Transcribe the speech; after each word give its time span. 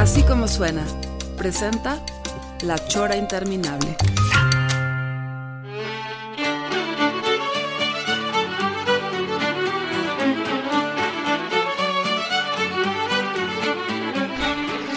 Así 0.00 0.22
como 0.22 0.48
suena, 0.48 0.82
presenta 1.36 2.02
La 2.62 2.78
Chora 2.78 3.16
Interminable. 3.18 3.94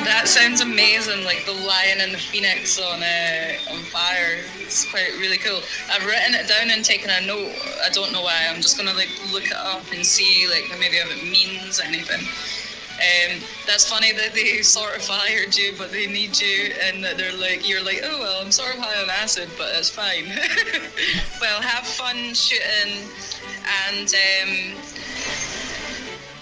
That 0.06 0.24
sounds 0.24 0.62
amazing, 0.62 1.26
like 1.26 1.44
the 1.46 1.52
lion 1.52 2.00
and 2.00 2.14
the 2.14 2.18
phoenix 2.18 2.80
on 2.80 3.04
uh, 3.04 3.74
on 3.74 3.80
fire. 3.92 4.40
It's 4.62 4.90
quite 4.90 5.12
really 5.20 5.38
cool. 5.38 5.60
I've 5.92 6.06
written 6.06 6.34
it 6.34 6.48
down 6.48 6.72
and 6.72 6.86
taken 6.86 7.10
a 7.10 7.20
note. 7.28 7.52
I 7.86 7.90
don't 7.90 8.14
know 8.14 8.22
why. 8.22 8.48
I'm 8.50 8.62
just 8.62 8.78
gonna 8.78 8.94
like 8.94 9.10
look 9.34 9.48
it 9.48 9.58
up 9.58 9.84
and 9.94 10.06
see 10.06 10.48
like 10.48 10.64
maybe 10.80 10.96
if 10.96 11.12
it 11.12 11.30
means 11.30 11.82
anything. 11.82 12.26
Um, 12.94 13.42
that's 13.66 13.90
funny 13.90 14.12
that 14.14 14.34
they 14.34 14.62
sort 14.62 14.96
of 14.96 15.02
fired 15.02 15.58
you, 15.58 15.74
but 15.78 15.92
they 15.92 16.08
need 16.08 16.40
you, 16.40 16.74
and 16.84 17.04
that 17.04 17.18
they're 17.18 17.36
like, 17.36 17.68
you're 17.68 17.84
like, 17.84 18.02
oh 18.04 18.20
well, 18.20 18.42
I'm 18.42 18.52
sort 18.52 18.76
of 18.76 18.82
high 18.82 19.02
on 19.02 19.10
acid, 19.10 19.50
but 19.58 19.74
it's 19.76 19.90
fine. 19.90 20.26
well, 21.42 21.62
have 21.62 21.86
fun 21.86 22.34
shooting, 22.34 23.10
and 23.90 24.14
um, 24.14 24.78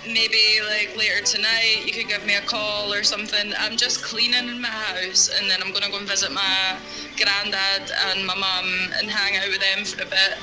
maybe 0.05 0.59
like 0.67 0.95
later 0.97 1.23
tonight 1.23 1.83
you 1.85 1.93
could 1.93 2.07
give 2.07 2.25
me 2.25 2.35
a 2.35 2.41
call 2.41 2.93
or 2.93 3.03
something. 3.03 3.53
I'm 3.57 3.77
just 3.77 4.03
cleaning 4.03 4.49
in 4.49 4.61
my 4.61 4.67
house, 4.67 5.29
and 5.35 5.49
then 5.49 5.61
I'm 5.63 5.71
gonna 5.71 5.89
go 5.89 5.97
and 5.97 6.07
visit 6.07 6.31
my 6.31 6.77
granddad 7.17 7.91
and 8.09 8.25
my 8.25 8.35
mum 8.35 8.91
and 8.99 9.09
hang 9.09 9.37
out 9.37 9.47
with 9.47 9.61
them 9.61 9.85
for 9.85 10.03
a 10.03 10.05
bit. 10.05 10.37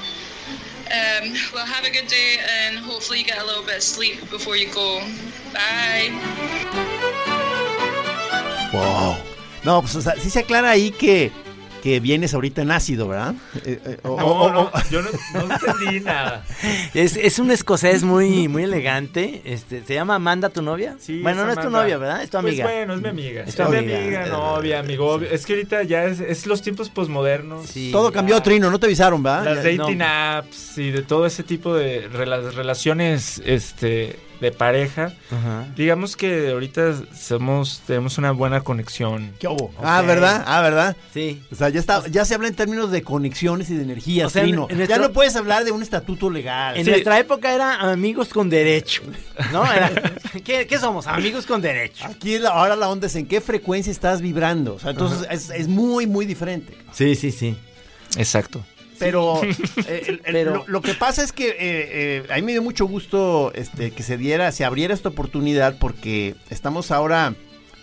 Um, 0.88 1.34
well, 1.52 1.66
have 1.66 1.84
a 1.84 1.90
good 1.90 2.08
day, 2.08 2.38
and 2.62 2.78
hopefully 2.78 3.18
you 3.18 3.24
get 3.24 3.38
a 3.38 3.44
little 3.44 3.62
bit 3.62 3.76
of 3.76 3.82
sleep 3.82 4.30
before 4.30 4.56
you 4.56 4.72
go. 4.72 5.00
Bye. 5.52 6.10
Wow. 8.72 9.18
No, 9.64 9.82
pues 9.82 9.96
o 9.96 10.02
sea, 10.02 10.14
sí 10.16 10.30
se 10.30 10.40
aclara 10.40 10.70
ahí 10.70 10.90
que, 10.90 11.30
que 11.82 12.00
vienes 12.00 12.34
ahorita 12.34 12.62
en 12.62 12.70
ácido, 12.70 13.08
¿verdad? 13.08 13.34
Eh, 13.64 13.80
eh, 13.84 13.98
No, 14.04 14.50
no, 14.52 14.70
yo 14.90 15.02
no, 15.02 15.08
no 15.34 15.54
entendí 15.54 16.00
nada. 16.00 16.44
Es, 16.94 17.16
es 17.16 17.38
un 17.38 17.50
escocés 17.50 18.02
muy, 18.02 18.48
muy 18.48 18.64
elegante. 18.64 19.42
Este, 19.44 19.82
¿Se 19.84 19.94
llama 19.94 20.14
Amanda 20.16 20.48
tu 20.48 20.62
novia? 20.62 20.96
Sí, 20.98 21.20
bueno, 21.22 21.44
no 21.44 21.52
es 21.52 21.60
tu 21.60 21.70
novia, 21.70 21.98
¿verdad? 21.98 22.22
Es 22.22 22.30
tu 22.30 22.38
amiga. 22.38 22.64
Pues 22.64 22.76
bueno, 22.76 22.94
es 22.94 23.00
mi 23.02 23.08
amiga. 23.08 23.42
Es 23.42 23.48
Es, 23.50 23.56
tu 23.56 23.62
mi 23.70 23.76
amiga. 23.78 23.98
amiga, 23.98 24.26
novia, 24.26 24.78
amigo. 24.80 25.20
Es 25.20 25.46
que 25.46 25.52
ahorita 25.54 25.82
ya 25.84 26.04
es, 26.04 26.20
es 26.20 26.46
los 26.46 26.62
tiempos 26.62 26.88
posmodernos. 26.90 27.66
Sí. 27.66 27.90
todo 27.92 28.10
cambió, 28.12 28.40
Trino, 28.42 28.70
no 28.70 28.78
te 28.80 28.86
avisaron, 28.86 29.22
¿verdad? 29.22 29.44
Las 29.54 29.64
Ya- 29.64 29.76
dating 29.76 30.02
apps 30.02 30.78
y 30.78 30.90
de 30.90 31.02
todo 31.02 31.26
ese 31.26 31.42
tipo 31.42 31.74
de 31.74 32.10
rela- 32.10 32.50
relaciones 32.52 33.40
este, 33.44 34.16
de 34.40 34.52
pareja. 34.52 35.12
Ajá. 35.30 35.66
Digamos 35.76 36.16
que 36.16 36.50
ahorita 36.50 36.94
somos, 37.14 37.82
tenemos 37.86 38.18
una 38.18 38.30
buena 38.32 38.60
conexión. 38.62 39.32
¿Qué 39.38 39.48
hubo? 39.48 39.72
Ah. 39.82 40.02
¿verdad? 40.02 40.44
Ah, 40.46 40.60
¿verdad? 40.62 40.96
Sí. 41.12 41.42
O 41.50 41.54
sea, 41.54 41.68
ya 41.70 41.80
está, 41.80 42.06
ya 42.08 42.24
se 42.24 42.34
habla 42.34 42.48
en 42.48 42.54
términos 42.54 42.90
de 42.90 43.02
conexiones 43.02 43.68
y 43.70 43.74
de 43.74 43.82
energías, 43.82 44.26
O 44.26 44.30
sea, 44.30 44.44
en- 44.44 44.86
Ya 44.86 44.98
no 44.98 45.12
puedes 45.12 45.34
hablar 45.36 45.64
de 45.64 45.72
un 45.72 45.82
estatuto 45.82 46.30
legal. 46.30 46.76
En 46.76 46.84
Sí. 46.84 46.90
nuestra 46.90 47.18
época 47.18 47.54
era 47.54 47.80
amigos 47.90 48.28
con 48.28 48.48
derecho. 48.48 49.02
¿No? 49.52 49.64
Era- 49.70 49.90
¿qué, 50.44 50.66
qué 50.66 50.78
somos? 50.78 51.06
Amigos 51.06 51.46
con 51.46 51.60
derecho. 51.60 52.04
Aquí 52.06 52.38
la- 52.38 52.50
ahora 52.50 52.76
la 52.76 52.88
onda 52.88 53.06
es 53.08 53.16
en 53.16 53.26
qué 53.26 53.40
frecuencia 53.40 53.90
estás 53.90 54.20
vibrando. 54.22 54.74
O 54.74 54.78
sea, 54.78 54.90
entonces 54.90 55.26
es, 55.30 55.50
es 55.50 55.68
muy, 55.68 56.06
muy 56.06 56.26
diferente. 56.26 56.76
Sí, 56.92 57.14
sí, 57.14 57.32
sí. 57.32 57.56
Exacto. 58.16 58.64
Pero, 58.98 59.42
eh, 59.44 59.54
el- 60.08 60.20
el- 60.24 60.32
Pero- 60.32 60.54
Lo, 60.56 60.64
lo 60.66 60.82
que 60.82 60.94
pasa 60.94 61.22
es 61.22 61.32
que 61.32 61.48
eh, 61.50 61.56
eh, 61.60 62.22
a 62.30 62.36
mí 62.36 62.42
me 62.42 62.52
dio 62.52 62.62
mucho 62.62 62.86
gusto 62.86 63.52
este, 63.54 63.90
que 63.90 64.02
se 64.02 64.16
diera, 64.16 64.50
se 64.52 64.64
abriera 64.64 64.94
esta 64.94 65.08
oportunidad 65.10 65.76
porque 65.78 66.34
estamos 66.50 66.90
ahora 66.90 67.34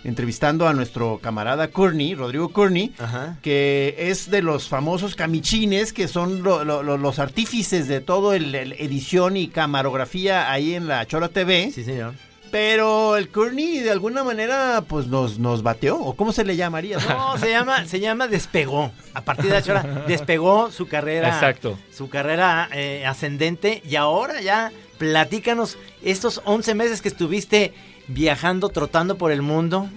entrevistando 0.04 0.68
a 0.68 0.72
nuestro 0.72 1.18
camarada 1.20 1.68
Courtney, 1.68 2.14
Rodrigo 2.14 2.50
Courtney, 2.50 2.92
Ajá. 2.98 3.38
que 3.42 3.96
es 3.98 4.30
de 4.30 4.40
los 4.40 4.68
famosos 4.68 5.16
camichines, 5.16 5.92
que 5.92 6.06
son 6.06 6.42
lo- 6.44 6.64
lo- 6.64 6.84
lo- 6.84 6.96
los 6.96 7.18
artífices 7.18 7.88
de 7.88 8.00
todo 8.00 8.32
el, 8.32 8.54
el 8.54 8.72
edición 8.74 9.36
y 9.36 9.48
camarografía 9.48 10.52
ahí 10.52 10.74
en 10.74 10.86
la 10.86 11.04
Chola 11.06 11.28
TV. 11.28 11.72
Sí, 11.74 11.82
señor. 11.82 12.14
Pero 12.56 13.18
el 13.18 13.28
Courtney 13.28 13.80
de 13.80 13.90
alguna 13.90 14.24
manera 14.24 14.82
pues 14.88 15.08
nos, 15.08 15.38
nos 15.38 15.62
bateó, 15.62 16.00
o 16.00 16.16
cómo 16.16 16.32
se 16.32 16.42
le 16.42 16.56
llamaría. 16.56 16.96
¿no? 16.96 17.36
Se 17.36 17.50
llama, 17.50 17.84
se 17.84 18.00
llama 18.00 18.28
Despegó. 18.28 18.92
A 19.12 19.20
partir 19.20 19.50
de 19.50 19.58
ahora 19.58 20.04
despegó 20.08 20.70
su 20.70 20.88
carrera. 20.88 21.28
Exacto. 21.28 21.78
Su 21.92 22.08
carrera 22.08 22.70
eh, 22.72 23.04
ascendente. 23.04 23.82
Y 23.86 23.96
ahora 23.96 24.40
ya 24.40 24.72
platícanos 24.96 25.76
estos 26.02 26.40
11 26.46 26.74
meses 26.74 27.02
que 27.02 27.08
estuviste 27.08 27.74
viajando, 28.06 28.70
trotando 28.70 29.18
por 29.18 29.32
el 29.32 29.42
mundo. 29.42 29.90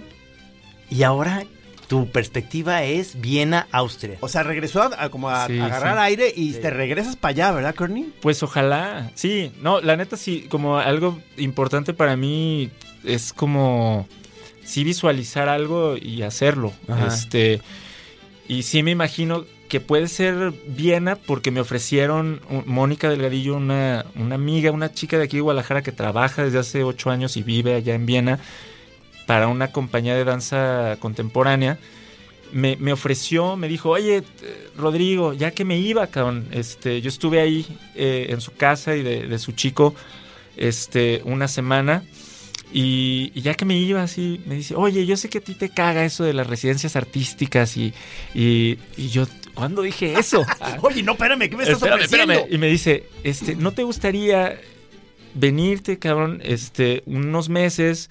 Y 0.90 1.02
ahora 1.04 1.44
tu 1.90 2.06
perspectiva 2.08 2.84
es 2.84 3.20
Viena, 3.20 3.66
Austria. 3.72 4.18
O 4.20 4.28
sea, 4.28 4.44
regresó 4.44 4.80
a, 4.80 4.90
a 4.96 5.08
como 5.08 5.28
a, 5.28 5.48
Sí, 5.48 5.58
a 5.58 5.64
agarrar 5.64 5.96
sí. 5.96 6.02
aire 6.04 6.32
y 6.36 6.52
te 6.52 6.70
regresas 6.70 7.16
para 7.16 7.30
allá, 7.30 7.50
¿verdad, 7.50 7.74
Courtney? 7.74 8.12
Pues 8.22 8.44
ojalá. 8.44 9.10
Sí, 9.16 9.50
no, 9.60 9.80
la 9.80 9.96
neta 9.96 10.16
sí, 10.16 10.46
como 10.48 10.78
algo 10.78 11.18
importante 11.36 11.92
para 11.92 12.14
mí 12.14 12.70
es 13.02 13.32
como 13.32 14.06
sí 14.64 14.84
visualizar 14.84 15.48
algo 15.48 15.96
y 16.00 16.22
hacerlo. 16.22 16.72
Ajá. 16.86 17.08
Este 17.08 17.60
y 18.46 18.62
sí 18.62 18.84
me 18.84 18.92
imagino 18.92 19.44
que 19.68 19.80
puede 19.80 20.06
ser 20.06 20.52
Viena 20.68 21.16
porque 21.16 21.50
me 21.50 21.58
ofrecieron 21.60 22.40
Mónica 22.66 23.08
Delgadillo, 23.10 23.56
una, 23.56 24.06
una 24.14 24.36
amiga, 24.36 24.70
una 24.70 24.92
chica 24.92 25.18
de 25.18 25.24
aquí 25.24 25.38
de 25.38 25.42
Guadalajara 25.42 25.82
que 25.82 25.90
trabaja 25.90 26.44
desde 26.44 26.60
hace 26.60 26.84
ocho 26.84 27.10
años 27.10 27.36
y 27.36 27.42
vive 27.42 27.74
allá 27.74 27.96
en 27.96 28.06
Viena 28.06 28.38
para 29.26 29.48
una 29.48 29.72
compañía 29.72 30.14
de 30.14 30.24
danza 30.24 30.96
contemporánea. 31.00 31.78
Me, 32.52 32.76
me 32.80 32.92
ofreció, 32.92 33.56
me 33.56 33.68
dijo, 33.68 33.90
oye, 33.90 34.16
eh, 34.18 34.68
Rodrigo, 34.76 35.32
ya 35.34 35.52
que 35.52 35.64
me 35.64 35.78
iba, 35.78 36.06
cabrón, 36.08 36.48
este, 36.50 37.00
yo 37.00 37.08
estuve 37.08 37.40
ahí 37.40 37.64
eh, 37.94 38.26
en 38.30 38.40
su 38.40 38.52
casa 38.54 38.96
y 38.96 39.02
de, 39.04 39.28
de 39.28 39.38
su 39.38 39.52
chico 39.52 39.94
este, 40.56 41.22
una 41.24 41.46
semana. 41.46 42.02
Y, 42.72 43.32
y 43.34 43.40
ya 43.42 43.54
que 43.54 43.64
me 43.64 43.76
iba 43.78 44.02
así, 44.02 44.40
me 44.46 44.54
dice, 44.56 44.74
oye, 44.76 45.04
yo 45.04 45.16
sé 45.16 45.28
que 45.28 45.38
a 45.38 45.40
ti 45.40 45.54
te 45.54 45.70
caga 45.70 46.04
eso 46.04 46.22
de 46.24 46.32
las 46.32 46.46
residencias 46.46 46.94
artísticas 46.94 47.76
y, 47.76 47.92
y, 48.34 48.78
y 48.96 49.08
yo, 49.08 49.26
¿cuándo 49.54 49.82
dije 49.82 50.14
eso? 50.16 50.44
Oye, 50.82 51.02
no, 51.02 51.12
espérame, 51.12 51.48
¿qué 51.50 51.56
me 51.56 51.64
estás 51.64 51.78
Espérame, 51.78 51.96
ofreciendo? 51.96 52.32
espérame. 52.32 52.54
Y 52.54 52.58
me 52.58 52.68
dice, 52.68 53.08
este, 53.24 53.56
¿no 53.56 53.72
te 53.72 53.82
gustaría 53.82 54.60
venirte, 55.34 55.98
cabrón, 55.98 56.40
este, 56.44 57.02
unos 57.06 57.48
meses, 57.48 58.08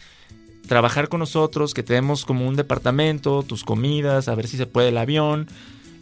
trabajar 0.69 1.09
con 1.09 1.19
nosotros, 1.19 1.73
que 1.73 1.81
te 1.83 1.95
demos 1.95 2.23
como 2.23 2.47
un 2.47 2.55
departamento, 2.55 3.43
tus 3.43 3.63
comidas, 3.63 4.27
a 4.27 4.35
ver 4.35 4.47
si 4.47 4.55
se 4.55 4.67
puede 4.67 4.89
el 4.89 4.97
avión, 4.99 5.47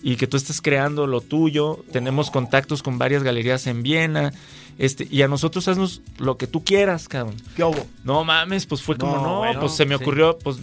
y 0.04 0.18
que 0.18 0.28
tú 0.28 0.36
estés 0.36 0.62
creando 0.62 1.08
lo 1.08 1.22
tuyo? 1.22 1.84
Tenemos 1.92 2.30
contactos 2.30 2.84
con 2.84 2.98
varias 3.00 3.24
galerías 3.24 3.66
en 3.66 3.82
Viena, 3.82 4.34
este, 4.78 5.08
y 5.10 5.22
a 5.22 5.30
nosotros 5.30 5.68
haznos 5.70 6.02
lo 6.20 6.38
que 6.38 6.48
tú 6.48 6.66
quieras, 6.66 7.08
cabrón. 7.08 7.38
¿Qué 7.56 7.64
hubo? 7.64 7.88
No 8.04 8.24
mames, 8.26 8.66
pues 8.66 8.84
fue 8.84 8.98
como, 8.98 9.16
No, 9.16 9.22
no, 9.24 9.38
bueno, 9.40 9.62
pues 9.62 9.72
se 9.72 9.86
me 9.86 9.98
sí. 9.98 10.04
ocurrió, 10.04 10.38
pues 10.38 10.58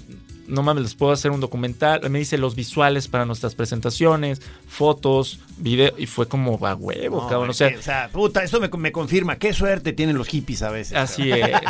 no 0.46 0.62
mames, 0.62 0.82
les 0.82 0.94
puedo 0.94 1.12
hacer 1.12 1.31
un 1.31 1.41
documental. 1.41 2.08
Me 2.11 2.19
dice 2.19 2.38
los 2.38 2.55
visuales 2.55 3.08
para 3.08 3.25
nuestras 3.25 3.55
presentaciones, 3.55 4.43
fotos, 4.69 5.41
video, 5.56 5.93
y 5.96 6.06
fue 6.06 6.29
como 6.29 6.58
a 6.67 6.75
huevo, 6.75 7.23
No, 7.23 7.29
cabrón. 7.29 7.50
O 7.50 7.55
sea, 7.55 7.70
que, 7.70 7.79
o 7.79 7.82
sea, 7.82 8.08
puta, 8.12 8.43
eso 8.43 8.61
me, 8.61 8.69
me 8.69 8.93
confirma. 8.93 9.37
Qué 9.37 9.52
suerte 9.52 9.93
tienen 9.93 10.17
los 10.17 10.29
hippies 10.29 10.62
a 10.62 10.70
veces. 10.70 10.96
así 10.96 11.31
es. 11.31 11.50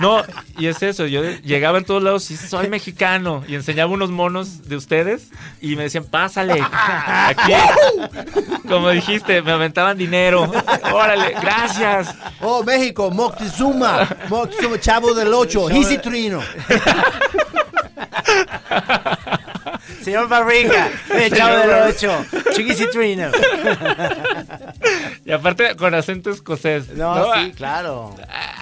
No, 0.00 0.22
y 0.58 0.66
es 0.66 0.82
eso, 0.82 1.06
yo 1.06 1.22
llegaba 1.22 1.78
en 1.78 1.84
todos 1.84 2.02
lados 2.02 2.28
y 2.32 2.36
soy 2.36 2.68
mexicano, 2.68 3.44
y 3.46 3.54
enseñaba 3.54 3.92
unos 3.92 4.10
monos 4.10 4.68
de 4.68 4.76
ustedes, 4.76 5.28
y 5.60 5.76
me 5.76 5.84
decían, 5.84 6.04
pásale, 6.04 6.60
aquí. 7.06 7.52
Como 8.68 8.90
dijiste, 8.90 9.40
me 9.40 9.52
aventaban 9.52 9.96
dinero. 9.96 10.50
Órale, 10.92 11.30
gracias. 11.40 12.14
Oh, 12.40 12.64
México, 12.64 13.10
Moctezuma, 13.10 14.08
Moctezuma, 14.28 14.80
Chavo 14.80 15.14
del 15.14 15.32
Ocho, 15.32 15.70
Easy 15.70 15.98
Trino. 15.98 16.40
Señor 20.02 20.28
Barriga, 20.28 20.90
el 21.10 21.32
chavo 21.32 21.56
del 21.56 21.70
8, 21.88 22.26
Chiquisitrino. 22.52 23.30
Y 25.24 25.32
aparte 25.32 25.74
con 25.76 25.94
acento 25.94 26.30
escocés. 26.30 26.90
No, 26.90 27.14
¿no? 27.14 27.34
sí, 27.34 27.52
claro. 27.52 28.14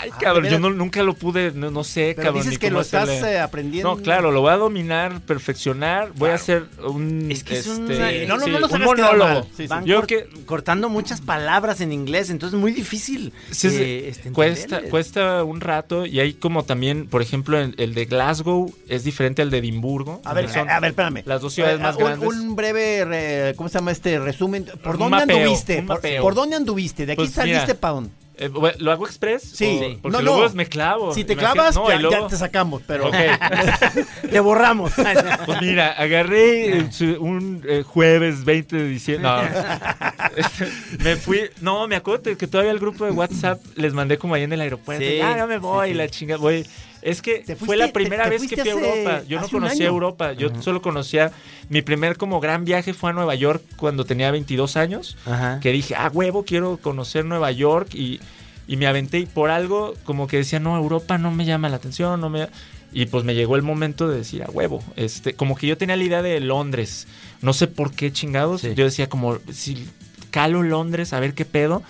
Ay, 0.03 0.11
Ah, 0.13 0.19
cabrón, 0.21 0.47
yo 0.51 0.59
no, 0.59 0.71
nunca 0.71 1.03
lo 1.03 1.15
pude, 1.15 1.53
no, 1.53 1.71
no 1.71 1.85
sé, 1.85 2.13
Pero 2.17 2.29
cabrón. 2.29 2.43
dices 2.43 2.59
que 2.59 2.71
lo 2.71 2.81
estás 2.81 3.09
eh, 3.09 3.39
aprendiendo. 3.39 3.95
No, 3.95 4.03
claro, 4.03 4.31
lo 4.33 4.41
voy 4.41 4.51
a 4.53 4.57
dominar, 4.57 5.21
perfeccionar. 5.21 6.13
Voy 6.17 6.31
a 6.31 6.35
hacer 6.35 6.65
un. 6.85 7.31
Es 7.31 7.45
que 7.45 7.59
es 7.59 7.67
un- 7.67 7.91
este, 7.91 8.27
no, 8.27 8.37
no, 8.37 8.45
sí, 8.45 8.51
no 8.51 8.59
los 8.59 8.73
un 8.73 8.83
monólogo. 8.83 9.19
mal. 9.25 9.45
Sí, 9.57 9.63
sí. 9.63 9.67
Van 9.69 9.85
Yo 9.85 10.03
cort- 10.03 10.07
que 10.07 10.27
cortando 10.45 10.89
muchas 10.89 11.21
palabras 11.21 11.81
en 11.81 11.93
inglés, 11.93 12.31
entonces 12.31 12.55
es 12.57 12.61
muy 12.61 12.73
difícil. 12.73 13.33
Sí, 13.51 13.71
sí, 13.71 13.77
eh, 13.81 14.09
este, 14.09 14.33
cuesta, 14.33 14.63
entenderles. 14.63 14.91
cuesta 14.91 15.45
un 15.45 15.61
rato 15.61 16.05
y 16.07 16.21
hay 16.21 16.35
como 16.35 16.65
también, 16.65 17.07
por 17.07 17.23
ejemplo, 17.23 17.59
el, 17.59 17.75
el 17.79 17.95
de 17.95 18.05
Glasgow 18.07 18.75
es 18.89 19.05
diferente 19.05 19.43
al 19.43 19.51
de 19.51 19.59
Edimburgo. 19.59 20.21
A 20.25 20.35
ver, 20.35 20.49
Son 20.49 20.69
a 20.69 20.81
ver, 20.81 20.91
espérame. 20.91 21.23
Las 21.27 21.41
dos 21.41 21.53
ciudades 21.55 21.79
Eh, 21.79 21.83
más 21.83 21.97
un, 21.97 22.05
grandes. 22.05 22.29
Un 22.29 22.57
breve, 22.57 23.05
re- 23.05 23.55
¿cómo 23.57 23.69
se 23.69 23.79
llama 23.79 23.93
este 23.93 24.19
resumen? 24.19 24.65
¿Por 24.83 24.95
Un 24.95 25.01
dónde 25.03 25.17
mapeo, 25.19 25.37
anduviste? 25.39 25.79
un 25.79 25.87
¿Por, 25.87 25.97
mapeo. 25.97 26.23
por 26.23 26.35
dónde 26.35 26.57
anduviste? 26.57 27.07
¿De 27.07 27.13
aquí 27.13 27.23
Pues, 27.23 27.33
saliste 27.33 27.75
para 27.75 27.95
dónde? 27.95 28.11
Eh, 28.43 28.51
¿Lo 28.79 28.91
hago 28.93 29.07
express? 29.07 29.43
Sí. 29.43 29.81
O- 29.99 30.03
Porque 30.03 30.19
No, 30.19 30.23
luego 30.23 30.49
no. 30.49 30.55
me 30.55 30.67
clavo. 30.67 31.15
Si 31.15 31.25
te 31.25 31.37
clavas, 31.37 31.75
no, 31.77 31.89
ya, 31.89 31.97
luego- 31.99 32.23
ya 32.25 32.27
te 32.29 32.37
sacamos, 32.37 32.83
pero... 32.87 33.09
Ok. 33.09 33.15
Te 34.31 34.41
borramos. 34.41 34.93
Pues 35.47 35.61
mira, 35.61 35.93
agarré 35.93 36.89
un 37.19 37.63
eh, 37.69 37.83
jueves 37.87 38.45
20 38.45 38.77
de 38.77 38.89
diciembre. 38.89 39.31
No. 39.31 39.43
Este, 40.37 40.67
me 41.03 41.17
fui. 41.17 41.41
No, 41.61 41.87
me 41.87 41.97
acuerdo 41.97 42.37
que 42.37 42.47
todavía 42.47 42.73
el 42.73 42.79
grupo 42.79 43.05
de 43.05 43.11
WhatsApp 43.11 43.61
les 43.77 43.93
mandé 43.93 44.17
como 44.19 44.35
ahí 44.35 44.45
en 44.45 44.53
el 44.53 44.61
aeropuerto. 44.63 45.05
Sí, 45.05 45.21
ah, 45.21 45.35
ya 45.37 45.47
me 45.47 45.59
voy, 45.59 45.89
sí, 45.89 45.93
sí. 45.93 45.99
la 45.99 46.09
chinga, 46.09 46.37
voy. 46.39 46.67
Es 47.03 47.21
que 47.21 47.43
fue 47.57 47.77
la 47.77 47.93
primera 47.93 48.25
te 48.25 48.31
vez 48.31 48.47
que 48.49 48.57
fui 48.57 48.69
a 48.69 48.73
Europa. 48.73 49.23
Yo 49.29 49.41
no 49.41 49.49
conocía. 49.49 49.87
Europa. 49.87 50.33
Yo 50.33 50.51
solo 50.63 50.81
conocía. 50.81 51.33
Mi 51.69 51.83
primer 51.83 52.17
como 52.17 52.41
gran 52.41 52.65
viaje 52.65 52.95
fue 52.95 53.11
a 53.11 53.13
Nueva 53.13 53.35
York 53.35 53.63
cuando 53.77 54.05
tenía 54.05 54.31
22 54.31 54.77
años. 54.77 55.17
Ajá. 55.27 55.59
Que 55.61 55.73
dije, 55.73 55.95
ah, 55.97 56.11
huevo, 56.13 56.45
quiero 56.45 56.77
conocer 56.79 57.25
Nueva 57.25 57.51
York. 57.51 57.95
Y, 57.95 58.21
y 58.69 58.77
me 58.77 58.87
aventé 58.87 59.19
y 59.19 59.27
por 59.27 59.51
algo 59.51 59.95
como 60.05 60.29
que 60.29 60.37
decía, 60.39 60.61
no, 60.61 60.77
Europa 60.77 61.19
no 61.19 61.33
me 61.33 61.45
llama 61.45 61.69
la 61.69 61.77
atención, 61.77 62.21
no 62.21 62.31
me... 62.31 62.49
Y 62.95 63.07
pues 63.07 63.25
me 63.25 63.35
llegó 63.35 63.57
el 63.57 63.63
momento 63.63 64.07
de 64.07 64.19
decir, 64.19 64.43
a 64.43 64.51
huevo, 64.51 64.85
este, 64.97 65.33
como 65.33 65.57
que 65.57 65.67
yo 65.67 65.79
tenía 65.79 65.97
la 65.97 66.05
idea 66.05 66.21
de 66.21 66.39
Londres, 66.41 67.09
no 67.41 67.55
sé 67.55 67.67
por 67.67 67.91
qué 67.93 68.13
chingados, 68.13 68.61
Sí. 68.61 68.75
yo 68.75 68.85
decía 68.85 69.09
como, 69.09 69.39
si 69.51 69.89
calo 70.31 70.63
Londres, 70.63 71.15
a 71.15 71.21
ver 71.21 71.33
qué 71.33 71.47
pedo, 71.47 71.83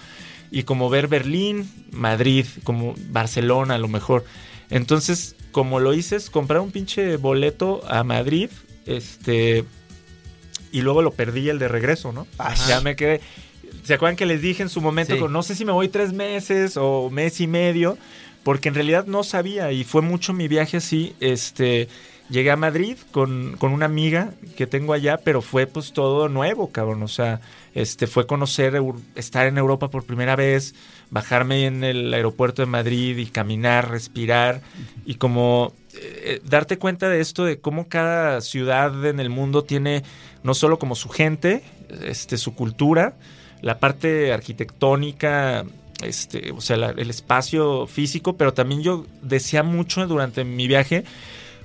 y 0.52 0.62
como 0.62 0.90
ver 0.90 1.08
Berlín, 1.08 1.68
Madrid, 1.90 2.46
como 2.62 2.94
Barcelona 3.08 3.74
a 3.74 3.78
lo 3.78 3.88
mejor. 3.88 4.24
Entonces, 4.72 5.36
como 5.52 5.78
lo 5.80 5.94
hice, 5.94 6.16
es 6.16 6.30
comprar 6.30 6.60
un 6.60 6.72
pinche 6.72 7.16
boleto 7.16 7.82
a 7.88 8.02
Madrid, 8.04 8.50
este, 8.86 9.64
y 10.72 10.80
luego 10.80 11.02
lo 11.02 11.12
perdí 11.12 11.48
el 11.50 11.58
de 11.58 11.68
regreso, 11.68 12.10
¿no? 12.12 12.26
Ajá. 12.38 12.68
Ya 12.68 12.80
me 12.80 12.96
quedé. 12.96 13.20
¿Se 13.84 13.94
acuerdan 13.94 14.16
que 14.16 14.26
les 14.26 14.40
dije 14.42 14.62
en 14.62 14.68
su 14.68 14.80
momento, 14.80 15.14
Sí. 15.14 15.20
que 15.20 15.28
no 15.28 15.42
sé 15.42 15.54
si 15.54 15.64
me 15.64 15.72
voy 15.72 15.88
tres 15.88 16.12
meses 16.12 16.76
o 16.76 17.10
mes 17.10 17.40
y 17.40 17.46
medio? 17.46 17.98
Porque 18.44 18.68
en 18.70 18.74
realidad 18.74 19.06
no 19.06 19.22
sabía 19.22 19.70
y 19.72 19.84
fue 19.84 20.02
mucho 20.02 20.32
mi 20.32 20.48
viaje 20.48 20.78
así. 20.78 21.14
Este, 21.20 21.88
llegué 22.32 22.50
a 22.50 22.56
Madrid 22.56 22.96
con, 23.12 23.56
con 23.58 23.72
una 23.72 23.86
amiga 23.86 24.30
que 24.56 24.66
tengo 24.66 24.92
allá, 24.94 25.18
pero 25.18 25.42
fue 25.42 25.66
pues 25.66 25.92
todo 25.92 26.28
nuevo, 26.28 26.70
cabrón. 26.72 27.02
O 27.04 27.08
sea, 27.08 27.40
este, 27.74 28.06
fue 28.08 28.26
conocer, 28.26 28.80
estar 29.14 29.46
en 29.46 29.58
Europa 29.58 29.88
por 29.88 30.04
primera 30.04 30.34
vez, 30.34 30.74
bajarme 31.10 31.66
en 31.66 31.84
el 31.84 32.12
aeropuerto 32.12 32.62
de 32.62 32.66
Madrid 32.66 33.16
y 33.18 33.26
caminar, 33.26 33.90
respirar 33.90 34.62
y 35.06 35.14
como 35.16 35.72
eh, 35.94 36.40
darte 36.44 36.78
cuenta 36.78 37.08
de 37.08 37.20
esto, 37.20 37.44
de 37.44 37.60
cómo 37.60 37.86
cada 37.88 38.40
ciudad 38.40 39.04
en 39.06 39.20
el 39.20 39.28
mundo 39.30 39.62
tiene 39.64 40.02
no 40.42 40.54
solo 40.54 40.78
como 40.78 40.94
su 40.96 41.08
gente, 41.10 41.62
este, 42.04 42.38
su 42.38 42.54
cultura, 42.54 43.14
la 43.60 43.78
parte 43.78 44.32
arquitectónica, 44.32 45.64
este, 46.02 46.50
o 46.52 46.60
sea, 46.60 46.76
la- 46.78 46.90
el 46.90 47.10
espacio 47.10 47.86
físico, 47.86 48.36
pero 48.36 48.52
también 48.54 48.82
yo 48.82 49.06
decía 49.22 49.62
mucho 49.62 50.04
durante 50.06 50.44
mi 50.44 50.66
viaje 50.66 51.04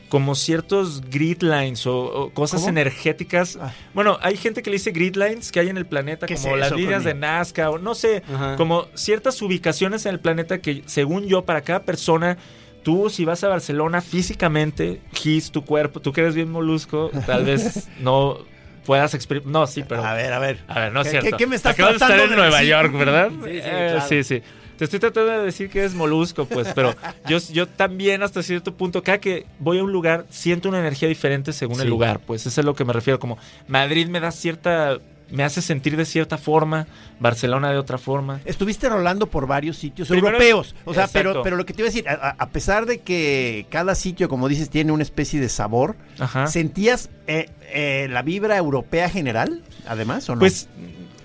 como 0.09 0.36
ciertos 0.36 1.01
grid 1.09 1.42
lines 1.42 1.86
o, 1.86 1.98
o 1.98 2.30
cosas 2.31 2.62
¿Cómo? 2.62 2.69
energéticas. 2.69 3.57
Ah. 3.62 3.74
Bueno, 3.94 4.18
hay 4.21 4.38
gente 4.38 4.63
que 4.63 4.69
le 4.69 4.75
dice 4.77 4.92
grid 4.92 5.15
lines 5.15 5.51
que 5.51 5.59
hay 5.59 5.69
en 5.69 5.77
el 5.77 5.86
planeta, 5.86 6.25
¿Qué 6.27 6.36
es 6.36 6.42
como 6.42 6.56
las 6.57 6.71
líneas 6.71 7.04
de 7.04 7.13
Nazca, 7.13 7.69
o 7.69 7.77
no 7.77 7.94
sé, 7.95 8.24
Ajá. 8.33 8.56
como 8.56 8.88
ciertas 8.95 9.42
ubicaciones 9.42 10.06
en 10.06 10.13
el 10.13 10.19
planeta 10.19 10.59
que, 10.59 10.83
según 10.86 11.25
yo, 11.27 11.44
para 11.45 11.62
cada 11.62 11.83
persona, 11.83 12.38
tú 12.83 13.09
si 13.09 13.25
vas 13.25 13.44
a 13.44 13.50
Barcelona 13.50 14.01
físicamente, 14.01 15.01
Gis, 15.13 15.51
tu 15.51 15.65
cuerpo, 15.65 16.00
tú 16.00 16.13
que 16.13 16.21
eres 16.21 16.36
bien 16.36 16.50
molusco, 16.51 17.12
tal 17.25 17.44
vez 17.45 17.89
no 18.00 18.38
puedas 18.86 19.13
experimentar. 19.13 19.51
No, 19.51 19.68
sí, 19.68 19.83
pero. 19.88 20.06
A 20.06 20.13
ver, 20.13 20.31
a 20.31 20.39
ver. 20.39 20.60
A 20.69 20.80
ver, 20.80 20.94
no 20.94 21.01
es 21.01 21.07
¿Qué- 21.07 21.12
cierto. 21.12 21.30
qué- 21.31 21.36
qué 21.38 21.48
me 21.48 21.56
estás 21.57 21.74
Acabas 21.74 22.00
de 22.00 22.06
estar 22.06 22.19
en 22.19 22.30
Nueva 22.36 22.56
decir? 22.57 22.69
York, 22.69 22.94
¿verdad? 22.94 23.30
Sí, 23.31 23.50
sí, 23.51 23.57
Eh, 23.62 23.88
claro. 23.92 24.07
sí, 24.07 24.24
sí. 24.24 24.42
Te 24.77 24.83
estoy 24.85 25.00
tratando 25.00 25.31
de 25.31 25.44
decir 25.45 25.69
que 25.69 25.79
eres 25.79 25.94
molusco, 25.95 26.45
pues, 26.45 26.68
pero 26.75 26.95
yo, 27.27 27.38
yo 27.51 27.68
también 27.68 28.21
hasta 28.24 28.44
cierto 28.44 28.75
punto, 28.75 29.01
cada 29.03 29.18
que 29.19 29.45
voy 29.59 29.79
a 29.79 29.83
un 29.83 29.91
lugar, 29.91 30.25
siento 30.29 30.69
una 30.69 30.79
energía 30.79 31.07
diferente 31.09 31.51
según 31.53 31.81
el 31.81 31.89
lugar, 31.89 32.19
pues, 32.19 32.41
eso 32.41 32.50
es 32.50 32.57
a 32.59 32.62
lo 32.63 32.75
que 32.75 32.85
me 32.85 32.94
refiero, 32.94 33.19
como 33.19 33.38
Madrid 33.68 34.07
me 34.07 34.19
da 34.19 34.31
cierta, 34.31 35.00
me 35.31 35.44
hace 35.44 35.62
sentir 35.62 35.97
de 35.97 36.06
cierta 36.06 36.38
forma, 36.38 36.88
Barcelona 37.19 37.71
de 37.71 37.77
otra 37.77 37.97
forma. 37.97 38.39
Estuviste 38.45 38.88
rolando 38.88 39.27
por 39.27 39.47
varios 39.47 39.77
sitios 39.77 40.07
Primero- 40.07 40.27
europeos. 40.38 40.75
O 40.85 40.94
sea, 40.94 41.06
Exacto. 41.06 41.29
pero, 41.31 41.44
pero 41.44 41.56
lo 41.57 41.65
que 41.65 41.74
te 41.74 41.81
iba 41.81 41.88
a 41.88 41.91
decir, 41.91 42.07
a, 42.07 42.13
a- 42.13 42.35
a 42.38 42.50
pesar 42.50 42.85
de 42.85 43.00
que 43.00 43.65
cada 43.69 43.95
sitio, 43.95 44.29
como 44.29 44.47
dices, 44.47 44.69
tiene 44.69 44.91
una 44.91 45.03
especie 45.03 45.39
de 45.41 45.50
sabor, 45.50 45.95
Ajá. 46.19 46.47
¿sentías 46.47 47.09
eh, 47.25 47.50
eh, 47.74 48.07
la 48.12 48.21
vibra 48.21 48.56
europea 48.57 49.09
general, 49.09 49.63
además, 49.88 50.29
o 50.29 50.35
no? 50.35 50.39
Pues 50.39 50.69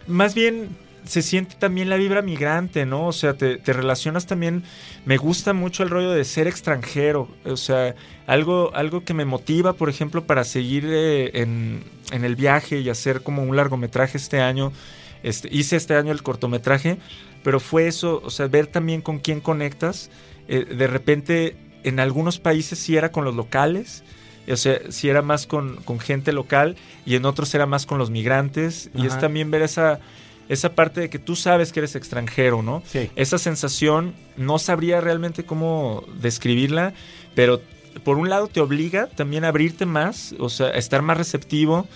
más 0.09 0.35
bien 0.35 0.71
se 1.05 1.23
siente 1.23 1.57
también 1.59 1.89
la 1.89 1.97
vibra 1.97 2.23
migrante, 2.23 2.87
¿no? 2.87 3.07
O 3.07 3.13
sea, 3.13 3.35
te, 3.35 3.57
te 3.57 3.73
relacionas 3.73 4.27
también, 4.27 4.63
me 5.05 5.17
gusta 5.17 5.53
mucho 5.53 5.83
el 5.83 5.91
rollo 5.91 6.11
de 6.11 6.25
ser 6.25 6.47
extranjero, 6.47 7.29
o 7.45 7.57
sea, 7.57 7.95
algo, 8.27 8.71
algo 8.75 9.05
que 9.05 9.15
me 9.15 9.25
motiva, 9.25 9.73
por 9.73 9.89
ejemplo, 9.89 10.25
para 10.25 10.45
seguir 10.45 10.85
eh, 10.87 11.43
en, 11.43 11.83
en 12.13 12.25
el 12.25 12.37
viaje 12.37 12.81
y 12.81 12.89
hacer 12.89 13.23
como 13.23 13.43
un 13.43 13.57
largometraje 13.57 14.17
este 14.19 14.41
año. 14.41 14.73
Este, 15.23 15.49
hice 15.53 15.77
este 15.77 15.95
año 15.95 16.13
el 16.13 16.23
cortometraje, 16.23 16.99
pero 17.43 17.61
fue 17.61 17.87
eso, 17.87 18.21
o 18.25 18.31
sea, 18.31 18.47
ver 18.49 18.67
también 18.67 19.01
con 19.01 19.19
quién 19.19 19.41
conectas. 19.41 20.11
Eh, 20.49 20.65
de 20.65 20.87
repente, 20.87 21.57
en 21.85 22.01
algunos 22.01 22.39
países 22.39 22.79
sí 22.79 22.97
era 22.97 23.13
con 23.13 23.25
los 23.25 23.35
locales, 23.35 24.03
o 24.51 24.57
sea, 24.57 24.81
sí 24.89 25.09
era 25.09 25.23
más 25.23 25.47
con, 25.47 25.77
con 25.83 26.01
gente 26.01 26.33
local 26.33 26.77
y 27.07 27.15
en 27.15 27.25
otros 27.25 27.55
era 27.55 27.67
más 27.67 27.87
con 27.87 27.99
los 27.99 28.11
migrantes. 28.11 28.91
Y 28.95 29.07
es 29.07 29.19
también 29.19 29.53
ver 29.53 29.63
esa, 29.63 30.01
esa 30.53 30.75
parte 30.75 31.01
de 31.01 31.11
que 31.11 31.19
tú 31.19 31.35
sabes 31.37 31.73
que 31.73 31.81
eres 31.81 31.95
extranjero, 31.97 32.63
¿no? 32.63 32.83
Sí. 32.87 33.11
Esa 33.17 33.39
sensación, 33.39 34.15
no 34.37 34.59
sabría 34.59 35.01
realmente 35.01 35.45
cómo 35.45 36.05
describirla, 36.21 36.93
pero 37.35 37.61
por 38.05 38.17
un 38.19 38.29
lado 38.31 38.49
te 38.49 38.61
obliga 38.61 39.07
también 39.09 39.45
a 39.45 39.49
abrirte 39.49 39.87
más, 39.87 40.35
o 40.39 40.49
sea, 40.49 40.67
a 40.69 40.71
estar 40.79 41.03
más 41.03 41.17
receptivo, 41.17 41.87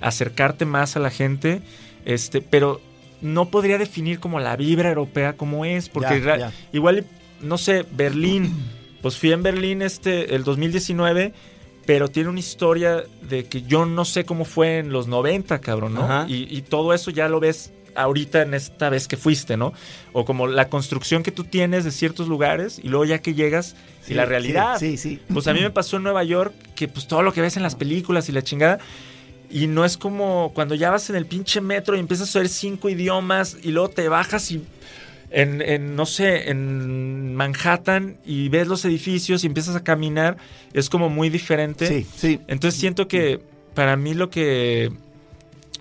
acercarte 0.00 0.64
más 0.64 0.96
a 0.96 1.00
la 1.00 1.10
gente, 1.10 1.62
este, 2.04 2.40
pero 2.40 2.80
no 3.22 3.48
podría 3.50 3.78
definir 3.78 4.20
como 4.20 4.40
la 4.40 4.56
vibra 4.56 4.88
europea 4.90 5.34
como 5.34 5.64
es, 5.64 5.88
porque 5.88 6.20
Ya, 6.20 6.26
ra- 6.26 6.38
ya. 6.38 6.52
igual, 6.72 7.04
no 7.40 7.58
sé, 7.58 7.84
Berlín, 7.92 8.52
pues 9.02 9.16
fui 9.16 9.32
en 9.32 9.42
Berlín 9.42 9.82
este, 9.82 10.34
el 10.34 10.44
2019, 10.44 11.32
pero 11.86 12.08
tiene 12.08 12.28
una 12.28 12.40
historia 12.40 13.04
de 13.22 13.44
que 13.44 13.62
yo 13.62 13.86
no 13.86 14.04
sé 14.04 14.24
cómo 14.24 14.44
fue 14.44 14.78
en 14.78 14.90
los 14.92 15.06
90, 15.06 15.60
cabrón, 15.60 15.94
¿no? 15.94 16.26
Y 16.28 16.62
todo 16.62 16.92
eso 16.92 17.10
ya 17.10 17.28
lo 17.28 17.38
ves 17.40 17.72
ahorita 17.96 18.42
en 18.42 18.54
esta 18.54 18.90
vez 18.90 19.08
que 19.08 19.16
fuiste, 19.16 19.56
¿no? 19.56 19.72
O 20.12 20.24
como 20.24 20.46
la 20.46 20.68
construcción 20.68 21.22
que 21.22 21.32
tú 21.32 21.44
tienes 21.44 21.84
de 21.84 21.90
ciertos 21.90 22.28
lugares 22.28 22.78
y 22.82 22.88
luego 22.88 23.04
ya 23.04 23.18
que 23.20 23.34
llegas 23.34 23.74
y 24.04 24.08
Sí, 24.08 24.14
la 24.14 24.24
realidad. 24.24 24.78
Sí, 24.78 24.96
sí. 24.96 25.16
sí. 25.16 25.22
Pues 25.32 25.46
a 25.48 25.54
mí 25.54 25.60
me 25.60 25.70
pasó 25.70 25.96
en 25.96 26.04
Nueva 26.04 26.22
York 26.24 26.54
que 26.74 26.88
pues 26.88 27.08
todo 27.08 27.22
lo 27.22 27.32
que 27.32 27.40
ves 27.40 27.56
en 27.56 27.62
las 27.62 27.74
películas 27.74 28.28
y 28.28 28.32
la 28.32 28.42
chingada. 28.42 28.78
Y 29.50 29.66
no 29.68 29.84
es 29.84 29.96
como 29.96 30.52
cuando 30.54 30.74
ya 30.74 30.90
vas 30.90 31.08
en 31.10 31.16
el 31.16 31.26
pinche 31.26 31.60
metro 31.60 31.96
y 31.96 32.00
empiezas 32.00 32.34
a 32.34 32.38
oír 32.40 32.48
cinco 32.48 32.88
idiomas 32.88 33.56
y 33.62 33.70
luego 33.70 33.90
te 33.90 34.08
bajas 34.08 34.50
y 34.50 34.62
en, 35.30 35.60
en, 35.62 35.96
no 35.96 36.06
sé, 36.06 36.50
en 36.50 37.34
Manhattan 37.34 38.16
y 38.24 38.48
ves 38.48 38.68
los 38.68 38.84
edificios 38.84 39.44
y 39.44 39.46
empiezas 39.46 39.76
a 39.76 39.84
caminar. 39.84 40.36
Es 40.72 40.88
como 40.88 41.08
muy 41.08 41.28
diferente. 41.30 41.86
Sí, 41.86 42.06
sí. 42.16 42.40
Entonces 42.48 42.80
siento 42.80 43.08
que 43.08 43.40
para 43.74 43.96
mí 43.96 44.14
lo 44.14 44.30
que, 44.30 44.90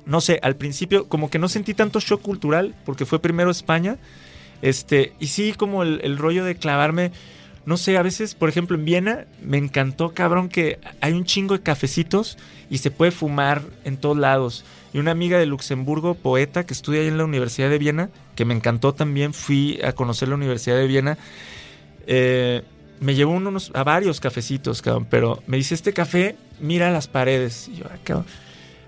no 0.05 0.21
sé, 0.21 0.39
al 0.43 0.55
principio 0.55 1.07
como 1.07 1.29
que 1.29 1.39
no 1.39 1.49
sentí 1.49 1.73
tanto 1.73 1.99
shock 1.99 2.21
cultural 2.21 2.75
porque 2.85 3.05
fue 3.05 3.19
primero 3.19 3.51
España. 3.51 3.97
Este, 4.61 5.13
y 5.19 5.27
sí 5.27 5.53
como 5.53 5.83
el, 5.83 6.17
rollo 6.17 6.45
de 6.45 6.55
clavarme, 6.55 7.11
no 7.65 7.77
sé, 7.77 7.97
a 7.97 8.01
veces, 8.01 8.35
por 8.35 8.49
ejemplo, 8.49 8.77
en 8.77 8.85
Viena 8.85 9.25
me 9.41 9.57
encantó, 9.57 10.13
cabrón, 10.13 10.49
que 10.49 10.79
hay 11.01 11.13
un 11.13 11.25
chingo 11.25 11.57
de 11.57 11.63
cafecitos 11.63 12.37
y 12.69 12.77
se 12.77 12.91
puede 12.91 13.11
fumar 13.11 13.63
en 13.83 13.97
todos 13.97 14.17
lados. 14.17 14.65
Y 14.93 14.99
una 14.99 15.11
amiga 15.11 15.37
de 15.37 15.45
Luxemburgo, 15.45 16.13
poeta, 16.15 16.65
que 16.65 16.73
estudia 16.73 17.01
ahí 17.01 17.07
en 17.07 17.17
la 17.17 17.25
Universidad 17.25 17.69
de 17.69 17.77
Viena, 17.77 18.09
que 18.35 18.45
me 18.45 18.53
encantó 18.53 18.93
también, 18.93 19.33
fui 19.33 19.79
a 19.83 19.91
conocer 19.91 20.29
la 20.29 20.35
Universidad 20.35 20.77
de 20.77 20.87
Viena, 20.87 21.17
eh, 22.07 22.63
me 23.01 23.13
llevó 23.13 23.33
unos, 23.33 23.71
a 23.73 23.83
varios 23.83 24.21
cafecitos, 24.21 24.81
cabrón, 24.81 25.05
pero 25.09 25.43
me 25.47 25.57
dice, 25.57 25.75
este 25.75 25.91
café, 25.91 26.37
mira 26.61 26.91
las 26.91 27.07
paredes. 27.07 27.67
Y 27.67 27.77
yo, 27.77 27.85
"Ah, 27.91 27.97
cabrón". 28.03 28.25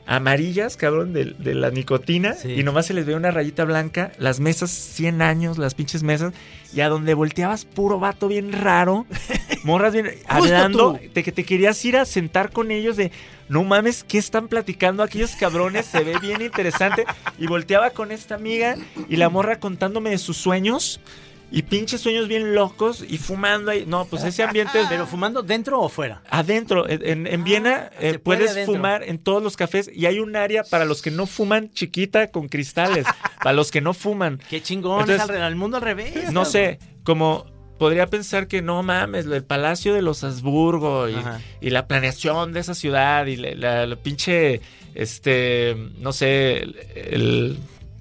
Amarillas, 0.07 0.77
cabrón, 0.77 1.13
de, 1.13 1.35
de 1.37 1.53
la 1.53 1.69
nicotina. 1.69 2.33
Sí. 2.33 2.53
Y 2.53 2.63
nomás 2.63 2.87
se 2.87 2.93
les 2.93 3.05
ve 3.05 3.13
una 3.13 3.29
rayita 3.29 3.65
blanca. 3.65 4.11
Las 4.17 4.39
mesas, 4.39 4.71
100 4.71 5.21
años, 5.21 5.57
las 5.57 5.75
pinches 5.75 6.01
mesas. 6.01 6.33
Y 6.73 6.81
a 6.81 6.89
donde 6.89 7.13
volteabas, 7.13 7.65
puro 7.65 7.99
vato 7.99 8.27
bien 8.27 8.53
raro. 8.53 9.05
Morras 9.63 9.93
bien. 9.93 10.09
hablando 10.27 10.93
tú. 10.93 11.09
de 11.13 11.23
que 11.23 11.31
te 11.31 11.43
querías 11.43 11.83
ir 11.85 11.97
a 11.97 12.05
sentar 12.05 12.51
con 12.51 12.71
ellos 12.71 12.95
de. 12.95 13.11
No 13.49 13.63
mames, 13.63 14.03
¿qué 14.03 14.17
están 14.17 14.47
platicando 14.47 15.03
aquellos 15.03 15.35
cabrones? 15.35 15.85
Se 15.85 16.03
ve 16.03 16.17
bien 16.19 16.41
interesante. 16.41 17.05
Y 17.37 17.47
volteaba 17.47 17.89
con 17.91 18.11
esta 18.11 18.35
amiga 18.35 18.75
y 19.09 19.17
la 19.17 19.29
morra 19.29 19.59
contándome 19.59 20.09
de 20.09 20.17
sus 20.17 20.37
sueños. 20.37 21.01
Y 21.49 21.61
pinches 21.61 22.01
sueños 22.01 22.27
bien 22.27 22.53
locos 22.55 23.05
y 23.07 23.17
fumando 23.17 23.71
ahí. 23.71 23.85
No, 23.87 24.03
pues 24.05 24.23
ese 24.25 24.43
ambiente 24.43 24.81
es 24.81 24.87
¿Pero 24.89 25.07
fumando 25.07 25.43
dentro 25.43 25.79
o 25.79 25.87
fuera? 25.87 26.21
Adentro, 26.29 26.89
en, 26.89 27.25
en 27.25 27.43
Viena 27.45 27.89
eh, 27.99 28.11
se 28.13 28.19
puede 28.19 28.39
puedes 28.39 28.51
adentro. 28.51 28.75
fumar 28.75 29.03
en 29.03 29.17
todos 29.17 29.41
los 29.41 29.55
cafés 29.55 29.89
y 29.93 30.05
hay 30.07 30.19
un 30.19 30.35
área 30.35 30.63
para 30.65 30.83
los 30.83 31.01
que 31.01 31.09
no 31.09 31.25
fuman 31.25 31.71
chiquita 31.71 32.27
con 32.31 32.49
cristales, 32.49 33.05
para 33.43 33.53
los 33.53 33.71
que 33.71 33.79
no 33.79 33.93
fuman. 33.93 34.41
Qué 34.49 34.61
chingón, 34.61 35.01
Entonces, 35.09 35.23
es 35.23 35.29
al, 35.37 35.41
al 35.41 35.55
mundo 35.55 35.77
al 35.77 35.83
revés. 35.83 36.33
No 36.33 36.43
sé, 36.43 36.79
como 37.03 37.45
podría 37.79 38.07
pensar 38.07 38.47
que 38.47 38.61
no 38.61 38.83
mames, 38.83 39.25
el 39.27 39.43
Palacio 39.45 39.93
de 39.93 40.01
los 40.01 40.23
Habsburgo 40.25 41.07
y, 41.07 41.69
la 41.69 41.87
planeación 41.87 42.51
de 42.51 42.59
esa 42.59 42.73
ciudad 42.75 43.25
y 43.27 43.37
la, 43.37 43.51
la- 43.55 43.85
la 43.85 43.95
pinche, 43.95 44.59
este, 44.95 45.77
no 45.99 46.11
sé, 46.11 46.57
el, 46.63 46.75
el- 46.95 47.57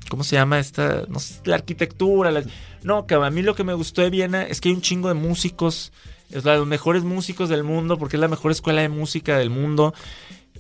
¿cómo 0.09 0.25
se 0.25 0.37
llama 0.37 0.59
esta? 0.59 1.05
No 1.09 1.19
sé, 1.21 1.41
la 1.45 1.57
arquitectura. 1.57 2.31
la- 2.31 2.43
no, 2.87 3.07
cabrón, 3.07 3.27
a 3.27 3.31
mí 3.31 3.43
lo 3.43 3.55
que 3.55 3.65
me 3.65 3.75
gustó 3.75 4.01
de 4.03 4.11
Viena 4.11 4.43
es 4.45 4.61
que 4.61 4.69
hay 4.71 4.75
un 4.75 4.81
chingo 4.81 5.09
de 5.09 5.15
músicos, 5.15 5.93
es 6.31 6.45
la 6.45 6.53
de 6.53 6.59
los 6.59 6.67
mejores 6.67 7.03
músicos 7.05 7.49
del 7.49 7.65
mundo 7.65 7.99
porque 7.99 8.17
es 8.17 8.21
la 8.21 8.29
mejor 8.29 8.51
escuela 8.53 8.81
de 8.83 8.89
música 8.89 9.37
del 9.39 9.51
mundo. 9.51 9.93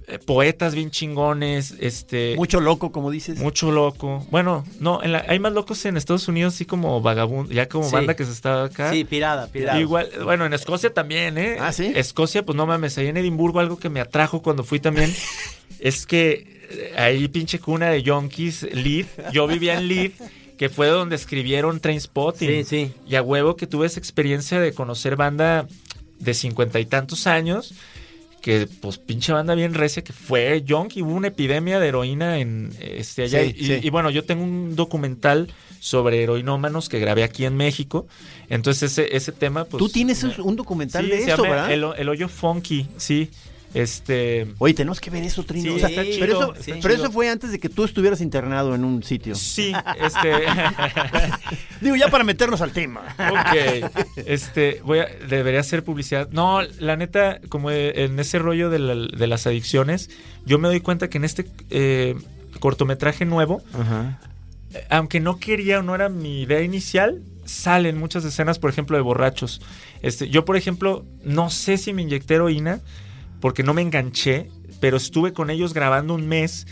eh, 0.08 0.20
Poetas 0.20 0.72
bien 0.74 0.92
chingones, 0.92 1.74
este... 1.80 2.34
Mucho 2.36 2.60
loco, 2.60 2.92
como 2.92 3.10
dices. 3.10 3.40
Mucho 3.40 3.72
loco. 3.72 4.24
Bueno, 4.30 4.64
no, 4.78 5.02
en 5.02 5.10
la- 5.10 5.24
hay 5.26 5.40
más 5.40 5.52
locos 5.52 5.84
en 5.84 5.96
Estados 5.96 6.28
Unidos, 6.28 6.54
sí 6.54 6.64
como 6.64 7.00
vagabundo, 7.00 7.52
ya 7.52 7.68
como 7.68 7.86
Sí. 7.88 7.92
banda 7.92 8.14
que 8.14 8.24
se 8.24 8.30
está 8.30 8.64
acá. 8.64 8.92
Sí, 8.92 9.02
pirada, 9.04 9.48
pirada. 9.48 9.80
Igual, 9.80 10.08
bueno, 10.22 10.46
en 10.46 10.52
Escocia 10.52 10.94
también, 10.94 11.38
¿eh? 11.38 11.56
Ah, 11.58 11.72
¿sí? 11.72 11.90
Escocia, 11.96 12.44
pues 12.44 12.54
no 12.54 12.66
mames, 12.66 12.96
ahí 12.98 13.08
en 13.08 13.16
Edimburgo 13.16 13.58
algo 13.58 13.78
que 13.80 13.88
me 13.88 14.00
atrajo 14.00 14.42
cuando 14.42 14.62
fui 14.62 14.78
también 14.78 15.12
es 15.80 16.06
que 16.06 16.66
eh, 16.70 16.94
ahí 16.96 17.26
pinche 17.26 17.58
cuna 17.58 17.90
de 17.90 18.04
yonkis, 18.04 18.62
Leith, 18.72 19.08
yo 19.32 19.48
vivía 19.48 19.74
en 19.76 19.88
Leith, 19.88 20.14
que 20.56 20.68
fue 20.68 20.86
donde 20.88 21.16
escribieron 21.16 21.80
Trainspotting. 21.80 22.64
sí. 22.64 22.92
Y 23.08 23.14
a 23.16 23.22
huevo 23.22 23.56
que 23.56 23.66
tuve 23.66 23.86
esa 23.86 24.00
experiencia 24.00 24.60
de 24.60 24.72
conocer 24.72 25.16
banda 25.16 25.66
de 26.18 26.34
cincuenta 26.34 26.80
y 26.80 26.86
tantos 26.86 27.26
años, 27.26 27.74
que 28.40 28.68
pues 28.80 28.96
pinche 28.98 29.32
banda 29.32 29.54
bien 29.54 29.74
recia, 29.74 30.02
que 30.02 30.12
fue 30.12 30.62
yonki, 30.64 31.02
hubo 31.02 31.12
una 31.14 31.28
epidemia 31.28 31.78
de 31.80 31.88
heroína 31.88 32.38
en 32.38 32.72
este 32.80 33.24
allá. 33.24 33.42
Sí, 33.42 33.54
y, 33.58 33.86
y 33.86 33.90
bueno, 33.90 34.08
yo 34.10 34.24
tengo 34.24 34.44
un 34.44 34.76
documental 34.76 35.52
sobre 35.80 36.22
heroinómanos 36.22 36.88
que 36.88 36.98
grabé 37.00 37.22
aquí 37.24 37.44
en 37.44 37.56
México. 37.56 38.06
Entonces 38.48 38.92
ese, 38.92 39.16
ese 39.16 39.32
tema, 39.32 39.64
pues... 39.64 39.78
Tú 39.78 39.88
tienes 39.88 40.22
me- 40.24 40.42
un 40.42 40.56
documental 40.56 41.08
de 41.08 41.18
eso, 41.18 41.28
llama 41.42 41.48
¿verdad? 41.48 41.72
El, 41.72 41.84
el 41.98 42.08
hoyo 42.08 42.28
funky, 42.28 42.88
sí. 42.96 43.30
Este... 43.76 44.46
Oye, 44.58 44.72
tenemos 44.74 45.00
que 45.00 45.10
ver 45.10 45.22
eso, 45.22 45.42
Trino. 45.44 45.64
Sí, 45.64 45.76
O 45.76 45.78
sea, 45.78 45.88
está 45.90 46.02
chido, 46.04 46.18
pero 46.20 46.32
eso, 46.32 46.54
está 46.54 46.64
pero 46.80 46.80
chido. 46.94 47.04
eso 47.04 47.12
fue 47.12 47.28
antes 47.28 47.52
de 47.52 47.58
que 47.58 47.68
tú 47.68 47.84
estuvieras 47.84 48.20
internado 48.22 48.74
en 48.74 48.84
un 48.84 49.02
sitio. 49.02 49.34
Sí, 49.34 49.72
este... 50.00 50.32
Digo, 51.80 51.94
ya 51.96 52.08
para 52.08 52.24
meternos 52.24 52.60
al 52.62 52.72
tema. 52.72 53.02
Ok, 53.18 53.90
este, 54.26 54.80
voy 54.84 55.00
a, 55.00 55.06
debería 55.28 55.60
hacer 55.60 55.84
publicidad. 55.84 56.28
No, 56.30 56.62
la 56.80 56.96
neta, 56.96 57.40
como 57.48 57.70
en 57.70 58.18
ese 58.18 58.38
rollo 58.38 58.70
de, 58.70 58.78
la- 58.78 58.94
de 59.16 59.26
las 59.26 59.46
adicciones, 59.46 60.08
yo 60.46 60.58
me 60.58 60.68
doy 60.68 60.80
cuenta 60.80 61.08
que 61.08 61.18
en 61.18 61.24
este 61.24 61.46
eh, 61.70 62.14
cortometraje 62.60 63.24
nuevo, 63.26 63.62
aunque 64.90 65.20
no 65.20 65.38
quería 65.38 65.80
o 65.80 65.82
no 65.82 65.94
era 65.94 66.08
mi 66.08 66.42
idea 66.42 66.62
inicial, 66.62 67.22
salen 67.44 67.98
muchas 67.98 68.24
escenas, 68.24 68.58
por 68.58 68.70
ejemplo, 68.70 68.96
de 68.96 69.02
borrachos. 69.02 69.60
Este, 70.02 70.28
yo, 70.28 70.44
por 70.44 70.56
ejemplo, 70.56 71.04
no 71.24 71.50
sé 71.50 71.76
si 71.78 71.92
me 71.92 72.02
inyecté 72.02 72.34
heroína 72.34 72.80
porque 73.46 73.62
no 73.62 73.74
me 73.74 73.82
enganché, 73.82 74.50
pero 74.80 74.96
estuve 74.96 75.32
con 75.32 75.50
ellos 75.50 75.72
grabando 75.72 76.14
un 76.14 76.26
mes 76.26 76.66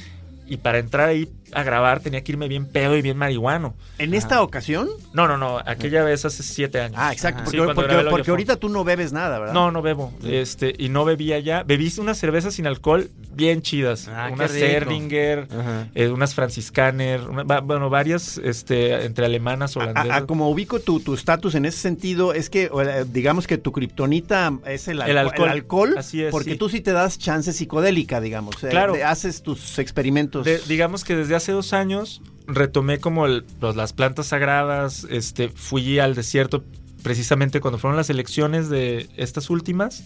y 0.45 0.57
para 0.57 0.81
entrar 0.81 1.09
ahí 1.09 1.31
a 1.55 1.63
grabar 1.63 2.01
tenía 2.01 2.23
que 2.23 2.33
irme 2.33 2.49
bien 2.49 2.67
pedo 2.67 2.97
y 2.97 3.03
bien 3.03 3.17
marihuano. 3.17 3.75
¿En 3.99 4.13
esta 4.15 4.43
ocasión? 4.43 4.89
No, 5.13 5.29
no, 5.29 5.39
no, 5.39 5.59
aquella 5.65 6.03
vez 6.03 6.25
hace 6.25 6.43
siete 6.43 6.81
años. 6.81 6.97
Ah, 7.01 7.13
exacto. 7.13 7.45
Porque, 7.75 8.05
porque- 8.11 8.31
ahorita 8.31 8.57
tú 8.57 8.69
no 8.69 8.85
bebes 8.85 9.13
nada, 9.13 9.39
¿verdad? 9.39 9.55
No, 9.55 9.71
no 9.71 9.81
bebo. 9.83 10.13
Este, 10.25 10.75
y 10.77 10.89
no 10.89 11.05
bebía 11.05 11.39
ya. 11.39 11.63
Bebí 11.63 11.85
unas 11.99 12.19
cervezas 12.19 12.55
sin 12.55 12.67
alcohol 12.67 13.09
bien 13.35 13.63
chidas. 13.63 14.09
Ah, 14.09 14.31
unas. 14.33 14.51
Serdinger, 14.51 15.47
eh, 15.95 16.09
unas 16.09 16.35
Franciscaner, 16.35 17.21
una- 17.29 17.43
bueno, 17.61 17.91
varias 17.91 18.39
este, 18.39 19.05
entre 19.05 19.27
alemanas, 19.27 19.77
holandesas. 19.77 20.11
a- 20.11 20.17
a 20.17 20.27
como 20.27 20.49
ubico 20.51 20.81
tu 20.81 21.01
tu 21.01 21.15
estatus 21.15 21.55
en 21.55 21.65
ese 21.67 21.79
sentido, 21.79 22.33
es 22.33 22.49
que 22.51 22.65
eh, 22.65 23.05
digamos 23.13 23.47
que 23.47 23.59
tu 23.59 23.71
kriptonita 23.73 24.53
es 24.67 24.89
el, 24.89 25.01
El 25.03 25.17
alco- 25.19 25.31
alcohol. 25.33 25.45
el 25.47 25.53
alcohol, 25.53 25.95
Así 25.99 26.23
es, 26.25 26.31
porque 26.31 26.53
sí. 26.53 26.57
tú 26.57 26.69
sí 26.69 26.81
te 26.81 26.93
das 26.93 27.19
chance 27.19 27.53
psicodélica, 27.53 28.21
digamos. 28.21 28.63
eh, 28.65 28.69
Claro. 28.71 28.95
haces 29.05 29.43
tus 29.43 29.79
experimentos. 29.79 30.45
De- 30.45 30.61
digamos 30.67 31.05
que 31.05 31.15
desde 31.17 31.35
hace 31.35 31.44
dos 31.53 31.73
años 31.73 32.23
retomé 32.47 32.99
como 32.99 33.27
el- 33.27 33.45
los- 33.61 33.75
las 33.77 33.93
plantas 33.93 34.27
sagradas, 34.27 35.07
este, 35.11 35.49
fui 35.49 35.99
al 35.99 36.15
desierto 36.15 36.63
precisamente 37.03 37.61
cuando 37.61 37.79
fueron 37.79 37.97
las 37.97 38.11
elecciones 38.11 38.69
de 38.69 39.09
estas 39.17 39.51
últimas. 39.51 40.05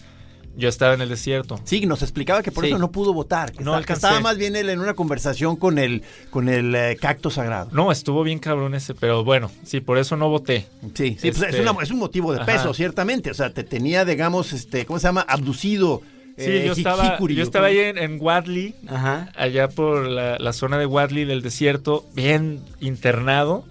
Yo 0.57 0.67
estaba 0.67 0.93
en 0.93 0.99
el 1.01 1.07
desierto. 1.09 1.59
Sí, 1.63 1.85
nos 1.85 2.01
explicaba 2.01 2.41
que 2.43 2.51
por 2.51 2.65
Sí. 2.65 2.71
eso 2.71 2.79
no 2.79 2.91
pudo 2.91 3.13
votar. 3.13 3.53
Que, 3.53 3.63
No 3.63 3.75
alcancé. 3.75 3.99
estaba 4.07 4.19
más 4.19 4.37
bien 4.37 4.55
él 4.57 4.69
en 4.69 4.79
una 4.81 4.93
conversación 4.93 5.55
con 5.55 5.77
el, 5.77 6.01
con 6.31 6.49
el 6.49 6.75
eh, 6.75 6.97
cacto 6.99 7.29
sagrado. 7.29 7.69
No, 7.71 7.91
estuvo 7.93 8.23
bien 8.23 8.39
cabrón 8.39 8.73
ese, 8.75 8.93
pero 8.93 9.23
bueno, 9.23 9.49
sí, 9.63 9.79
por 9.79 9.97
eso 9.97 10.17
no 10.17 10.27
voté. 10.27 10.67
Sí, 10.95 11.17
sí, 11.19 11.31
pues, 11.31 11.43
Este- 11.43 11.49
es, 11.61 11.69
una- 11.69 11.81
es 11.81 11.91
un 11.91 11.99
motivo 11.99 12.33
de 12.33 12.41
Ajá. 12.41 12.45
peso, 12.47 12.73
ciertamente. 12.73 13.31
O 13.31 13.33
sea, 13.33 13.53
te 13.53 13.63
tenía, 13.63 14.03
digamos, 14.03 14.51
este, 14.51 14.85
¿cómo 14.85 14.99
se 14.99 15.07
llama? 15.07 15.21
Abducido. 15.21 16.01
Sí, 16.39 16.51
eh, 16.51 16.63
yo 16.65 16.73
estaba, 16.73 17.17
yo 17.19 17.25
¿o 17.39 17.43
estaba 17.43 17.67
ahí 17.67 17.79
en, 17.79 17.97
en 17.97 18.17
Wadley, 18.19 18.73
Ajá. 18.87 19.29
allá 19.35 19.67
por 19.67 20.05
la, 20.07 20.37
la 20.39 20.53
zona 20.53 20.77
de 20.77 20.85
Wadley 20.85 21.25
del 21.25 21.41
desierto, 21.41 22.05
bien 22.13 22.61
internado, 22.79 23.65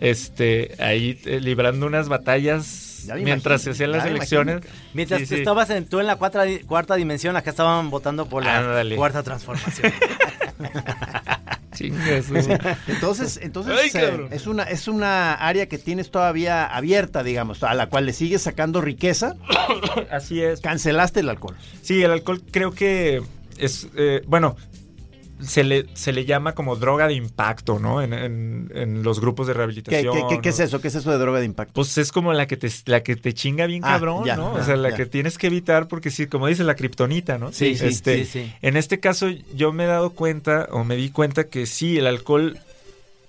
este, 0.00 0.74
ahí 0.78 1.18
eh, 1.24 1.40
librando 1.40 1.86
unas 1.86 2.08
batallas 2.08 3.06
mientras 3.22 3.62
se 3.62 3.70
hacían 3.70 3.92
las 3.92 4.04
elecciones. 4.04 4.56
imagino. 4.56 4.74
Mientras 4.94 5.20
Sí, 5.20 5.26
tú 5.26 5.34
sí. 5.34 5.40
estabas 5.40 5.70
en, 5.70 5.86
tú 5.88 6.00
en 6.00 6.06
la 6.06 6.16
cuarta, 6.16 6.44
cuarta 6.66 6.94
dimensión, 6.96 7.36
acá 7.36 7.50
estaban 7.50 7.88
votando 7.90 8.26
por 8.28 8.44
la 8.44 8.84
cuarta 8.96 9.22
transformación. 9.22 9.92
Chingas. 11.78 12.26
Entonces, 12.88 13.38
entonces 13.40 13.74
Ay, 13.80 13.90
eh, 13.94 14.28
es 14.30 14.46
una 14.46 14.64
es 14.64 14.88
una 14.88 15.34
área 15.34 15.66
que 15.66 15.78
tienes 15.78 16.10
todavía 16.10 16.66
abierta, 16.66 17.22
digamos, 17.22 17.62
a 17.62 17.74
la 17.74 17.88
cual 17.88 18.06
le 18.06 18.12
sigues 18.12 18.42
sacando 18.42 18.80
riqueza. 18.80 19.36
Así 20.10 20.42
es. 20.42 20.60
Cancelaste 20.60 21.20
el 21.20 21.28
alcohol. 21.28 21.56
Sí, 21.82 22.02
el 22.02 22.10
alcohol 22.10 22.42
creo 22.50 22.72
que 22.72 23.22
es, 23.58 23.88
eh, 23.96 24.22
bueno, 24.26 24.56
se 25.40 25.62
le, 25.64 25.86
se 25.94 26.12
le 26.12 26.24
llama 26.24 26.52
como 26.54 26.76
droga 26.76 27.06
de 27.06 27.14
impacto, 27.14 27.78
¿no? 27.78 28.02
En, 28.02 28.12
en- 28.12 28.70
en 28.74 29.02
los 29.02 29.20
grupos 29.20 29.46
de 29.46 29.52
¿Qué, 29.52 29.56
rehabilitación. 29.58 30.14
qué- 30.14 30.24
qué- 30.36 30.40
qué 30.42 30.48
es 30.48 30.60
eso? 30.60 30.80
¿Qué 30.80 30.88
es 30.88 30.94
eso 30.94 31.10
de 31.10 31.18
droga 31.18 31.38
de 31.40 31.44
impacto? 31.46 31.72
Pues 31.74 31.96
es 31.98 32.10
como 32.12 32.32
la 32.32 32.46
que 32.46 32.56
te, 32.56 32.68
la 32.86 33.02
que 33.02 33.16
te 33.16 33.32
chinga 33.34 33.66
bien 33.66 33.82
Ah, 33.84 33.92
cabrón, 33.94 34.24
ya, 34.24 34.36
¿no? 34.36 34.54
ya, 34.54 34.60
o 34.60 34.64
sea, 34.64 34.76
la 34.76 34.90
ya. 34.90 34.96
que 34.96 35.06
tienes 35.06 35.38
que 35.38 35.46
evitar 35.48 35.86
porque 35.88 36.10
sí, 36.10 36.26
como 36.26 36.46
dice 36.48 36.64
la 36.64 36.74
kriptonita, 36.74 37.38
¿no? 37.38 37.52
Sí, 37.52 37.76
sí, 37.76 37.86
Este, 37.86 38.24
sí, 38.24 38.30
sí. 38.44 38.52
En 38.62 38.76
este 38.76 39.00
caso 39.00 39.28
yo 39.54 39.72
me 39.72 39.84
he 39.84 39.86
dado 39.86 40.10
cuenta 40.10 40.68
o 40.72 40.82
me 40.84 40.96
di 40.96 41.10
cuenta 41.10 41.44
que 41.44 41.66
sí, 41.66 41.98
el 41.98 42.06
alcohol 42.06 42.58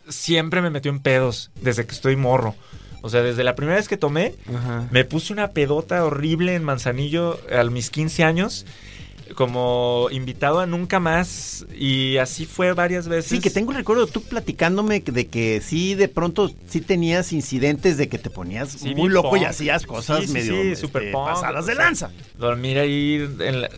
siempre 0.08 0.62
me 0.62 0.70
metió 0.70 0.92
en 0.92 1.00
pedos 1.00 1.51
desde 1.62 1.86
que 1.86 1.92
estoy 1.94 2.16
morro. 2.16 2.56
O 3.01 3.10
sea, 3.10 3.22
desde 3.22 3.44
la 3.46 3.56
primera 3.56 3.78
vez 3.78 3.88
que 3.88 3.96
tomé, 3.98 4.36
Ajá. 4.54 4.88
me 4.92 5.06
puse 5.06 5.32
una 5.32 5.50
pedota 5.51 6.04
horrible 6.04 6.56
en 6.56 6.63
Manzanillo 6.63 7.39
a 7.56 7.63
mis 7.66 7.89
15 7.89 8.24
años, 8.25 8.66
como 9.36 10.08
invitado 10.12 10.60
a 10.60 10.66
nunca 10.66 11.00
más, 11.00 11.66
y 11.76 12.18
así 12.18 12.46
fue 12.46 12.74
varias 12.74 13.08
veces. 13.08 13.30
Sí, 13.30 13.40
que 13.40 13.50
tengo 13.50 13.72
el 13.72 13.78
recuerdo 13.78 14.08
tú 14.08 14.22
platicándome 14.22 15.00
de 15.00 15.28
que 15.28 15.62
sí, 15.62 15.96
de 15.96 16.08
pronto 16.08 16.52
sí 16.68 16.82
tenías 16.82 17.32
incidentes 17.34 17.98
de 17.98 18.10
que 18.10 18.18
te 18.18 18.30
ponías 18.30 18.70
Sí, 18.70 18.96
muy 18.96 19.10
loco 19.10 19.36
y 19.38 19.44
hacías 19.44 19.86
cosas 19.86 20.26
Sí, 20.26 20.32
medio 20.32 20.54
sí, 20.54 20.70
este, 20.70 20.88
super 20.88 21.12
punk, 21.12 21.28
pasadas 21.28 21.66
de 21.66 21.76
lanza. 21.76 22.12
Dormir 22.38 22.80
ahí 22.80 23.30
en 23.40 23.62
la... 23.62 23.70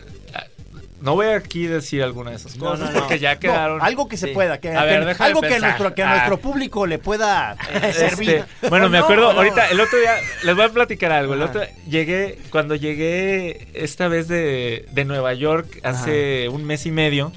No 1.02 1.14
voy 1.14 1.26
aquí 1.26 1.66
a 1.66 1.70
decir 1.70 2.02
alguna 2.02 2.30
de 2.30 2.36
esas 2.36 2.56
No, 2.56 2.66
cosas 2.70 2.88
no, 2.88 2.92
no. 2.92 2.98
porque 3.00 3.18
ya 3.18 3.34
No, 3.34 3.40
quedaron... 3.40 3.82
algo 3.82 4.08
que 4.08 4.16
se 4.16 4.28
Sí. 4.28 4.32
pueda, 4.34 4.58
que, 4.60 4.70
A 4.70 4.84
ver, 4.84 5.16
que- 5.16 5.22
algo 5.22 5.40
que, 5.40 5.58
nuestro, 5.58 5.94
que 5.94 6.02
a 6.02 6.06
Ah. 6.10 6.14
nuestro 6.16 6.38
público 6.38 6.86
le 6.86 6.98
pueda 6.98 7.56
eh, 7.72 7.92
servir. 7.92 8.30
Este, 8.30 8.68
bueno, 8.68 8.88
me 8.88 8.98
No, 8.98 9.04
acuerdo, 9.04 9.32
no. 9.32 9.38
ahorita, 9.38 9.68
el 9.68 9.80
otro 9.80 9.98
día, 9.98 10.14
les 10.44 10.54
voy 10.54 10.64
a 10.64 10.68
platicar 10.68 11.10
algo. 11.12 11.34
El 11.34 11.42
Ajá. 11.42 11.50
otro 11.50 11.62
llegué, 11.88 12.38
cuando 12.50 12.74
llegué 12.76 13.68
esta 13.74 14.06
vez 14.08 14.28
de, 14.28 14.86
de 14.92 15.04
Nueva 15.04 15.34
York, 15.34 15.80
hace 15.82 16.48
un 16.48 16.64
mes 16.64 16.86
y 16.86 16.92
medio, 16.92 17.32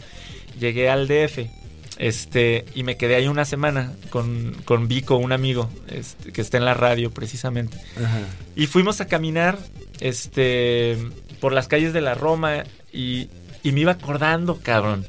llegué 0.59 0.89
al 0.89 1.07
DF. 1.07 1.49
Este, 1.97 2.65
y 2.75 2.83
me 2.83 2.97
quedé 2.97 3.15
ahí 3.15 3.27
una 3.29 3.45
semana 3.45 3.93
con, 4.09 4.53
con 4.65 4.87
Vico, 4.89 5.15
un 5.15 5.31
amigo, 5.31 5.69
este, 5.87 6.33
que 6.33 6.41
está 6.41 6.57
en 6.57 6.65
la 6.65 6.73
radio 6.73 7.09
precisamente. 7.09 7.77
Y 8.55 8.67
fuimos 8.67 8.99
a 9.01 9.07
caminar, 9.07 9.57
este, 10.01 10.97
por 11.39 11.53
las 11.53 11.67
calles 11.67 11.93
de 11.93 12.01
la 12.01 12.13
Roma 12.13 12.63
y, 12.91 13.29
y 13.67 13.71
me 13.73 13.81
iba 13.81 13.91
acordando, 13.93 14.59
cabrón. 14.61 15.05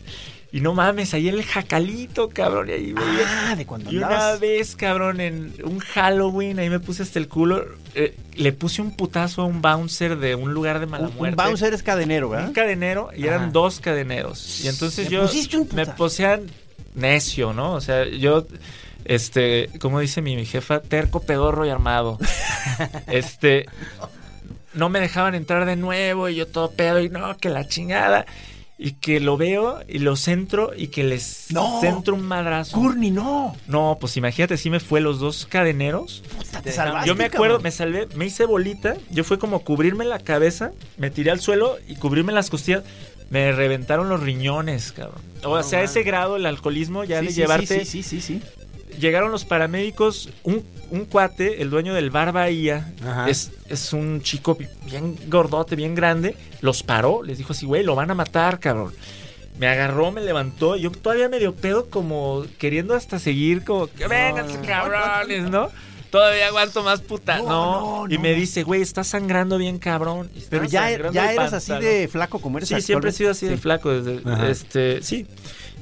Y 0.53 0.61
no 0.61 0.73
mames, 0.73 1.13
ahí 1.13 1.29
el 1.29 1.45
jacalito, 1.45 2.31
cabrón. 2.31 2.69
Y 2.71 2.73
ahí 2.73 2.93
veía- 2.93 3.51
Ah, 3.51 3.57
de 3.57 3.67
cuando 3.67 3.93
y 3.93 3.99
una 3.99 4.37
vez, 4.37 4.75
cabrón, 4.75 5.21
en 5.21 5.53
un 5.65 5.81
Halloween, 5.81 6.59
ahí 6.59 6.71
me 6.71 6.81
puse 6.81 7.03
hasta 7.03 7.19
el 7.19 7.29
culo. 7.29 7.65
eh, 7.95 8.15
le 8.37 8.53
puse 8.53 8.81
un 8.83 8.95
putazo 8.97 9.43
a 9.43 9.45
un 9.45 9.61
bouncer 9.61 10.19
de 10.19 10.35
un 10.35 10.53
lugar 10.55 10.81
de 10.81 10.87
mala 10.87 11.07
Un, 11.07 11.13
un 11.13 11.17
muerte. 11.19 11.43
bouncer 11.43 11.75
es 11.75 11.83
cadenero, 11.83 12.29
¿verdad? 12.31 12.49
Un 12.49 12.55
cadenero 12.55 13.11
y 13.17 13.27
eran 13.27 13.53
dos 13.53 13.81
cadeneros. 13.81 14.65
Y 14.65 14.69
entonces 14.69 15.09
yo 15.11 15.23
pusiste 15.23 15.57
un 15.59 15.69
me 15.75 15.85
posean 15.87 16.43
necio, 16.95 17.53
¿no? 17.53 17.73
O 17.75 17.81
sea, 17.81 18.07
yo, 18.07 18.47
este, 19.05 19.69
como 19.81 20.01
dice 20.01 20.23
mi, 20.23 20.37
mi 20.37 20.47
jefa, 20.47 20.81
terco, 20.81 21.21
pedorro 21.21 21.67
y 21.67 21.71
armado. 21.71 22.19
este, 23.09 23.67
no 24.77 24.89
me 24.89 25.01
dejaban 25.01 25.35
entrar 25.35 25.65
de 25.67 25.75
nuevo 25.77 26.29
y 26.29 26.37
yo 26.37 26.47
todo 26.47 26.71
pedo 26.71 27.01
y 27.01 27.09
no, 27.09 27.37
que 27.37 27.49
la 27.49 27.67
chingada. 27.67 28.27
Y 28.79 28.93
que 28.93 29.21
lo 29.21 29.39
veo 29.39 29.81
y 29.89 30.01
lo 30.01 30.17
centro 30.17 30.73
y 30.77 30.89
que 30.89 31.03
les 31.03 31.47
No. 31.51 31.81
centro 31.81 32.15
un 32.15 32.23
madrazo. 32.29 32.77
Courtney, 32.77 33.11
no. 33.11 33.57
No, 33.67 33.97
pues 33.99 34.19
imagínate, 34.19 34.59
sí 34.59 34.69
me 34.69 34.81
fue 34.81 35.01
los 35.01 35.19
dos 35.19 35.47
cadeneros. 35.47 36.23
Puta, 36.37 36.61
te 36.61 36.69
Yo 36.71 36.77
salvaste, 36.77 37.09
Yo 37.09 37.15
me 37.15 37.25
acuerdo, 37.25 37.55
cabrón. 37.55 37.63
me 37.63 37.71
salvé, 37.71 38.07
me 38.17 38.27
hice 38.27 38.45
bolita. 38.45 38.95
Yo 39.11 39.25
fue 39.25 39.39
como 39.39 39.61
cubrirme 39.61 40.05
la 40.05 40.19
cabeza, 40.19 40.73
me 40.99 41.11
tiré 41.11 41.31
al 41.31 41.41
suelo 41.41 41.79
y 41.89 41.97
cubrirme 41.97 42.35
las 42.35 42.51
costillas. 42.51 42.85
Me 43.31 43.51
reventaron 43.51 44.11
los 44.11 44.21
riñones, 44.23 44.93
cabrón. 44.93 45.23
O 45.43 45.61
sea, 45.63 45.79
a 45.79 45.83
ese 45.83 46.03
grado 46.03 46.37
el 46.37 46.45
alcoholismo 46.45 47.03
ya 47.05 47.21
Sí, 47.21 47.27
de 47.27 47.33
sí, 47.33 47.37
llevarte. 47.41 47.85
Sí, 47.87 48.03
sí, 48.03 48.03
sí, 48.03 48.21
sí. 48.21 48.43
Llegaron 48.99 49.31
los 49.31 49.45
paramédicos, 49.45 50.31
un, 50.43 50.65
un 50.91 51.05
cuate, 51.05 51.63
el 51.63 51.71
dueño 51.71 51.95
del 51.95 52.11
bar 52.11 52.33
Bahía, 52.33 52.93
es, 53.29 53.53
es 53.69 53.93
un 53.93 54.23
chico 54.23 54.57
bien 54.85 55.17
gordote, 55.29 55.77
bien 55.77 55.95
grande. 55.95 56.37
Los 56.61 56.83
paró, 56.83 57.23
les 57.23 57.39
dijo 57.39 57.53
así, 57.53 57.67
güey, 57.67 57.83
lo 57.83 57.95
van 57.95 58.11
a 58.11 58.15
matar, 58.15 58.59
cabrón. 58.59 58.95
Me 59.59 59.69
agarró, 59.69 60.13
me 60.13 60.21
levantó, 60.21 60.77
yo 60.77 60.91
todavía 60.91 61.29
medio 61.29 61.55
pedo, 61.55 61.89
como 61.89 62.45
queriendo 62.59 62.95
hasta 62.95 63.19
seguir, 63.19 63.65
como, 63.65 63.87
que 63.87 64.07
vénganse, 64.07 64.61
cabrones, 64.61 65.51
¿no? 65.51 65.71
Todavía 66.11 66.47
aguanto 66.47 66.83
más 66.83 67.01
puta. 67.01 67.39
No, 67.39 67.45
No, 67.45 68.07
no, 68.07 68.15
y 68.15 68.19
me 68.19 68.35
dice, 68.35 68.63
güey, 68.63 68.81
estás 68.81 69.09
sangrando 69.09 69.59
bien, 69.59 69.79
cabrón. 69.79 70.31
Pero 70.49 70.65
ya, 70.65 71.11
ya 71.11 71.33
eras 71.33 71.53
así 71.53 71.73
de 71.73 72.09
flaco 72.09 72.39
como 72.39 72.59
eres 72.59 72.69
Sí, 72.69 72.81
siempre 72.81 73.11
he 73.11 73.13
sido 73.13 73.31
así 73.31 73.47
de 73.47 73.57
flaco. 73.57 73.91
Desde, 73.91 74.51
este, 74.51 75.03
sí. 75.03 75.27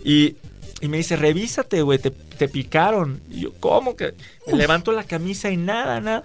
Y, 0.05 0.37
y 0.85 0.89
me 0.89 0.99
dice, 0.99 1.17
revísate, 1.17 1.83
güey, 1.83 1.99
te, 1.99 2.11
te 2.11 2.49
picaron. 2.49 3.21
Y 3.31 3.41
yo, 3.41 3.53
¿cómo 3.61 3.97
que? 3.97 4.15
Me 4.47 4.55
levanto 4.55 4.93
la 4.93 5.05
camisa 5.05 5.51
y 5.51 5.57
nada, 5.57 6.01
nada. 6.01 6.23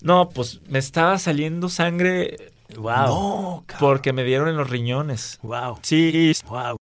No, 0.00 0.30
pues 0.30 0.60
me 0.68 0.78
estaba 0.78 1.18
saliendo 1.18 1.68
sangre 1.68 2.52
Wow. 2.74 3.06
No, 3.06 3.64
porque 3.78 4.12
me 4.12 4.24
dieron 4.24 4.48
en 4.48 4.56
los 4.56 4.68
riñones. 4.68 5.38
Wow. 5.42 5.78
Sí, 5.82 6.32
Wow. 6.48 6.76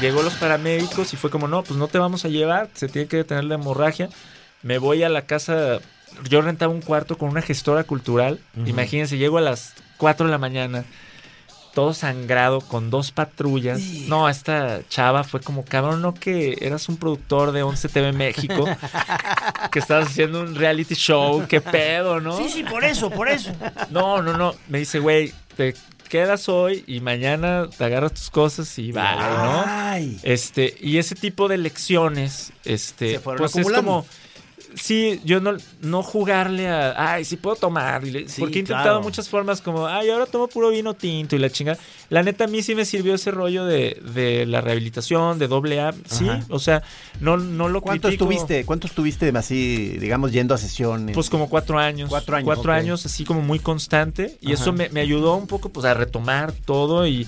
llegó 0.00 0.22
los 0.22 0.34
paramédicos 0.34 1.14
y 1.14 1.16
fue 1.16 1.30
como, 1.30 1.48
no, 1.48 1.62
pues 1.62 1.78
no 1.78 1.88
te 1.88 1.98
vamos 1.98 2.26
a 2.26 2.28
llevar, 2.28 2.68
se 2.74 2.88
tiene 2.88 3.08
que 3.08 3.18
detener 3.18 3.44
la 3.44 3.54
hemorragia. 3.54 4.10
Me 4.62 4.76
voy 4.76 5.02
a 5.02 5.08
la 5.08 5.22
casa, 5.22 5.78
yo 6.28 6.42
rentaba 6.42 6.72
un 6.74 6.82
cuarto 6.82 7.16
con 7.16 7.30
una 7.30 7.40
gestora 7.40 7.84
cultural. 7.84 8.38
Imagínense, 8.66 9.16
llego 9.16 9.38
a 9.38 9.42
las 9.42 9.72
4 9.96 10.26
de 10.26 10.32
la 10.32 10.38
mañana, 10.38 10.84
todo 11.74 11.92
sangrado, 11.92 12.60
con 12.60 12.88
dos 12.88 13.10
patrullas. 13.10 13.80
No, 14.08 14.28
esta 14.28 14.80
chava 14.88 15.24
fue 15.24 15.40
como, 15.40 15.64
cabrón, 15.64 16.00
no 16.00 16.14
que 16.14 16.56
eras 16.60 16.88
un 16.88 16.96
productor 16.96 17.52
de 17.52 17.62
11 17.62 17.88
TV 17.88 18.12
México, 18.12 18.64
que 19.72 19.78
estabas 19.80 20.08
haciendo 20.08 20.40
un 20.40 20.54
reality 20.54 20.94
show, 20.94 21.44
qué 21.48 21.60
pedo, 21.60 22.20
¿no? 22.20 22.38
Sí, 22.38 22.48
sí, 22.48 22.62
por 22.62 22.84
eso, 22.84 23.10
por 23.10 23.28
eso. 23.28 23.52
No, 23.90 24.22
no, 24.22 24.36
no. 24.36 24.54
Me 24.68 24.78
dice, 24.78 25.00
güey, 25.00 25.32
te 25.56 25.74
quedas 26.08 26.48
hoy 26.48 26.84
y 26.86 27.00
mañana 27.00 27.68
te 27.76 27.84
agarras 27.84 28.14
tus 28.14 28.30
cosas 28.30 28.78
y 28.78 28.92
vale, 28.92 29.20
¿no? 29.20 29.64
Ay. 29.66 30.20
Este, 30.22 30.76
y 30.80 30.98
ese 30.98 31.16
tipo 31.16 31.48
de 31.48 31.58
lecciones, 31.58 32.52
este, 32.64 33.14
Se 33.14 33.18
fueron 33.18 33.40
pues 33.40 33.56
es 33.56 33.70
como, 33.70 34.06
sí, 34.76 35.20
yo 35.24 35.40
no, 35.40 35.52
no 35.82 36.02
jugarle 36.02 36.68
a, 36.68 37.12
ay, 37.14 37.24
sí 37.24 37.36
puedo 37.36 37.56
tomar, 37.56 38.02
Sí, 38.04 38.24
porque 38.38 38.56
he 38.56 38.60
intentado 38.60 38.84
claro. 38.84 39.02
muchas 39.02 39.28
formas 39.28 39.60
como, 39.60 39.86
ay, 39.86 40.10
ahora 40.10 40.26
tomo 40.26 40.48
puro 40.48 40.70
vino 40.70 40.94
tinto 40.94 41.36
y 41.36 41.38
la 41.38 41.50
chinga. 41.50 41.76
La 42.10 42.22
neta, 42.22 42.44
a 42.44 42.46
mí 42.46 42.62
sí 42.62 42.74
me 42.74 42.84
sirvió 42.84 43.14
ese 43.14 43.30
rollo 43.30 43.64
de, 43.64 44.00
de 44.14 44.46
la 44.46 44.60
rehabilitación, 44.60 45.38
de 45.38 45.48
doble 45.48 45.80
A, 45.80 45.92
sí, 46.08 46.28
Ajá. 46.28 46.44
o 46.48 46.58
sea, 46.58 46.82
no, 47.20 47.36
no 47.36 47.68
lo 47.68 47.80
¿Cuánto 47.80 48.08
critico. 48.08 48.24
estuviste, 48.30 48.64
cuánto 48.64 48.86
estuviste 48.86 49.32
así, 49.36 49.96
digamos, 50.00 50.32
yendo 50.32 50.54
a 50.54 50.58
sesiones? 50.58 51.14
Pues 51.14 51.30
como 51.30 51.48
cuatro 51.48 51.78
años. 51.78 52.08
Cuatro 52.08 52.36
años, 52.36 52.44
Cuatro 52.46 52.72
años, 52.72 53.06
así 53.06 53.24
como 53.24 53.40
muy 53.40 53.58
constante. 53.58 54.36
Y 54.40 54.52
Ajá. 54.52 54.62
eso 54.62 54.72
me, 54.72 54.88
me 54.90 55.00
ayudó 55.00 55.34
un 55.36 55.46
poco 55.46 55.68
pues 55.70 55.86
a 55.86 55.94
retomar 55.94 56.52
todo 56.52 57.06
y, 57.06 57.26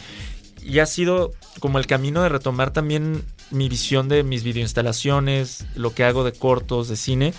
y 0.62 0.78
ha 0.80 0.86
sido 0.86 1.32
como 1.60 1.78
el 1.78 1.86
camino 1.86 2.22
de 2.22 2.28
retomar 2.28 2.72
también 2.72 3.22
mi 3.50 3.68
visión 3.68 4.08
de 4.08 4.22
mis 4.22 4.42
videoinstalaciones, 4.42 5.64
lo 5.74 5.94
que 5.94 6.04
hago 6.04 6.24
de 6.24 6.32
cortos, 6.32 6.88
de 6.88 6.96
cine. 6.96 7.34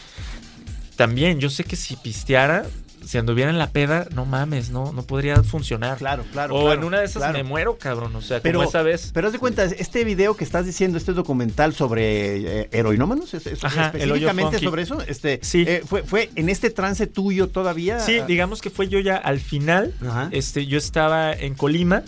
También, 0.95 1.39
yo 1.39 1.49
sé 1.49 1.63
que 1.63 1.75
si 1.75 1.95
pisteara, 1.95 2.65
si 3.05 3.17
anduviera 3.17 3.49
en 3.51 3.57
la 3.57 3.69
peda, 3.69 4.07
no 4.13 4.25
mames, 4.25 4.69
no, 4.69 4.91
no 4.91 5.03
podría 5.03 5.41
funcionar. 5.43 5.97
Claro, 5.97 6.25
claro. 6.31 6.55
o 6.55 6.61
claro, 6.65 6.79
en 6.81 6.85
una 6.85 6.99
de 6.99 7.05
esas 7.05 7.21
claro. 7.21 7.37
me 7.37 7.43
muero, 7.43 7.77
cabrón. 7.77 8.15
O 8.15 8.21
sea, 8.21 8.41
Pero, 8.41 8.59
como 8.59 8.69
esa 8.69 8.81
vez. 8.81 9.11
pero 9.13 9.27
haz 9.27 9.33
de 9.33 9.39
cuenta, 9.39 9.63
este 9.63 10.03
video 10.03 10.35
que 10.35 10.43
estás 10.43 10.65
diciendo, 10.65 10.97
este 10.97 11.13
documental 11.13 11.73
sobre 11.73 12.61
eh, 12.61 12.69
heroinómanos, 12.71 13.33
¿es, 13.33 13.63
Ajá, 13.63 13.91
específicamente 13.93 14.59
sobre 14.59 14.81
eso, 14.81 15.01
este, 15.07 15.39
Sí. 15.43 15.63
eh, 15.67 15.83
fue, 15.85 16.03
fue 16.03 16.31
en 16.35 16.49
este 16.49 16.69
trance 16.69 17.05
tuyo 17.07 17.47
todavía. 17.47 17.99
Sí, 17.99 18.19
digamos 18.27 18.61
que 18.61 18.69
fue 18.71 18.87
yo 18.89 18.99
ya 18.99 19.15
al 19.17 19.39
final. 19.39 19.93
Ajá. 20.05 20.29
Este, 20.31 20.65
yo 20.65 20.77
estaba 20.77 21.31
en 21.31 21.53
Colima 21.53 22.03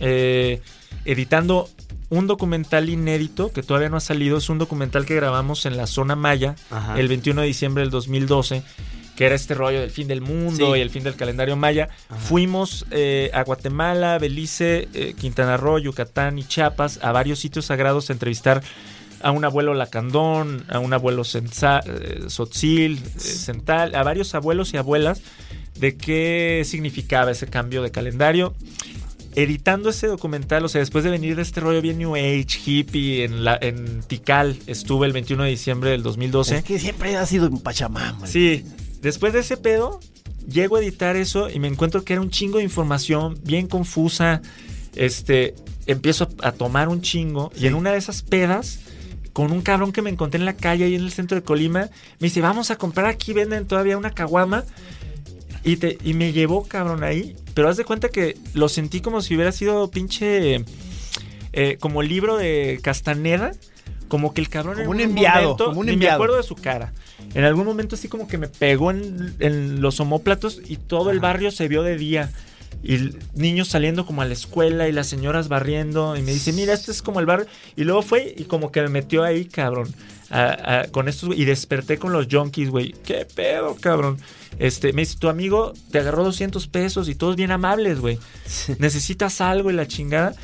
eh, 0.00 0.60
editando 1.04 1.68
un 2.10 2.26
documental 2.26 2.88
inédito 2.90 3.52
que 3.52 3.62
todavía 3.62 3.88
no 3.88 3.96
ha 3.96 4.00
salido. 4.00 4.36
Es 4.38 4.48
un 4.50 4.58
documental 4.58 5.06
que 5.06 5.14
grabamos 5.14 5.64
en 5.66 5.76
la 5.76 5.86
zona 5.86 6.16
Maya 6.16 6.56
Ajá. 6.70 6.98
el 7.00 7.08
21 7.08 7.40
de 7.40 7.46
diciembre 7.46 7.82
del 7.82 7.90
2012, 7.90 8.62
que 9.16 9.26
era 9.26 9.34
este 9.34 9.54
rollo 9.54 9.80
del 9.80 9.90
fin 9.90 10.08
del 10.08 10.20
mundo 10.20 10.72
Sí. 10.74 10.78
y 10.78 10.82
el 10.82 10.90
fin 10.90 11.04
del 11.04 11.14
calendario 11.14 11.56
Maya. 11.56 11.88
Ajá. 12.08 12.18
Fuimos 12.20 12.84
eh, 12.90 13.30
a 13.32 13.42
Guatemala, 13.44 14.18
Belice, 14.18 14.88
eh, 14.92 15.14
Quintana 15.18 15.56
Roo, 15.56 15.78
Yucatán 15.78 16.38
y 16.38 16.44
Chiapas 16.44 16.98
a 17.02 17.12
varios 17.12 17.38
sitios 17.38 17.66
sagrados 17.66 18.10
a 18.10 18.12
entrevistar 18.12 18.62
a 19.22 19.30
un 19.32 19.44
abuelo 19.44 19.74
lacandón, 19.74 20.64
a 20.68 20.78
un 20.78 20.92
abuelo 20.94 21.24
senza- 21.24 21.80
eh, 21.86 22.24
Sotzil, 22.28 22.98
eh, 23.04 23.20
Cental, 23.20 23.94
a 23.94 24.02
varios 24.02 24.34
abuelos 24.34 24.72
y 24.72 24.78
abuelas 24.78 25.20
de 25.78 25.96
qué 25.96 26.62
significaba 26.64 27.30
ese 27.30 27.46
cambio 27.46 27.82
de 27.82 27.90
calendario. 27.90 28.54
Editando 29.34 29.90
ese 29.90 30.08
documental, 30.08 30.64
o 30.64 30.68
sea, 30.68 30.80
después 30.80 31.04
de 31.04 31.10
venir 31.10 31.36
de 31.36 31.42
este 31.42 31.60
rollo 31.60 31.80
bien 31.80 31.98
New 31.98 32.16
Age, 32.16 32.46
hippie, 32.66 33.24
en, 33.24 33.44
la, 33.44 33.56
en 33.60 34.02
Tikal, 34.02 34.58
estuve 34.66 35.06
el 35.06 35.12
21 35.12 35.44
de 35.44 35.50
diciembre 35.50 35.90
del 35.90 36.02
2012. 36.02 36.58
Es 36.58 36.64
que 36.64 36.78
siempre 36.78 37.16
ha 37.16 37.24
sido 37.26 37.46
en 37.46 37.58
Pachamama. 37.58 38.26
Sí, 38.26 38.64
después 39.00 39.32
de 39.32 39.40
ese 39.40 39.56
pedo, 39.56 40.00
llego 40.48 40.76
a 40.76 40.80
editar 40.80 41.14
eso 41.14 41.48
y 41.48 41.60
me 41.60 41.68
encuentro 41.68 42.04
que 42.04 42.14
era 42.14 42.22
un 42.22 42.30
chingo 42.30 42.58
de 42.58 42.64
información 42.64 43.38
bien 43.44 43.68
confusa. 43.68 44.42
Este, 44.96 45.54
empiezo 45.86 46.28
a, 46.42 46.48
a 46.48 46.52
tomar 46.52 46.88
un 46.88 47.00
chingo 47.00 47.52
y 47.56 47.66
en 47.66 47.74
una 47.74 47.92
de 47.92 47.98
esas 47.98 48.22
pedas, 48.22 48.80
con 49.32 49.52
un 49.52 49.62
cabrón 49.62 49.92
que 49.92 50.02
me 50.02 50.10
encontré 50.10 50.40
en 50.40 50.44
la 50.44 50.54
calle 50.54 50.84
ahí 50.84 50.96
en 50.96 51.02
el 51.02 51.12
centro 51.12 51.36
de 51.36 51.42
Colima, 51.42 51.88
me 52.18 52.26
dice, 52.26 52.40
vamos 52.40 52.72
a 52.72 52.76
comprar 52.76 53.06
aquí, 53.06 53.32
venden 53.32 53.66
todavía 53.66 53.96
una 53.96 54.10
caguama. 54.10 54.64
Y, 55.64 55.76
te, 55.76 55.98
y 56.02 56.14
me 56.14 56.32
llevó, 56.32 56.64
cabrón, 56.66 57.04
ahí. 57.04 57.36
Pero 57.54 57.68
haz 57.68 57.76
de 57.76 57.84
cuenta 57.84 58.08
que 58.08 58.36
lo 58.54 58.68
sentí 58.68 59.00
como 59.00 59.20
si 59.20 59.34
hubiera 59.34 59.52
sido 59.52 59.90
pinche. 59.90 60.64
eh, 61.52 61.76
como 61.80 62.02
libro 62.02 62.36
de 62.36 62.78
Castaneda. 62.82 63.52
Como 64.08 64.34
que 64.34 64.40
el 64.40 64.48
cabrón 64.48 64.74
Como 64.74 64.84
en 64.86 64.90
un 64.90 65.00
enviado, 65.00 65.42
momento, 65.42 65.64
como 65.66 65.80
un 65.80 65.86
ni 65.86 65.92
enviado. 65.92 66.12
me 66.12 66.14
acuerdo 66.24 66.36
de 66.38 66.42
su 66.42 66.56
cara. 66.56 66.92
En 67.34 67.44
algún 67.44 67.64
momento 67.64 67.94
así 67.94 68.08
como 68.08 68.26
que 68.26 68.38
me 68.38 68.48
pegó 68.48 68.90
en, 68.90 69.34
en 69.38 69.80
los 69.80 70.00
homóplatos 70.00 70.60
y 70.66 70.78
todo 70.78 71.10
el 71.12 71.20
barrio 71.20 71.50
se 71.52 71.68
vio 71.68 71.82
de 71.84 71.96
día. 71.96 72.30
Y 72.82 73.10
niños 73.34 73.68
saliendo 73.68 74.06
como 74.06 74.22
a 74.22 74.24
la 74.24 74.32
escuela 74.32 74.88
y 74.88 74.92
las 74.92 75.06
señoras 75.06 75.48
barriendo. 75.48 76.16
Y 76.16 76.22
me 76.22 76.32
dice, 76.32 76.52
mira, 76.52 76.72
este 76.72 76.90
es 76.92 77.02
como 77.02 77.20
el 77.20 77.26
barrio. 77.26 77.46
Y 77.76 77.84
luego 77.84 78.02
fue 78.02 78.34
y 78.36 78.44
como 78.44 78.72
que 78.72 78.80
me 78.82 78.88
metió 78.88 79.22
ahí, 79.24 79.44
cabrón. 79.44 79.92
a- 80.32 80.82
a- 80.82 80.88
con 80.92 81.08
estos, 81.08 81.36
y 81.36 81.44
desperté 81.44 81.98
con 81.98 82.12
los 82.12 82.28
junkies, 82.30 82.70
güey. 82.70 82.92
¿Qué 83.04 83.26
pedo, 83.34 83.74
cabrón? 83.80 84.16
Este, 84.60 84.92
me 84.92 85.02
dice, 85.02 85.16
tu 85.18 85.28
amigo 85.28 85.72
te 85.90 85.98
agarró 85.98 86.22
200 86.22 86.68
pesos 86.68 87.08
y 87.08 87.16
todos 87.16 87.34
bien 87.34 87.50
amables, 87.50 87.98
güey. 87.98 88.16
Necesitas 88.78 89.40
algo 89.40 89.70
y 89.70 89.74
la 89.74 89.88
chingada. 89.88 90.34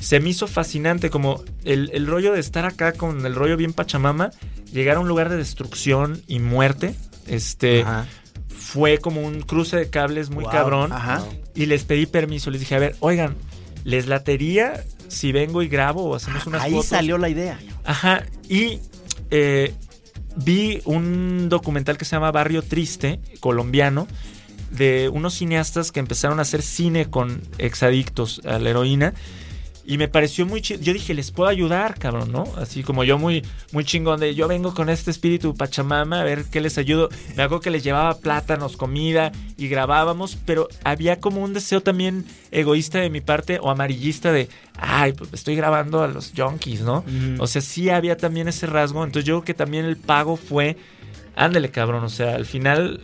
Se 0.00 0.18
me 0.18 0.30
hizo 0.30 0.48
fascinante 0.48 1.08
como 1.08 1.44
el, 1.64 1.90
el 1.92 2.06
rollo 2.08 2.32
de 2.32 2.40
estar 2.40 2.64
acá 2.66 2.92
con 2.92 3.24
el 3.26 3.34
rollo 3.36 3.56
bien 3.56 3.72
pachamama, 3.72 4.30
llegar 4.72 4.96
a 4.96 5.00
un 5.00 5.06
lugar 5.08 5.28
de 5.28 5.36
destrucción 5.36 6.20
y 6.26 6.40
muerte. 6.40 6.94
Este, 7.28 7.82
Ajá. 7.82 8.06
Fue 8.68 8.98
como 8.98 9.22
un 9.22 9.40
cruce 9.40 9.78
de 9.78 9.88
cables 9.88 10.28
muy 10.28 10.44
Wow, 10.44 10.52
cabrón. 10.52 10.92
Ajá. 10.92 11.24
Y 11.54 11.64
les 11.64 11.84
pedí 11.84 12.04
permiso. 12.04 12.50
Les 12.50 12.60
dije, 12.60 12.74
a 12.74 12.78
ver, 12.78 12.96
oigan, 13.00 13.34
¿les 13.84 14.06
latería 14.06 14.84
si 15.08 15.32
vengo 15.32 15.62
y 15.62 15.68
grabo 15.68 16.04
o 16.04 16.14
hacemos 16.14 16.46
unas 16.46 16.62
Ahí 16.62 16.72
fotos? 16.72 16.86
salió 16.88 17.16
la 17.16 17.30
idea. 17.30 17.58
Ajá. 17.84 18.26
Y 18.46 18.80
eh, 19.30 19.72
vi 20.36 20.82
un 20.84 21.48
documental 21.48 21.96
que 21.96 22.04
se 22.04 22.14
llama 22.16 22.30
Barrio 22.30 22.60
Triste, 22.60 23.20
colombiano, 23.40 24.06
de 24.70 25.08
unos 25.08 25.32
cineastas 25.32 25.90
que 25.90 26.00
empezaron 26.00 26.38
a 26.38 26.42
hacer 26.42 26.60
cine 26.60 27.08
con 27.08 27.40
exadictos 27.56 28.42
a 28.44 28.58
la 28.58 28.68
heroína. 28.68 29.14
Y 29.90 29.96
me 29.96 30.06
pareció 30.06 30.44
muy 30.44 30.60
chido. 30.60 30.82
Yo 30.82 30.92
dije, 30.92 31.14
les 31.14 31.30
puedo 31.30 31.48
ayudar, 31.48 31.98
cabrón, 31.98 32.30
¿no? 32.30 32.44
Así 32.58 32.82
como 32.82 33.04
yo 33.04 33.16
muy, 33.16 33.42
muy 33.72 33.86
chingón 33.86 34.20
de 34.20 34.34
yo 34.34 34.46
vengo 34.46 34.74
con 34.74 34.90
este 34.90 35.10
espíritu 35.10 35.54
Pachamama 35.54 36.20
a 36.20 36.24
ver 36.24 36.44
qué 36.44 36.60
les 36.60 36.76
ayudo. 36.76 37.08
Me 37.36 37.42
hago 37.42 37.60
que 37.60 37.70
les 37.70 37.84
llevaba 37.84 38.18
plátanos, 38.18 38.76
comida 38.76 39.32
y 39.56 39.66
grabábamos, 39.68 40.36
pero 40.44 40.68
había 40.84 41.20
como 41.20 41.42
un 41.42 41.54
deseo 41.54 41.80
también 41.80 42.26
egoísta 42.50 42.98
de 42.98 43.08
mi 43.08 43.22
parte 43.22 43.60
o 43.62 43.70
amarillista 43.70 44.30
de, 44.30 44.50
ay, 44.76 45.14
pues 45.14 45.32
estoy 45.32 45.56
grabando 45.56 46.02
a 46.02 46.08
los 46.08 46.34
junkies, 46.36 46.82
¿no? 46.82 47.02
O 47.38 47.46
sea, 47.46 47.62
sí 47.62 47.88
había 47.88 48.18
también 48.18 48.46
ese 48.46 48.66
rasgo. 48.66 49.02
Entonces 49.04 49.24
yo 49.24 49.36
creo 49.36 49.44
que 49.46 49.54
también 49.54 49.86
el 49.86 49.96
pago 49.96 50.36
fue, 50.36 50.76
ándale, 51.34 51.70
cabrón. 51.70 52.04
O 52.04 52.10
sea, 52.10 52.34
al 52.34 52.44
final 52.44 53.00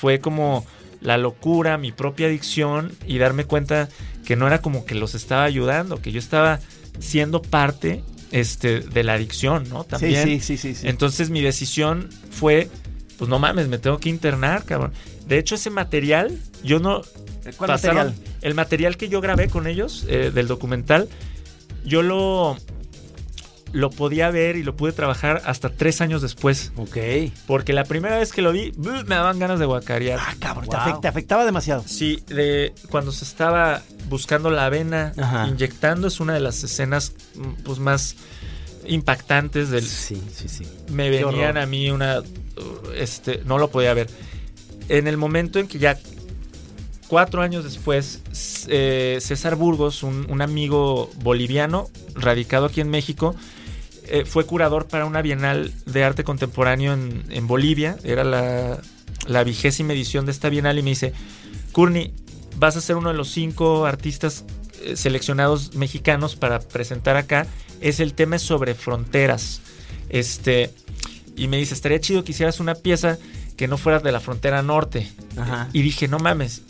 fue 0.00 0.18
como 0.18 0.66
la 1.04 1.18
locura, 1.18 1.78
mi 1.78 1.92
propia 1.92 2.26
adicción 2.26 2.92
y 3.06 3.18
darme 3.18 3.44
cuenta 3.44 3.88
que 4.24 4.36
no 4.36 4.46
era 4.46 4.60
como 4.60 4.86
que 4.86 4.94
los 4.94 5.14
estaba 5.14 5.44
ayudando, 5.44 6.00
que 6.00 6.10
yo 6.10 6.18
estaba 6.18 6.60
siendo 6.98 7.42
parte 7.42 8.02
este, 8.32 8.80
de 8.80 9.04
la 9.04 9.12
adicción, 9.12 9.68
¿no? 9.68 9.84
También. 9.84 10.24
Sí, 10.24 10.40
sí, 10.40 10.56
sí, 10.56 10.74
sí, 10.74 10.88
Entonces 10.88 11.28
mi 11.28 11.42
decisión 11.42 12.08
fue, 12.30 12.70
pues 13.18 13.28
no 13.28 13.38
mames, 13.38 13.68
me 13.68 13.78
tengo 13.78 13.98
que 13.98 14.08
internar, 14.08 14.64
cabrón. 14.64 14.92
De 15.28 15.38
hecho, 15.38 15.54
ese 15.54 15.70
material, 15.70 16.36
yo 16.64 16.80
no... 16.80 17.02
¿Cuál 17.58 17.68
pasaron- 17.68 18.06
material? 18.06 18.34
El 18.40 18.54
material 18.54 18.96
que 18.96 19.08
yo 19.10 19.20
grabé 19.20 19.48
con 19.48 19.66
ellos, 19.66 20.06
eh, 20.08 20.30
del 20.34 20.48
documental, 20.48 21.08
yo 21.84 22.00
lo, 22.00 22.56
lo 23.74 23.90
podía 23.90 24.30
ver 24.30 24.56
y 24.56 24.62
lo 24.62 24.76
pude 24.76 24.92
trabajar 24.92 25.42
hasta 25.44 25.68
tres 25.68 26.00
años 26.00 26.22
después. 26.22 26.72
Ok. 26.76 26.96
Porque 27.46 27.72
la 27.72 27.84
primera 27.84 28.16
vez 28.18 28.32
que 28.32 28.40
lo 28.40 28.52
vi, 28.52 28.72
me 28.78 29.02
daban 29.14 29.38
ganas 29.40 29.58
de 29.58 29.66
guacarear. 29.66 30.20
Ah, 30.22 30.34
cabrón, 30.38 30.68
te, 30.70 30.76
Wow. 30.92 31.00
te 31.00 31.08
afectaba 31.08 31.44
demasiado. 31.44 31.82
Sí, 31.86 32.22
de 32.28 32.72
cuando 32.88 33.10
se 33.12 33.24
estaba 33.24 33.82
buscando 34.08 34.50
la 34.50 34.66
avena, 34.66 35.12
Ajá. 35.18 35.48
inyectando, 35.48 36.06
es 36.06 36.20
una 36.20 36.34
de 36.34 36.40
las 36.40 36.62
escenas 36.62 37.14
mm, 37.34 37.62
pues 37.64 37.78
más 37.80 38.14
impactantes 38.86 39.70
del... 39.70 39.84
Sí, 39.84 40.22
sí, 40.34 40.48
sí. 40.48 40.64
Me 40.90 41.10
Qué 41.10 41.24
venían 41.24 41.50
horror. 41.50 41.58
a 41.58 41.66
mí 41.66 41.90
una... 41.90 42.22
Este, 42.96 43.42
no 43.44 43.58
lo 43.58 43.70
podía 43.70 43.92
ver. 43.94 44.08
En 44.88 45.08
el 45.08 45.16
momento 45.16 45.58
en 45.58 45.66
que 45.66 45.78
ya 45.78 45.98
cuatro 47.08 47.42
años 47.42 47.64
después, 47.64 48.20
eh, 48.68 49.18
César 49.20 49.56
Burgos, 49.56 50.02
un, 50.02 50.26
un 50.30 50.42
amigo 50.42 51.10
boliviano 51.22 51.88
radicado 52.14 52.66
aquí 52.66 52.80
en 52.80 52.90
México, 52.90 53.34
eh, 54.08 54.24
fue 54.24 54.46
curador 54.46 54.86
para 54.86 55.06
una 55.06 55.22
Bienal 55.22 55.72
de 55.86 56.04
Arte 56.04 56.24
Contemporáneo 56.24 56.92
en, 56.92 57.24
en 57.30 57.46
Bolivia. 57.46 57.96
Era 58.04 58.24
la, 58.24 58.80
la 59.26 59.44
vigésima 59.44 59.92
edición 59.92 60.26
de 60.26 60.32
esta 60.32 60.48
Bienal 60.48 60.78
y 60.78 60.82
me 60.82 60.90
dice, 60.90 61.12
Courtney, 61.72 62.12
vas 62.56 62.76
a 62.76 62.80
ser 62.80 62.96
uno 62.96 63.10
de 63.10 63.16
los 63.16 63.30
cinco 63.30 63.86
artistas 63.86 64.44
eh, 64.82 64.96
seleccionados 64.96 65.74
mexicanos 65.74 66.36
para 66.36 66.60
presentar 66.60 67.16
acá. 67.16 67.46
Es 67.80 68.00
el 68.00 68.14
tema 68.14 68.38
sobre 68.38 68.74
fronteras. 68.74 69.60
Este, 70.08 70.70
y 71.36 71.48
me 71.48 71.56
dice, 71.56 71.74
estaría 71.74 72.00
chido 72.00 72.24
que 72.24 72.32
hicieras 72.32 72.60
una 72.60 72.74
pieza 72.74 73.18
que 73.56 73.68
no 73.68 73.78
fuera 73.78 74.00
de 74.00 74.12
la 74.12 74.20
frontera 74.20 74.62
norte. 74.62 75.10
Ajá. 75.36 75.68
Y 75.72 75.82
dije, 75.82 76.08
no 76.08 76.18
mames, 76.18 76.62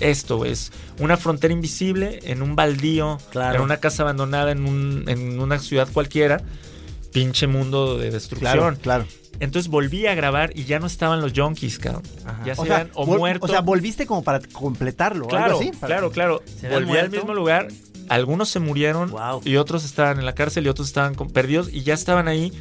esto 0.00 0.44
es 0.44 0.72
una 1.00 1.16
frontera 1.16 1.52
invisible 1.52 2.20
en 2.24 2.42
un 2.42 2.56
baldío, 2.56 3.18
Claro. 3.30 3.56
en 3.56 3.62
una 3.62 3.78
casa 3.78 4.02
abandonada, 4.02 4.50
en, 4.52 4.66
un- 4.66 5.04
en 5.08 5.40
una 5.40 5.58
ciudad 5.58 5.88
cualquiera. 5.92 6.40
Pinche 7.12 7.46
mundo 7.46 7.96
de 7.96 8.10
destrucción. 8.10 8.52
Claro, 8.52 8.76
claro. 8.80 9.04
Entonces 9.40 9.70
volví 9.70 10.06
a 10.06 10.14
grabar 10.14 10.50
y 10.54 10.64
ya 10.64 10.78
no 10.78 10.86
estaban 10.86 11.20
los 11.20 11.32
junkies, 11.34 11.78
cabrón. 11.78 12.02
Ajá. 12.24 12.42
Ya 12.44 12.54
se 12.54 12.60
O 12.62 12.64
sea, 12.66 12.76
habían 12.96 13.38
o 13.40 13.48
sea, 13.48 13.60
volviste 13.60 14.06
como 14.06 14.22
para 14.22 14.40
completarlo. 14.40 15.26
Claro, 15.26 15.44
algo 15.56 15.60
así, 15.60 15.70
para- 15.72 15.86
claro, 15.86 16.10
claro. 16.10 16.42
¿Se 16.46 16.66
habían 16.66 16.84
Volví 16.84 16.98
al 16.98 17.10
mismo 17.10 17.34
lugar. 17.34 17.68
Algunos 18.08 18.48
se 18.48 18.60
murieron 18.60 19.10
Wow. 19.10 19.42
y 19.44 19.56
otros 19.56 19.84
estaban 19.84 20.18
en 20.18 20.26
la 20.26 20.34
cárcel 20.34 20.64
y 20.66 20.68
otros 20.68 20.86
estaban 20.88 21.14
con- 21.14 21.30
perdidos 21.30 21.68
y 21.72 21.82
ya 21.82 21.92
estaban 21.94 22.28
ahí 22.28 22.52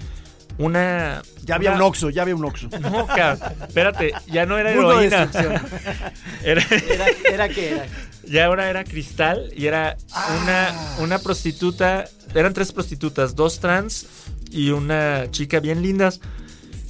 una... 0.58 1.22
Ya 1.44 1.56
había 1.56 1.72
una- 1.72 1.80
un 1.80 1.84
Oxxo, 1.88 2.10
ya 2.10 2.22
había 2.24 2.36
un 2.36 2.46
Oxxo. 2.46 2.70
No, 2.80 3.06
cabrón. 3.08 3.40
Espérate, 3.68 4.14
ya 4.28 4.46
no 4.46 4.58
era 4.58 4.74
Mundo 4.74 4.98
de 5.00 5.08
heroína. 5.08 5.32
Era, 6.44 6.64
¿Era, 6.70 7.06
era 7.32 7.50
qué 7.50 7.72
era? 7.72 7.86
ya 8.28 8.46
ahora 8.46 8.70
era 8.70 8.84
cristal 8.84 9.52
y 9.56 9.66
era 9.68 9.98
una, 10.44 10.74
una 11.00 11.20
prostituta. 11.20 12.06
Eran 12.34 12.54
tres 12.54 12.72
prostitutas, 12.72 13.36
dos 13.36 13.60
trans 13.60 14.06
y 14.52 14.70
una 14.72 15.30
chica 15.32 15.60
bien 15.60 15.82
lindas 15.82 16.20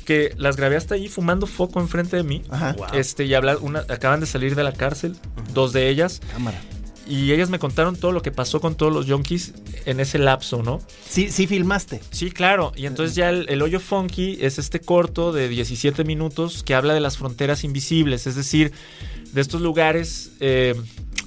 que 0.05 0.33
las 0.37 0.55
grabé 0.55 0.75
hasta 0.75 0.95
ahí 0.95 1.07
fumando 1.07 1.47
foco 1.47 1.79
enfrente 1.79 2.15
de 2.17 2.23
mí. 2.23 2.43
Ajá. 2.49 2.73
Wow. 2.73 2.87
Este, 2.93 3.25
y 3.25 3.33
habla, 3.33 3.57
una, 3.57 3.79
acaban 3.89 4.19
de 4.19 4.25
salir 4.27 4.55
de 4.55 4.63
la 4.63 4.71
cárcel, 4.73 5.15
dos 5.53 5.73
de 5.73 5.89
ellas. 5.89 6.21
Cámara. 6.33 6.59
Y 7.07 7.31
ellas 7.31 7.49
me 7.49 7.59
contaron 7.59 7.95
todo 7.95 8.11
lo 8.11 8.21
que 8.21 8.31
pasó 8.31 8.59
con 8.59 8.75
todos 8.75 8.91
los 8.91 9.05
junkies 9.05 9.53
en 9.85 9.99
ese 9.99 10.17
lapso, 10.17 10.63
¿no? 10.63 10.81
Sí, 11.07 11.29
sí 11.29 11.45
filmaste. 11.45 12.01
Sí, 12.11 12.31
claro. 12.31 12.71
Y 12.75 12.87
entonces 12.87 13.15
ya 13.15 13.29
el, 13.29 13.47
el 13.49 13.61
hoyo 13.61 13.79
funky 13.79 14.37
es 14.41 14.57
este 14.57 14.79
corto 14.79 15.31
de 15.31 15.47
17 15.47 16.03
minutos 16.03 16.63
que 16.63 16.73
habla 16.73 16.93
de 16.93 16.99
las 16.99 17.17
fronteras 17.17 17.63
invisibles, 17.63 18.25
es 18.25 18.35
decir, 18.35 18.71
de 19.33 19.41
estos 19.41 19.61
lugares 19.61 20.31
eh, 20.39 20.75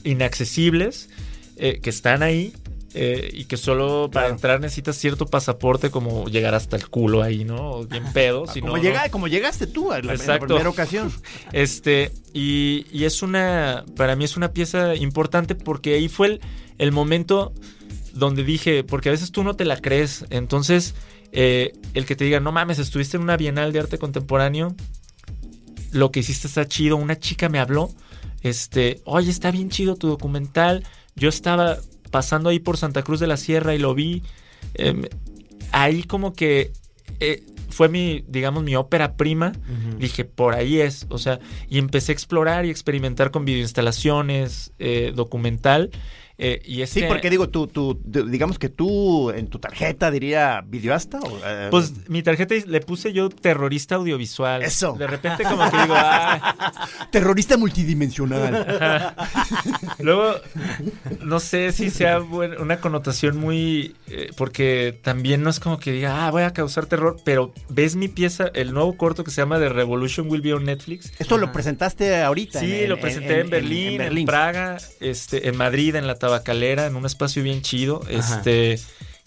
inaccesibles 0.02 1.10
eh, 1.56 1.80
que 1.82 1.90
están 1.90 2.22
ahí 2.22 2.54
eh, 2.94 3.30
y 3.32 3.44
que 3.44 3.56
solo 3.56 4.08
para 4.10 4.26
Claro. 4.26 4.34
entrar 4.34 4.60
necesitas 4.60 4.96
cierto 4.96 5.26
pasaporte 5.26 5.90
como 5.90 6.26
llegar 6.26 6.54
hasta 6.54 6.76
el 6.76 6.88
culo 6.88 7.22
ahí, 7.22 7.44
¿no? 7.44 7.72
O 7.72 7.86
bien 7.86 8.04
pedo. 8.12 8.46
si 8.46 8.60
como, 8.60 8.76
no, 8.76 8.82
llega- 8.82 9.04
no. 9.04 9.10
como 9.10 9.28
llegaste 9.28 9.66
tú 9.66 9.92
en 9.92 10.06
la, 10.06 10.12
en 10.12 10.18
la 10.18 10.24
Exacto. 10.24 10.46
primera 10.46 10.68
ocasión. 10.70 11.12
Este, 11.52 12.12
y, 12.32 12.86
y 12.92 13.04
es 13.04 13.22
una, 13.22 13.84
para 13.96 14.16
mí 14.16 14.24
es 14.24 14.36
una 14.36 14.52
pieza 14.52 14.94
importante 14.94 15.54
porque 15.54 15.94
ahí 15.94 16.08
fue 16.08 16.26
el, 16.28 16.40
el 16.78 16.92
momento 16.92 17.52
donde 18.14 18.42
dije, 18.42 18.84
porque 18.84 19.10
a 19.10 19.12
veces 19.12 19.30
tú 19.32 19.44
no 19.44 19.54
te 19.54 19.64
la 19.64 19.76
crees, 19.76 20.24
entonces 20.30 20.94
eh, 21.32 21.72
el 21.94 22.06
que 22.06 22.16
te 22.16 22.24
diga, 22.24 22.40
no 22.40 22.52
mames, 22.52 22.78
estuviste 22.78 23.16
en 23.16 23.22
una 23.22 23.36
Bienal 23.36 23.72
de 23.72 23.80
Arte 23.80 23.98
Contemporáneo, 23.98 24.74
lo 25.92 26.10
que 26.10 26.20
hiciste 26.20 26.46
está 26.48 26.66
chido, 26.66 26.96
una 26.96 27.18
chica 27.18 27.48
me 27.48 27.58
habló, 27.60 27.90
este, 28.42 29.00
oye, 29.04 29.30
está 29.30 29.50
bien 29.50 29.68
chido 29.70 29.96
tu 29.96 30.08
documental, 30.08 30.84
yo 31.16 31.28
estaba 31.28 31.78
pasando 32.08 32.50
ahí 32.50 32.58
por 32.58 32.76
Santa 32.76 33.02
Cruz 33.02 33.20
de 33.20 33.26
la 33.26 33.36
Sierra 33.36 33.74
y 33.74 33.78
lo 33.78 33.94
vi, 33.94 34.22
em, 34.74 35.02
ahí 35.72 36.02
como 36.02 36.32
que 36.32 36.72
eh, 37.20 37.42
fue 37.70 37.88
mi, 37.88 38.24
digamos, 38.26 38.64
mi 38.64 38.74
ópera 38.76 39.16
prima. 39.16 39.52
Dije, 39.98 40.24
por 40.24 40.54
ahí 40.54 40.80
es. 40.80 41.06
O 41.10 41.18
sea, 41.18 41.38
y 41.68 41.78
empecé 41.78 42.12
a 42.12 42.14
explorar 42.14 42.64
y 42.64 42.70
experimentar 42.70 43.30
con 43.30 43.44
videoinstalaciones, 43.44 44.72
eh, 44.78 45.12
documental. 45.14 45.90
Eh, 46.40 46.62
y 46.64 46.86
Sí, 46.86 47.02
porque 47.08 47.30
digo, 47.30 47.48
tú, 47.48 47.66
tú, 47.66 48.00
digamos 48.04 48.60
que 48.60 48.68
tú 48.68 49.30
en 49.30 49.48
tu 49.48 49.58
tarjeta 49.58 50.10
diría 50.10 50.62
videoasta. 50.64 51.18
O, 51.18 51.40
eh, 51.44 51.66
Pues 51.70 52.08
mi 52.08 52.22
tarjeta 52.22 52.54
le 52.64 52.80
puse 52.80 53.12
yo 53.12 53.28
terrorista 53.28 53.96
audiovisual. 53.96 54.62
Eso. 54.62 54.92
De 54.92 55.08
repente 55.08 55.42
como 55.42 55.68
que 55.68 55.76
digo, 55.76 55.94
ah, 55.96 56.78
terrorista 57.10 57.56
multidimensional. 57.56 59.14
Luego, 59.98 60.34
no 61.22 61.40
sé 61.40 61.72
si 61.72 61.90
sea 61.90 62.20
una 62.20 62.80
connotación 62.80 63.36
muy... 63.36 63.96
eh, 64.06 64.30
porque 64.36 64.96
también 65.02 65.42
no 65.42 65.50
es 65.50 65.58
como 65.58 65.80
que 65.80 65.90
diga, 65.90 66.26
ah, 66.26 66.30
voy 66.30 66.44
a 66.44 66.52
causar 66.52 66.86
terror, 66.86 67.16
pero 67.24 67.52
ves 67.68 67.96
mi 67.96 68.06
pieza, 68.06 68.48
el 68.54 68.72
nuevo 68.72 68.96
corto 68.96 69.24
que 69.24 69.32
se 69.32 69.40
llama 69.40 69.58
The 69.58 69.70
Revolution 69.70 70.30
Will 70.30 70.42
Be 70.42 70.54
on 70.54 70.64
Netflix. 70.64 71.12
Esto 71.18 71.36
lo 71.36 71.50
presentaste 71.50 72.22
ahorita. 72.22 72.60
Sí, 72.60 72.86
lo 72.86 73.00
presenté 73.00 73.40
en, 73.40 73.50
Berlín, 73.50 74.00
en, 74.00 74.24
Praga, 74.24 74.78
este, 75.00 75.48
en 75.48 75.56
Madrid, 75.56 75.96
en 75.96 76.06
la 76.06 76.14
Tabacalera, 76.28 76.86
en 76.86 76.96
un 76.96 77.06
espacio 77.06 77.42
bien 77.42 77.62
chido. 77.62 78.02
Este, 78.08 78.78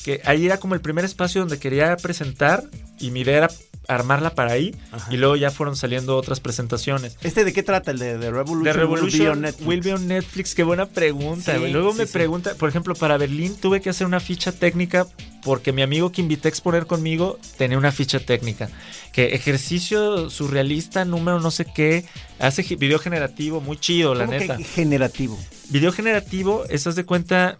que 0.04 0.22
ahí 0.26 0.46
era 0.46 0.58
como 0.58 0.76
el 0.76 0.82
primer 0.82 1.04
espacio 1.06 1.42
donde 1.42 1.60
quería 1.60 1.96
presentar 1.98 2.64
y 3.00 3.12
mi 3.12 3.22
idea 3.22 3.38
era 3.38 3.50
armarla 3.88 4.36
para 4.36 4.52
ahí 4.54 4.76
y 5.10 5.18
luego 5.18 5.36
ya 5.36 5.50
fueron 5.52 5.76
saliendo 5.76 6.16
otras 6.16 6.40
presentaciones. 6.40 7.18
¿Este 7.24 7.44
de 7.44 7.52
qué 7.52 7.64
trata? 7.64 7.92
El 7.92 7.98
de, 8.00 8.18
de 8.18 8.32
Revolution, 8.32 8.64
The 8.64 8.74
Revolution 8.74 9.12
Will 9.12 9.20
Be 9.20 9.30
on 9.30 9.42
Netflix. 9.42 9.68
Will 9.68 9.82
Be 9.82 9.94
on 9.94 10.08
Netflix, 10.08 10.56
qué 10.56 10.64
buena 10.64 10.86
pregunta. 10.86 11.58
Sí. 11.58 11.68
Luego 11.72 11.92
sí, 11.92 11.98
me 11.98 12.06
sí. 12.06 12.14
pregunta, 12.14 12.54
por 12.56 12.70
ejemplo, 12.70 12.94
para 12.96 13.18
Berlín 13.18 13.56
tuve 13.60 13.82
que 13.82 13.90
hacer 13.90 14.08
una 14.08 14.20
ficha 14.20 14.52
técnica 14.52 15.08
porque 15.44 15.74
mi 15.74 15.82
amigo 15.82 16.12
que 16.12 16.22
invité 16.22 16.48
a 16.48 16.50
exponer 16.50 16.86
conmigo 16.86 17.40
tenía 17.58 17.78
una 17.78 17.92
ficha 17.92 18.20
técnica. 18.20 18.70
Que 19.12 19.34
ejercicio 19.34 20.30
surrealista, 20.30 21.04
número 21.04 21.40
no 21.40 21.52
sé 21.52 21.66
qué, 21.66 22.06
hace 22.40 22.64
video 22.76 23.00
generativo, 23.00 23.60
muy 23.60 23.78
chido, 23.78 24.14
la 24.14 24.26
¿Cómo 24.26 24.38
que 24.38 24.48
neta. 24.48 24.58
generativo. 24.64 25.38
Video 25.72 25.94
generativo, 25.94 26.66
estás 26.70 26.96
de 26.96 27.06
cuenta 27.06 27.58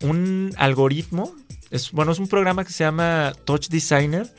un 0.00 0.54
algoritmo. 0.56 1.34
Es, 1.70 1.90
bueno, 1.90 2.12
es 2.12 2.20
un 2.20 2.28
programa 2.28 2.64
que 2.64 2.72
se 2.72 2.84
llama 2.84 3.32
Touch 3.44 3.68
Designer. 3.68 4.32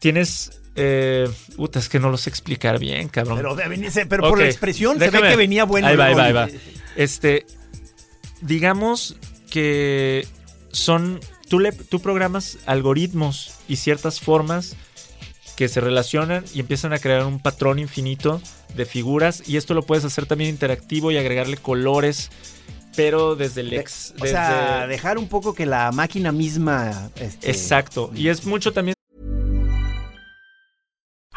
Tienes. 0.00 0.60
Eh, 0.74 1.30
puta, 1.56 1.78
es 1.78 1.88
que 1.88 2.00
no 2.00 2.10
lo 2.10 2.18
sé 2.18 2.28
explicar 2.28 2.78
bien, 2.80 3.08
cabrón. 3.08 3.36
Pero, 3.36 4.28
por 4.28 4.38
la 4.38 4.46
expresión 4.46 4.98
se 4.98 5.10
ve 5.10 5.20
que 5.30 5.36
venía 5.36 5.64
bueno. 5.64 5.86
Ahí 5.86 5.96
va, 5.96 6.06
ahí 6.06 6.14
va, 6.14 6.24
ahí 6.24 6.32
va. 6.32 6.48
Este, 6.96 7.46
digamos 8.40 9.16
que 9.48 10.26
son, 10.72 11.20
tú, 11.48 11.60
le, 11.60 11.70
tú 11.72 12.00
programas 12.00 12.58
algoritmos 12.66 13.54
y 13.68 13.76
ciertas 13.76 14.20
formas 14.20 14.76
que 15.56 15.68
se 15.68 15.80
relacionan 15.80 16.44
y 16.54 16.60
empiezan 16.60 16.92
a 16.92 16.98
crear 16.98 17.24
un 17.24 17.40
patrón 17.40 17.78
infinito 17.78 18.40
de 18.74 18.84
figuras 18.84 19.42
y 19.46 19.56
esto 19.56 19.74
lo 19.74 19.82
puedes 19.82 20.04
hacer 20.04 20.26
también 20.26 20.50
interactivo 20.50 21.10
y 21.10 21.16
agregarle 21.16 21.56
colores 21.56 22.30
pero 22.94 23.36
desde 23.36 23.62
el 23.62 23.72
ex 23.74 24.14
O 24.20 24.26
sea, 24.26 24.86
dejar 24.86 25.18
un 25.18 25.28
poco 25.28 25.54
que 25.54 25.66
la 25.66 25.90
máquina 25.92 26.32
misma. 26.32 27.10
este, 27.16 27.50
exacto 27.50 28.10
y 28.14 28.28
es 28.28 28.44
mucho 28.46 28.72
también 28.72 28.94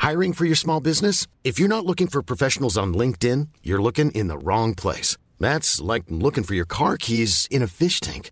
Hiring 0.02 0.34
for 0.34 0.46
your 0.46 0.56
small 0.56 0.80
business? 0.80 1.28
If 1.44 1.60
you're 1.60 1.68
not 1.68 1.86
looking 1.86 2.08
for 2.08 2.24
professionals 2.24 2.78
on 2.78 2.94
LinkedIn, 2.94 3.50
you're 3.62 3.82
looking 3.82 4.12
in 4.12 4.28
the 4.28 4.38
wrong 4.38 4.74
place. 4.74 5.18
That's 5.40 5.82
like 5.82 6.06
looking 6.10 6.44
for 6.46 6.56
your 6.56 6.66
car 6.66 6.98
keys 6.98 7.48
in 7.52 7.62
a 7.62 7.68
fish 7.68 8.00
tank. 8.00 8.32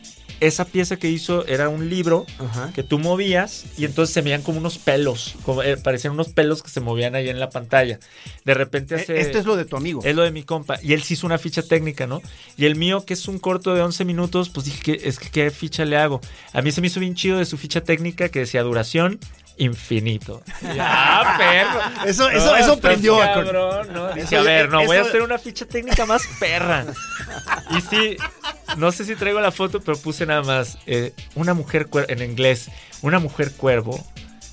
esa 0.41 0.65
pieza 0.65 0.97
que 0.97 1.09
hizo 1.09 1.45
era 1.45 1.69
un 1.69 1.89
libro 1.89 2.25
Ajá. 2.39 2.71
que 2.73 2.83
tú 2.83 2.99
movías 2.99 3.65
y 3.77 3.85
entonces 3.85 4.13
se 4.13 4.21
veían 4.21 4.41
como 4.41 4.57
unos 4.57 4.79
pelos, 4.79 5.35
como, 5.43 5.61
eh, 5.61 5.77
parecían 5.77 6.13
unos 6.13 6.29
pelos 6.29 6.63
que 6.63 6.69
se 6.69 6.81
movían 6.81 7.15
ahí 7.15 7.29
en 7.29 7.39
la 7.39 7.49
pantalla. 7.49 7.99
De 8.43 8.53
repente 8.55 8.95
eh, 8.95 9.01
hace... 9.01 9.19
Esto 9.19 9.37
es 9.37 9.45
lo 9.45 9.55
de 9.55 9.65
tu 9.65 9.77
amigo. 9.77 10.01
Es 10.03 10.15
lo 10.15 10.23
de 10.23 10.31
mi 10.31 10.43
compa. 10.43 10.79
Y 10.81 10.93
él 10.93 11.03
sí 11.03 11.13
hizo 11.13 11.27
una 11.27 11.37
ficha 11.37 11.61
técnica, 11.61 12.07
¿no? 12.07 12.21
Y 12.57 12.65
el 12.65 12.75
mío, 12.75 13.05
que 13.05 13.13
es 13.13 13.27
un 13.27 13.37
corto 13.37 13.75
de 13.75 13.81
11 13.81 14.03
minutos, 14.03 14.49
pues 14.49 14.65
dije, 14.65 14.81
que 14.81 15.07
es 15.07 15.19
que 15.19 15.29
qué 15.29 15.51
ficha 15.51 15.85
le 15.85 15.97
hago? 15.97 16.21
A 16.53 16.61
mí 16.61 16.71
se 16.71 16.81
me 16.81 16.87
hizo 16.87 16.99
bien 16.99 17.13
chido 17.13 17.37
de 17.37 17.45
su 17.45 17.57
ficha 17.57 17.81
técnica 17.81 18.29
que 18.29 18.39
decía 18.39 18.63
duración 18.63 19.19
infinito. 19.57 20.41
¡Ah, 20.79 21.35
perro! 21.37 22.07
Eso- 22.09 22.29
eso- 22.29 22.79
prendió 22.79 23.21
a- 23.21 23.33
cabrón, 23.33 23.93
¿no? 23.93 24.09
Dije, 24.13 24.37
a 24.37 24.41
ver, 24.41 24.69
no, 24.69 24.85
voy 24.85 24.97
a 24.97 25.01
hacer 25.01 25.21
una 25.21 25.37
ficha 25.37 25.65
técnica 25.65 26.05
más 26.05 26.23
perra. 26.39 26.85
Y 27.71 27.81
sí, 27.81 28.17
no 28.77 28.91
sé 28.91 29.05
si 29.05 29.15
traigo 29.15 29.39
la 29.41 29.51
foto, 29.51 29.79
pero 29.81 29.97
puse 29.97 30.25
nada 30.25 30.41
más 30.43 30.77
eh, 30.87 31.13
una 31.35 31.53
mujer 31.53 31.87
cuer- 31.87 32.05
en 32.09 32.21
inglés, 32.21 32.69
una 33.01 33.19
mujer 33.19 33.51
cuervo, 33.53 34.03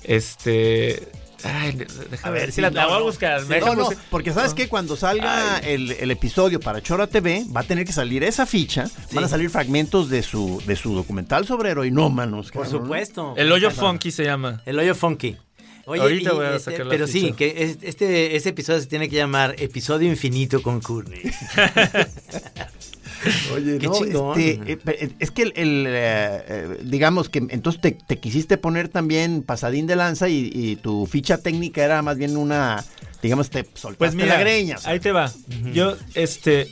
este... 0.03 1.07
Ay, 1.43 1.85
déjame 2.11 2.39
ver, 2.39 2.51
si 2.51 2.61
la, 2.61 2.69
la 2.69 2.87
voy 2.87 2.97
a 2.97 3.01
buscar. 3.01 3.41
No, 3.61 3.75
no, 3.75 3.89
porque 4.09 4.33
sabes 4.33 4.53
que 4.53 4.67
cuando 4.67 4.95
salga 4.95 5.59
el, 5.59 5.91
el 5.91 6.11
episodio 6.11 6.59
para 6.59 6.81
Chora 6.81 7.07
TV, 7.07 7.45
va 7.55 7.61
a 7.61 7.63
tener 7.63 7.85
que 7.85 7.93
salir 7.93 8.23
esa 8.23 8.45
ficha. 8.45 8.89
Van 9.13 9.23
a 9.23 9.27
salir 9.27 9.49
fragmentos 9.49 10.09
de 10.09 10.21
su, 10.23 10.61
de 10.65 10.75
su 10.75 10.93
documental 10.93 11.45
sobre 11.47 11.69
heroinómanos. 11.71 12.51
Por 12.51 12.63
cabrón. 12.65 12.81
supuesto. 12.83 13.33
El 13.37 13.51
hoyo 13.51 13.71
funky 13.71 14.11
se 14.11 14.23
llama. 14.25 14.61
El 14.65 14.79
hoyo 14.79 14.95
funky. 14.95 15.37
Oye, 15.85 16.01
Ahorita 16.01 16.31
y, 16.31 16.35
voy 16.35 16.45
a 16.45 16.55
este, 16.55 16.71
sacar 16.71 16.85
la 16.85 16.91
pero 16.91 17.07
sí, 17.07 17.31
que 17.31 17.63
es- 17.63 17.77
este, 17.81 18.35
este 18.35 18.49
episodio 18.49 18.79
se 18.79 18.85
tiene 18.85 19.09
que 19.09 19.15
llamar 19.15 19.55
Episodio 19.57 20.07
Infinito 20.07 20.61
con 20.61 20.81
Courtney. 20.81 21.21
Oye, 23.53 23.77
Qué 23.79 23.87
no, 23.87 23.93
chingón. 23.93 24.39
este, 24.39 24.71
eh, 24.73 24.77
pe- 24.77 25.11
es 25.19 25.31
que 25.31 25.41
el, 25.43 25.53
el, 25.55 25.85
eh, 25.87 26.43
eh, 26.47 26.77
digamos 26.83 27.29
que 27.29 27.39
entonces 27.49 27.81
te, 27.81 27.91
te 27.91 28.17
quisiste 28.19 28.57
poner 28.57 28.87
también 28.89 29.43
pasadín 29.43 29.87
de 29.87 29.95
lanza 29.95 30.29
y, 30.29 30.49
y 30.53 30.75
tu 30.77 31.05
ficha 31.05 31.37
técnica 31.39 31.83
era 31.83 32.01
más 32.01 32.17
bien 32.17 32.37
una, 32.37 32.83
digamos, 33.21 33.49
te 33.49 33.63
soltaste 33.73 33.97
Pues 33.97 34.15
mira, 34.15 34.35
la 34.35 34.39
greña. 34.39 34.77
ahí 34.85 34.99
te 34.99 35.11
va. 35.11 35.31
Yo, 35.73 35.95
este, 36.13 36.67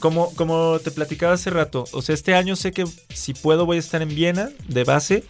como, 0.00 0.34
como 0.34 0.78
te 0.80 0.90
platicaba 0.90 1.34
hace 1.34 1.50
rato, 1.50 1.84
o 1.92 2.02
sea, 2.02 2.14
este 2.14 2.34
año 2.34 2.56
sé 2.56 2.72
que 2.72 2.84
si 3.14 3.32
puedo 3.34 3.64
voy 3.66 3.76
a 3.76 3.80
estar 3.80 4.02
en 4.02 4.08
Viena 4.14 4.50
de 4.68 4.84
base 4.84 5.24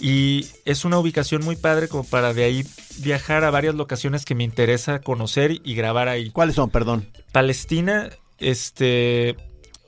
y 0.00 0.46
es 0.64 0.84
una 0.84 0.98
ubicación 0.98 1.44
muy 1.44 1.56
padre 1.56 1.88
como 1.88 2.04
para 2.04 2.32
de 2.32 2.44
ahí 2.44 2.64
viajar 2.98 3.42
a 3.44 3.50
varias 3.50 3.74
locaciones 3.74 4.24
que 4.24 4.34
me 4.34 4.44
interesa 4.44 5.00
conocer 5.00 5.60
y 5.64 5.74
grabar 5.74 6.08
ahí. 6.08 6.30
¿Cuáles 6.30 6.54
son, 6.54 6.70
perdón? 6.70 7.06
Palestina, 7.32 8.10
este, 8.38 9.34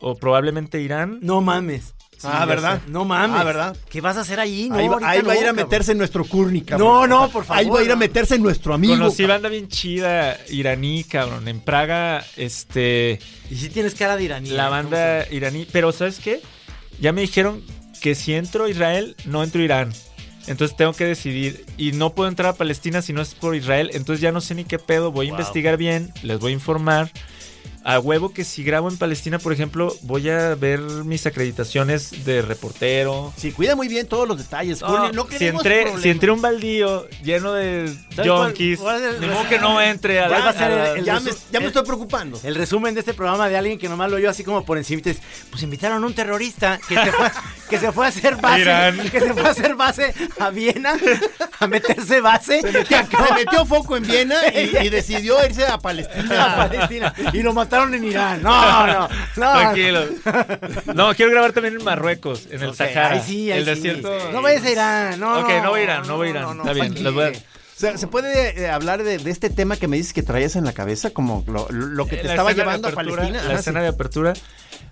o 0.01 0.17
probablemente 0.17 0.81
Irán. 0.81 1.19
No 1.23 1.41
mames. 1.41 1.95
Ah, 2.23 2.45
¿verdad? 2.45 2.83
No 2.87 3.05
mames. 3.05 3.41
Ah, 3.41 3.45
¿verdad? 3.45 3.77
¿Qué 3.89 4.01
vas 4.01 4.17
a 4.17 4.21
hacer 4.21 4.41
allí? 4.41 4.69
No, 4.69 4.77
ahí 4.77 4.89
va, 4.89 4.99
ahí 5.03 5.19
a 5.19 5.21
ir 5.21 5.31
a 5.31 5.35
cabrón. 5.35 5.57
meterse 5.57 5.93
en 5.93 5.99
nuestro 5.99 6.25
Courtney, 6.25 6.61
cabrón. 6.61 6.89
No, 6.89 7.07
no, 7.07 7.31
por 7.31 7.45
favor. 7.45 7.63
Ahí 7.63 7.71
va 7.71 7.81
a 7.81 7.83
ir 7.83 7.93
a 7.93 7.97
meterse 7.97 8.35
en 8.35 8.43
nuestro 8.43 8.75
amigo. 8.75 8.95
Conocí 8.95 9.23
cabrón. 9.23 9.37
banda 9.37 9.49
bien 9.49 9.69
chida, 9.69 10.37
iraní, 10.51 11.05
cabrón. 11.05 11.49
En 11.49 11.61
Praga, 11.61 12.25
este... 12.37 13.19
Y 13.51 13.57
si 13.57 13.71
tienes 13.71 13.95
cara 13.95 14.17
de 14.17 14.25
iraní. 14.25 14.51
La 14.51 14.67
¿eh? 14.67 14.71
banda 14.71 15.27
iraní. 15.31 15.67
Pero 15.73 15.93
¿sabes 15.93 16.19
qué? 16.19 16.43
Ya 17.01 17.13
me 17.13 17.23
dijeron 17.23 17.63
que 18.03 18.15
si 18.15 18.35
entro 18.35 18.65
a 18.65 18.71
Israel, 18.71 19.17
no 19.25 19.43
entro 19.43 19.63
a 19.63 19.65
Irán. 19.65 19.93
Entonces 20.47 20.77
tengo 20.77 20.93
que 20.93 21.07
decidir. 21.07 21.65
Y 21.79 21.93
no 21.93 22.11
puedo 22.11 22.29
entrar 22.29 22.51
a 22.51 22.57
Palestina 22.57 23.03
si 23.03 23.13
no 23.13 23.23
es 23.23 23.35
por 23.35 23.55
Israel. 23.55 23.91
Entonces 23.95 24.21
ya 24.21 24.33
no 24.33 24.41
sé 24.41 24.55
ni 24.55 24.65
qué 24.65 24.79
pedo. 24.79 25.11
Voy 25.11 25.29
a 25.29 25.31
investigar 25.31 25.77
bien. 25.77 26.13
Les 26.23 26.39
voy 26.39 26.53
a 26.53 26.55
informar. 26.55 27.11
A 27.83 27.99
huevo 27.99 28.33
que 28.35 28.45
si 28.45 28.63
grabo 28.63 28.91
en 28.91 28.99
Palestina, 28.99 29.39
por 29.39 29.53
ejemplo, 29.53 29.95
voy 30.03 30.29
a 30.29 30.55
ver 30.55 30.81
mis 30.81 31.25
acreditaciones 31.27 32.25
de 32.27 32.43
reportero. 32.43 33.33
Sí, 33.37 33.53
cuida 33.53 33.75
muy 33.75 33.89
bien 33.89 34.07
todos 34.07 34.29
los 34.29 34.37
detalles. 34.39 34.83
No, 34.83 35.11
no 35.13 35.27
si, 35.31 35.47
entré, 35.47 35.99
si 36.01 36.11
entré 36.11 36.31
un 36.31 36.43
baldío 36.43 37.09
lleno 37.23 37.53
de 37.53 37.87
¿Sabes 38.15 38.31
cuál- 38.31 38.45
junkies, 38.49 38.81
modo 38.81 39.49
que 39.49 39.59
no 39.59 39.81
entre 39.81 40.21
a 40.21 40.29
¿Cuál 40.29 40.39
la, 40.41 40.45
va 40.45 40.51
a 40.51 40.55
ser 40.55 40.63
a 40.65 40.69
la- 40.77 40.91
el- 40.93 40.99
el- 40.99 41.05
ya, 41.05 41.21
me, 41.21 41.31
ya 41.31 41.59
me 41.59 41.59
el- 41.59 41.67
estoy 41.69 41.85
preocupando. 41.85 42.39
El 42.45 42.55
resumen 42.55 42.93
de 42.95 43.01
este 43.01 43.15
programa 43.15 43.49
de 43.49 43.57
alguien 43.57 43.79
que 43.79 43.89
nomás 43.89 44.11
lo 44.11 44.17
oyó 44.17 44.29
así 44.29 44.45
como 44.45 44.65
por 44.65 44.77
encima. 44.77 45.01
Pues 45.51 45.63
invitaron 45.63 46.03
a 46.05 46.07
un 46.07 46.15
terrorista 46.15 46.79
que 46.87 46.95
se 46.97 47.13
fue, 47.13 47.31
que 47.71 47.79
se 47.79 47.93
fue 47.93 48.05
a 48.05 48.09
hacer 48.09 48.37
base. 48.37 48.61
Irán. 48.61 48.99
Que 49.11 49.21
se 49.21 49.33
fue 49.33 49.43
a 49.43 49.49
hacer 49.51 49.75
base 49.75 50.15
a 50.39 50.51
Viena. 50.51 50.95
A 51.61 51.67
meterse 51.67 52.21
base. 52.21 52.61
Se 52.61 52.73
metió, 52.73 52.99
se 52.99 53.35
metió 53.35 53.65
foco 53.67 53.97
en 53.97 54.03
Viena 54.07 54.37
y, 54.55 54.87
y 54.87 54.89
decidió 54.91 55.45
irse 55.47 55.65
a 55.67 55.79
Palestina. 55.79 56.45
a 56.53 56.57
Palestina. 56.57 57.15
Y 57.33 57.43
lo 57.43 57.53
mataron 57.71 57.95
en 57.95 58.05
Irán. 58.05 58.43
No, 58.43 58.87
no. 58.87 59.09
no. 59.09 59.09
Tranquilo. 59.35 60.05
No, 60.95 61.15
quiero 61.15 61.31
grabar 61.31 61.53
también 61.53 61.77
en 61.77 61.85
Marruecos, 61.85 62.49
en 62.51 62.63
el 62.63 62.75
Sahara. 62.75 63.13
ahí 63.13 63.23
sí, 63.25 63.51
ahí 63.53 63.61
el 63.61 63.65
sí. 63.65 63.71
desierto. 63.71 64.33
No 64.33 64.43
vayas 64.43 64.65
a 64.65 64.71
Irán. 64.71 65.21
No, 65.21 65.41
Ok, 65.41 65.49
no 65.63 65.71
voy 65.71 65.81
a 65.81 65.85
Irán, 65.85 66.07
no 66.07 66.17
voy 66.17 66.29
a 66.29 66.31
Irán. 66.31 66.59
Está 66.59 66.73
bien, 66.73 67.03
les 67.03 67.13
voy 67.13 67.25
a- 67.25 67.29
O 67.29 67.33
sea, 67.81 67.97
¿Se 67.97 68.07
puede 68.09 68.61
eh, 68.63 68.69
hablar 68.71 69.03
de, 69.05 69.19
de 69.19 69.31
este 69.31 69.49
tema 69.51 69.77
que 69.77 69.89
me 69.89 69.97
dices 69.97 70.13
que 70.13 70.23
traías 70.23 70.57
en 70.57 70.65
la 70.65 70.73
cabeza? 70.73 71.11
Como 71.11 71.45
lo, 71.47 71.67
lo 71.71 72.07
que 72.07 72.17
te 72.17 72.25
La 72.25 72.31
estaba 72.31 72.53
llevando 72.53 72.89
a 72.89 72.93
Palestina. 72.93 73.31
La 73.43 73.51
Ajá, 73.51 73.59
escena 73.61 73.81
sí. 73.81 73.83
de 73.85 73.89
apertura. 73.89 74.33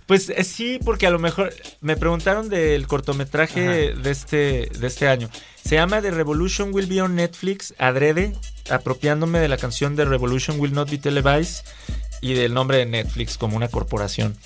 Pues 0.06 0.30
eh, 0.30 0.42
sí, 0.44 0.78
porque 0.82 1.06
a 1.06 1.10
lo 1.10 1.18
mejor 1.18 1.52
me 1.82 1.96
preguntaron 1.96 2.48
del 2.48 2.86
cortometraje 2.86 3.92
de 3.94 4.10
este, 4.10 4.70
de 4.78 4.86
este 4.86 5.06
año. 5.08 5.28
Se 5.62 5.74
llama 5.74 6.00
The 6.00 6.12
Revolution 6.12 6.72
Will 6.72 6.86
Be 6.86 7.02
on 7.02 7.14
Netflix, 7.14 7.74
adrede, 7.78 8.32
apropiándome 8.70 9.38
de 9.38 9.48
la 9.48 9.58
canción 9.58 9.96
The 9.96 10.06
Revolution 10.06 10.58
Will 10.58 10.72
Not 10.72 10.88
Be 10.90 10.96
Televised 10.96 11.66
y 12.20 12.34
del 12.34 12.54
nombre 12.54 12.78
de 12.78 12.86
Netflix 12.86 13.38
como 13.38 13.56
una 13.56 13.68
corporación. 13.68 14.36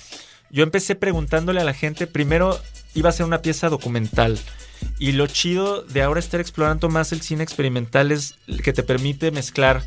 Yo 0.49 0.63
empecé 0.63 0.95
preguntándole 0.95 1.61
a 1.61 1.63
la 1.63 1.73
gente, 1.73 2.05
primero 2.07 2.59
iba 2.93 3.09
a 3.09 3.13
ser 3.13 3.25
una 3.25 3.41
pieza 3.41 3.69
documental. 3.69 4.39
Y 4.99 5.13
lo 5.13 5.27
chido 5.27 5.81
de 5.81 6.01
ahora 6.01 6.19
estar 6.19 6.39
explorando 6.39 6.89
más 6.89 7.11
el 7.11 7.21
cine 7.21 7.43
experimental 7.43 8.11
es 8.11 8.35
que 8.63 8.73
te 8.73 8.83
permite 8.83 9.31
mezclar 9.31 9.83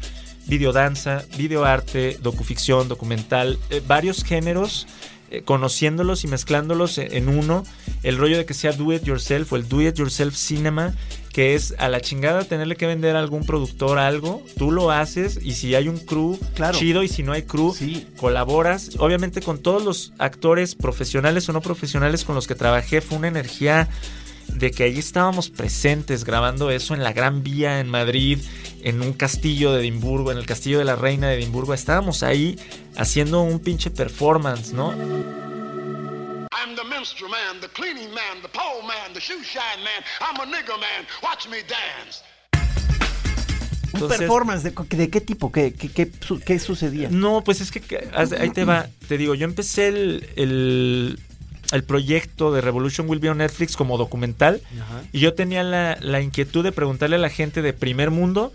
videodanza, 0.47 1.25
videoarte, 1.37 2.19
docuficción, 2.21 2.89
documental, 2.89 3.59
eh, 3.71 3.83
varios 3.87 4.25
géneros, 4.25 4.87
eh, 5.31 5.43
conociéndolos 5.43 6.25
y 6.25 6.29
mezclándolos 6.29 6.99
en, 6.99 7.13
en 7.15 7.29
uno. 7.29 7.65
El 8.03 8.17
rollo 8.19 8.37
de 8.39 8.47
que 8.47 8.55
sea 8.55 8.73
do 8.73 8.93
it 8.93 9.03
yourself 9.05 9.53
o 9.53 9.57
el 9.57 9.69
do 9.69 9.81
it 9.83 9.97
yourself 9.97 10.35
cinema, 10.37 10.95
que 11.33 11.55
es 11.55 11.75
a 11.79 11.89
la 11.89 12.01
chingada 12.01 12.45
tenerle 12.45 12.77
que 12.77 12.87
vender 12.87 13.15
a 13.17 13.19
algún 13.19 13.45
productor 13.45 13.99
algo, 13.99 14.43
tú 14.57 14.71
lo 14.71 14.91
haces 14.91 15.39
y 15.43 15.53
si 15.53 15.75
hay 15.75 15.89
un 15.89 15.99
crew, 15.99 16.39
Claro. 16.55 16.79
chido, 16.79 17.03
y 17.03 17.09
si 17.09 17.23
no 17.23 17.33
hay 17.33 17.43
crew, 17.43 17.75
Sí. 17.77 18.07
colaboras. 18.17 18.93
Obviamente 18.99 19.43
con 19.43 19.59
todos 19.59 19.85
los 19.85 20.13
actores 20.19 20.75
profesionales 20.75 21.49
o 21.49 21.53
no 21.53 21.61
profesionales 21.61 22.25
con 22.25 22.35
los 22.35 22.47
que 22.47 22.55
trabajé, 22.55 23.01
fue 23.01 23.19
una 23.19 23.29
energía 23.29 23.89
de 24.57 24.71
que 24.71 24.85
allí 24.85 24.99
estábamos 24.99 25.51
presentes 25.51 26.25
grabando 26.25 26.71
eso 26.71 26.95
en 26.95 27.03
la 27.03 27.13
Gran 27.13 27.43
Vía 27.43 27.81
en 27.81 27.89
Madrid, 27.89 28.39
en 28.83 29.03
un 29.03 29.13
castillo 29.13 29.73
de 29.73 29.81
Edimburgo, 29.81 30.33
en 30.33 30.39
el 30.39 30.47
castillo 30.47 30.79
de 30.79 30.85
la 30.85 30.97
Reina 30.97 31.29
de 31.29 31.37
Edimburgo. 31.37 31.75
Estábamos 31.75 32.23
ahí 32.23 32.59
haciendo 32.97 33.43
un 33.43 33.61
pinche 33.61 33.91
performance, 33.91 34.73
¿no? 34.73 34.93
I'm 34.93 36.75
the 36.75 36.85
minstrel 36.85 37.29
man, 37.31 37.61
the 37.61 37.69
cleaning 37.69 38.13
man, 38.15 38.41
the 38.43 38.49
pole 38.49 38.83
man, 38.87 39.13
the 39.13 39.21
shoe 39.21 39.43
shine 39.43 39.83
man. 39.85 40.03
I'm 40.21 40.41
a 40.41 40.47
nigger 40.47 40.79
man. 40.81 41.07
Watch 41.23 41.47
me 41.49 41.59
dance. 41.63 42.23
Un 43.93 44.09
performance, 44.09 44.63
¿de, 44.63 44.73
de 44.97 45.09
qué 45.11 45.21
tipo? 45.23 45.51
¿Qué, 45.51 45.73
qué, 45.73 45.89
qué 45.91 46.11
su- 46.21 46.39
qué 46.41 46.59
sucedía? 46.59 47.09
No, 47.11 47.43
pues 47.43 47.63
es 47.63 47.71
que 47.71 47.83
ahí 48.39 48.51
te 48.51 48.65
va. 48.67 48.89
Te 49.09 49.17
digo, 49.17 49.35
yo 49.35 49.45
empecé 49.47 49.89
el, 49.89 50.29
el, 50.37 51.19
el 51.73 51.85
proyecto 51.85 52.53
de 52.53 52.61
Revolution 52.61 53.09
Will 53.09 53.19
Be 53.19 53.31
on 53.31 53.39
Netflix 53.39 53.77
como 53.77 53.99
documental 53.99 54.61
y 55.13 55.21
yo 55.21 55.35
tenía 55.35 55.63
la, 55.63 55.99
la 56.01 56.21
inquietud 56.21 56.63
de 56.63 56.73
preguntarle 56.73 57.17
a 57.17 57.19
la 57.19 57.31
gente 57.31 57.63
de 57.63 57.73
primer 57.73 58.11
mundo 58.11 58.53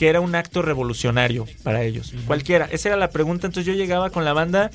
que 0.00 0.08
era 0.08 0.20
un 0.20 0.34
acto 0.34 0.62
revolucionario 0.62 1.46
para 1.62 1.82
ellos. 1.82 2.14
Cualquiera. 2.26 2.66
Esa 2.72 2.88
era 2.88 2.96
la 2.96 3.10
pregunta. 3.10 3.46
Entonces 3.46 3.66
yo 3.66 3.78
llegaba 3.78 4.08
con 4.08 4.24
la 4.24 4.32
banda 4.32 4.70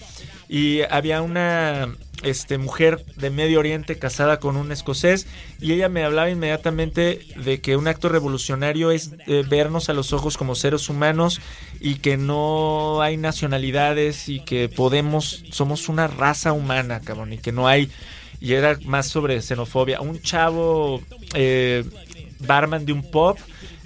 y 0.50 0.82
había 0.90 1.22
una 1.22 1.90
este, 2.24 2.58
mujer 2.58 3.06
de 3.18 3.30
Medio 3.30 3.60
Oriente 3.60 3.98
casada 3.98 4.40
con 4.40 4.58
un 4.58 4.72
escocés 4.72 5.28
y 5.60 5.74
ella 5.74 5.90
me 5.90 6.04
hablaba 6.04 6.30
inmediatamente 6.30 7.20
de 7.36 7.62
que 7.62 7.76
un 7.78 7.88
acto 7.88 8.10
revolucionario 8.10 8.92
es 8.92 9.12
eh, 9.28 9.44
vernos 9.48 9.90
a 9.90 9.94
los 9.94 10.14
ojos 10.14 10.38
como 10.38 10.56
seres 10.56 10.90
humanos 10.90 11.42
y 11.80 11.96
que 11.96 12.18
no 12.18 13.02
hay 13.02 13.18
nacionalidades 13.18 14.30
y 14.30 14.40
que 14.40 14.70
podemos, 14.70 15.44
somos 15.52 15.90
una 15.90 16.08
raza 16.08 16.54
humana, 16.54 17.02
cabrón, 17.02 17.34
y 17.34 17.38
que 17.38 17.52
no 17.52 17.68
hay, 17.68 17.90
y 18.40 18.54
era 18.54 18.78
más 18.86 19.08
sobre 19.08 19.42
xenofobia. 19.42 20.02
Un 20.02 20.22
chavo 20.22 21.02
eh, 21.34 21.84
barman 22.40 22.86
de 22.86 22.94
un 22.94 23.10
pop 23.10 23.38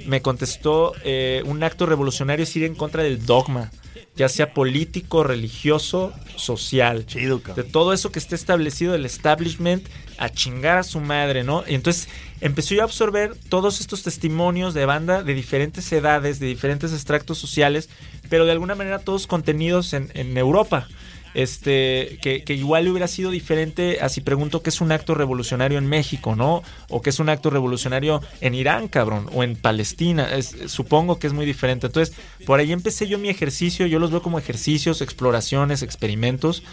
me 0.05 0.21
contestó 0.21 0.93
eh, 1.03 1.41
un 1.45 1.63
acto 1.63 1.85
revolucionario 1.85 2.43
es 2.43 2.55
ir 2.55 2.63
en 2.63 2.75
contra 2.75 3.03
del 3.03 3.25
dogma 3.25 3.71
ya 4.19 4.27
sea 4.27 4.53
político, 4.53 5.23
religioso, 5.23 6.11
social. 6.35 7.05
Chido, 7.05 7.41
cabrón. 7.41 7.65
De 7.65 7.71
todo 7.71 7.93
eso 7.93 8.11
que 8.11 8.19
esté 8.19 8.35
establecido 8.35 8.91
del 8.91 9.05
establishment 9.05 9.87
a 10.17 10.27
chingar 10.27 10.77
a 10.77 10.83
su 10.83 10.99
madre, 10.99 11.45
¿no? 11.45 11.63
Y 11.65 11.73
entonces 11.73 12.09
empezó 12.41 12.75
yo 12.75 12.81
a 12.81 12.83
absorber 12.83 13.37
todos 13.47 13.79
estos 13.79 14.03
testimonios 14.03 14.73
de 14.73 14.85
banda 14.85 15.23
de 15.23 15.33
diferentes 15.33 15.89
edades, 15.93 16.39
de 16.39 16.47
diferentes 16.47 16.91
extractos 16.91 17.37
sociales, 17.37 17.87
pero 18.27 18.43
de 18.43 18.51
alguna 18.51 18.75
manera 18.75 18.99
todos 18.99 19.25
contenidos 19.25 19.93
en, 19.93 20.11
en 20.13 20.37
Europa 20.37 20.89
este 21.33 22.17
que, 22.21 22.43
que, 22.43 22.53
igual 22.53 22.87
hubiera 22.87 23.07
sido 23.07 23.31
diferente 23.31 23.99
a 24.01 24.09
si 24.09 24.21
pregunto 24.21 24.61
qué 24.61 24.69
es 24.69 24.81
un 24.81 24.91
acto 24.91 25.15
revolucionario 25.15 25.77
en 25.77 25.87
México, 25.87 26.35
¿no? 26.35 26.63
O 26.89 27.01
qué 27.01 27.09
es 27.11 27.19
un 27.19 27.29
acto 27.29 27.49
revolucionario 27.49 28.21
en 28.41 28.55
Irán, 28.55 28.87
cabrón, 28.87 29.29
o 29.33 29.43
en 29.43 29.55
Palestina. 29.55 30.33
Es, 30.35 30.55
supongo 30.67 31.19
que 31.19 31.27
es 31.27 31.33
muy 31.33 31.45
diferente. 31.45 31.87
Entonces, 31.87 32.15
por 32.45 32.59
ahí 32.59 32.71
empecé 32.71 33.07
yo 33.07 33.19
mi 33.19 33.29
ejercicio, 33.29 33.85
yo 33.85 33.99
los 33.99 34.11
veo 34.11 34.21
como 34.21 34.39
ejercicios, 34.39 35.01
exploraciones, 35.01 35.81
experimentos. 35.83 36.63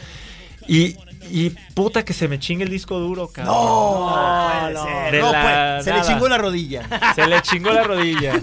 Y, 0.69 0.97
y 1.31 1.51
puta 1.75 2.05
que 2.05 2.13
se 2.13 2.29
me 2.29 2.39
chingue 2.39 2.65
el 2.65 2.71
disco 2.71 2.99
duro, 2.99 3.29
cabrón. 3.29 3.55
No, 3.55 4.71
no, 4.71 5.11
De 5.11 5.21
no, 5.21 5.33
la 5.33 5.75
pues, 5.77 5.85
se 5.85 5.93
le 5.93 6.03
chingó 6.03 6.29
la 6.29 6.39
rodilla. 6.39 6.89
Se 7.15 7.27
le 7.27 7.41
chingó 7.43 7.71
la 7.71 7.85
rodilla. 7.85 8.41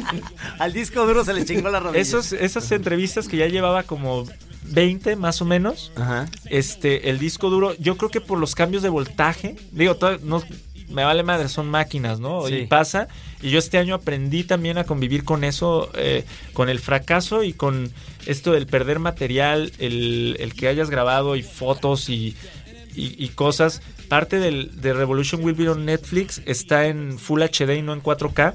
Al 0.58 0.72
disco 0.72 1.06
duro 1.06 1.24
se 1.24 1.32
le 1.32 1.44
chingó 1.44 1.70
la 1.70 1.80
rodilla. 1.80 2.00
Esos, 2.00 2.32
esas 2.32 2.70
entrevistas 2.72 3.28
que 3.28 3.38
ya 3.38 3.46
llevaba 3.46 3.84
como 3.84 4.26
20 4.72 5.16
más 5.16 5.40
o 5.42 5.44
menos. 5.44 5.92
Ajá. 5.96 6.28
Este, 6.50 7.10
el 7.10 7.18
disco 7.18 7.50
duro, 7.50 7.74
yo 7.78 7.96
creo 7.96 8.10
que 8.10 8.20
por 8.20 8.38
los 8.38 8.54
cambios 8.54 8.82
de 8.82 8.88
voltaje, 8.88 9.56
digo, 9.72 9.96
todo- 9.96 10.18
no, 10.22 10.42
me 10.88 11.04
vale 11.04 11.22
madre, 11.22 11.48
son 11.48 11.68
máquinas, 11.70 12.20
¿no? 12.20 12.46
Sí. 12.46 12.54
Y 12.54 12.66
pasa. 12.66 13.08
Y 13.40 13.50
yo 13.50 13.58
este 13.58 13.78
año 13.78 13.94
aprendí 13.94 14.44
también 14.44 14.76
a 14.78 14.84
convivir 14.84 15.24
con 15.24 15.42
eso, 15.44 15.90
eh, 15.94 16.24
con 16.52 16.68
el 16.68 16.80
fracaso 16.80 17.42
y 17.44 17.52
con 17.54 17.90
esto 18.26 18.52
del 18.52 18.66
perder 18.66 18.98
material, 18.98 19.72
el, 19.78 20.36
el 20.38 20.54
que 20.54 20.68
hayas 20.68 20.90
grabado 20.90 21.34
y 21.36 21.42
fotos 21.42 22.08
y, 22.08 22.36
y- 22.94 23.14
y 23.24 23.28
cosas. 23.28 23.80
Parte 24.08 24.38
del, 24.38 24.80
de 24.82 24.92
Revolution 24.92 25.42
Will 25.42 25.54
Be 25.54 25.68
on 25.70 25.86
Netflix 25.86 26.42
está 26.44 26.86
en 26.86 27.18
Full 27.18 27.40
HD 27.42 27.76
y 27.78 27.82
no 27.82 27.94
en 27.94 28.02
4K. 28.02 28.52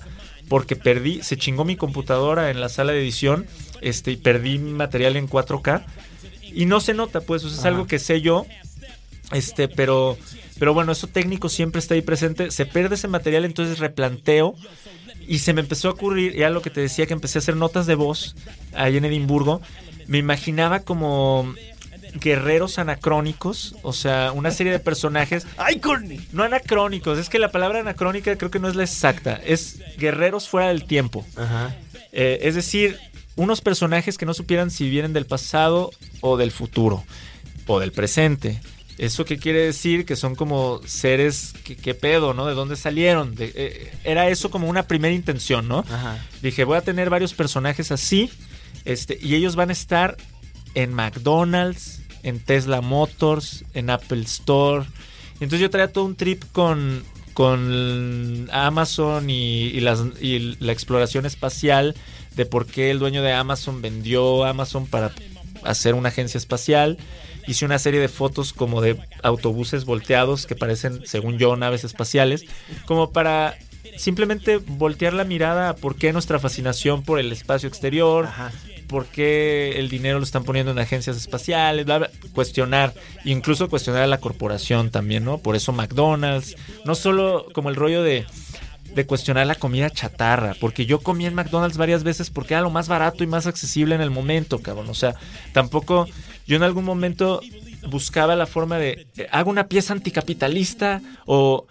Porque 0.47 0.75
perdí, 0.77 1.23
se 1.23 1.35
chingó 1.35 1.65
mi 1.65 1.75
computadora 1.75 2.51
en 2.51 2.61
la 2.61 2.69
sala 2.69 2.93
de 2.93 2.99
edición 3.01 3.45
este, 3.81 4.11
y 4.11 4.15
perdí 4.15 4.59
mi 4.59 4.71
material 4.71 5.17
en 5.17 5.27
4K. 5.27 5.83
Y 6.57 6.65
no 6.65 6.79
se 6.79 6.95
nota, 6.95 7.21
pues, 7.21 7.43
o 7.43 7.49
sea, 7.49 7.53
es 7.53 7.59
Ajá. 7.59 7.67
algo 7.67 7.85
que 7.85 7.99
sé 7.99 8.19
yo. 8.19 8.47
Este, 9.31 9.67
pero, 9.67 10.17
pero 10.57 10.73
bueno, 10.73 10.91
eso 10.91 11.05
técnico 11.05 11.49
siempre 11.49 11.77
está 11.77 11.93
ahí 11.93 12.01
presente. 12.01 12.49
Se 12.49 12.65
pierde 12.65 12.95
ese 12.95 13.07
material, 13.07 13.45
entonces 13.45 13.77
replanteo. 13.77 14.55
Y 15.27 15.37
se 15.37 15.53
me 15.53 15.61
empezó 15.61 15.89
a 15.89 15.91
ocurrir, 15.91 16.35
ya 16.35 16.49
lo 16.49 16.63
que 16.63 16.71
te 16.71 16.81
decía, 16.81 17.05
que 17.05 17.13
empecé 17.13 17.37
a 17.37 17.41
hacer 17.41 17.55
notas 17.55 17.85
de 17.85 17.93
voz 17.93 18.35
ahí 18.73 18.97
en 18.97 19.05
Edimburgo. 19.05 19.61
Me 20.07 20.17
imaginaba 20.17 20.79
como 20.79 21.53
guerreros 22.15 22.79
anacrónicos, 22.79 23.75
o 23.83 23.93
sea, 23.93 24.31
una 24.31 24.49
serie 24.49 24.71
de 24.71 24.79
personajes. 24.79 25.45
¡Ay, 25.57 25.79
Courtney! 25.79 26.27
No 26.31 26.41
anacrónicos, 26.41 27.19
es 27.19 27.29
que 27.29 27.37
la 27.37 27.51
palabra 27.51 27.81
anacrónica 27.81 28.35
creo 28.35 28.49
que 28.49 28.57
no 28.57 28.67
es 28.67 28.75
la 28.75 28.83
exacta. 28.83 29.39
Es 29.45 29.77
guerreros 29.99 30.49
fuera 30.49 30.69
del 30.69 30.85
tiempo. 30.85 31.23
Ajá. 31.35 31.75
Eh, 32.11 32.39
es 32.41 32.55
decir, 32.55 32.97
unos 33.37 33.61
personajes 33.61 34.17
que 34.17 34.25
no 34.25 34.33
supieran 34.33 34.69
si 34.71 34.89
vienen 34.89 35.13
del 35.13 35.25
pasado 35.25 35.91
o 36.21 36.35
del 36.35 36.51
futuro 36.51 37.05
o 37.67 37.79
del 37.79 37.93
presente. 37.93 38.59
¿Eso 38.97 39.25
qué 39.25 39.37
quiere 39.37 39.59
decir? 39.59 40.05
Que 40.05 40.15
son 40.15 40.33
como 40.35 40.81
seres, 40.85 41.53
que 41.63 41.75
qué 41.75 41.93
pedo, 41.93 42.33
no? 42.33 42.45
¿De 42.47 42.55
dónde 42.55 42.75
salieron? 42.75 43.35
De- 43.35 43.53
eh, 43.55 43.91
era 44.03 44.27
eso 44.29 44.49
como 44.49 44.67
una 44.67 44.87
primera 44.87 45.13
intención, 45.13 45.67
¿no? 45.67 45.79
Ajá. 45.87 46.25
Dije, 46.41 46.63
voy 46.63 46.77
a 46.77 46.81
tener 46.81 47.09
varios 47.11 47.33
personajes 47.35 47.91
así, 47.91 48.29
este, 48.85 49.17
y 49.21 49.35
ellos 49.35 49.55
van 49.55 49.69
a 49.69 49.73
estar 49.73 50.17
en 50.73 50.93
McDonald's, 50.93 52.01
en 52.23 52.39
Tesla 52.39 52.81
Motors, 52.81 53.65
en 53.75 53.91
Apple 53.91 54.21
Store. 54.23 54.85
Entonces 55.35 55.59
yo 55.59 55.69
traía 55.69 55.93
todo 55.93 56.05
un 56.05 56.15
trip 56.15 56.43
con, 56.51 57.03
con 57.33 58.49
Amazon 58.51 59.29
y, 59.29 59.65
y 59.67 59.79
las, 59.81 59.99
y 60.19 60.57
la 60.59 60.71
exploración 60.71 61.27
espacial 61.27 61.93
de 62.37 62.45
por 62.45 62.67
qué 62.67 62.91
el 62.91 62.99
dueño 62.99 63.21
de 63.23 63.33
Amazon 63.33 63.81
vendió 63.81 64.45
Amazon 64.45 64.85
para 64.85 65.11
hacer 65.63 65.95
una 65.95 66.09
agencia 66.09 66.37
espacial. 66.37 66.97
Hice 67.47 67.65
una 67.65 67.79
serie 67.79 67.99
de 67.99 68.09
fotos 68.09 68.53
como 68.53 68.79
de 68.81 68.97
autobuses 69.23 69.85
volteados 69.85 70.45
que 70.45 70.55
parecen, 70.55 71.01
según 71.05 71.37
yo, 71.37 71.55
naves 71.55 71.83
espaciales, 71.83 72.45
como 72.85 73.11
para 73.11 73.57
simplemente 73.97 74.57
voltear 74.57 75.13
la 75.13 75.23
mirada 75.23 75.69
a 75.69 75.75
por 75.75 75.95
qué 75.95 76.13
nuestra 76.13 76.39
fascinación 76.39 77.03
por 77.03 77.19
el 77.19 77.31
espacio 77.31 77.67
exterior, 77.67 78.25
Ajá. 78.25 78.51
por 78.87 79.07
qué 79.07 79.79
el 79.79 79.89
dinero 79.89 80.19
lo 80.19 80.23
están 80.23 80.43
poniendo 80.43 80.71
en 80.71 80.77
agencias 80.77 81.17
espaciales, 81.17 81.85
bla, 81.85 81.97
bla, 81.99 82.11
cuestionar, 82.33 82.93
incluso 83.25 83.69
cuestionar 83.69 84.03
a 84.03 84.07
la 84.07 84.19
corporación 84.19 84.91
también, 84.91 85.25
¿no? 85.25 85.39
Por 85.39 85.55
eso 85.55 85.71
McDonald's, 85.71 86.55
no 86.85 86.93
solo 86.93 87.47
como 87.53 87.69
el 87.69 87.75
rollo 87.75 88.03
de, 88.03 88.25
de 88.97 89.05
cuestionar 89.05 89.47
la 89.47 89.55
comida 89.55 89.89
chatarra, 89.89 90.55
porque 90.59 90.85
yo 90.85 90.99
comí 90.99 91.25
en 91.25 91.33
McDonald's 91.33 91.77
varias 91.77 92.03
veces 92.03 92.29
porque 92.29 92.53
era 92.53 92.61
lo 92.61 92.69
más 92.69 92.87
barato 92.89 93.23
y 93.23 93.27
más 93.27 93.47
accesible 93.47 93.95
en 93.95 94.01
el 94.01 94.11
momento, 94.11 94.59
cabrón. 94.59 94.89
O 94.89 94.93
sea, 94.93 95.15
tampoco 95.53 96.07
yo 96.45 96.57
en 96.57 96.63
algún 96.63 96.83
momento 96.83 97.41
buscaba 97.89 98.35
la 98.35 98.45
forma 98.45 98.77
de, 98.77 99.07
eh, 99.17 99.27
hago 99.31 99.49
una 99.49 99.67
pieza 99.67 99.93
anticapitalista 99.93 101.01
o 101.25 101.67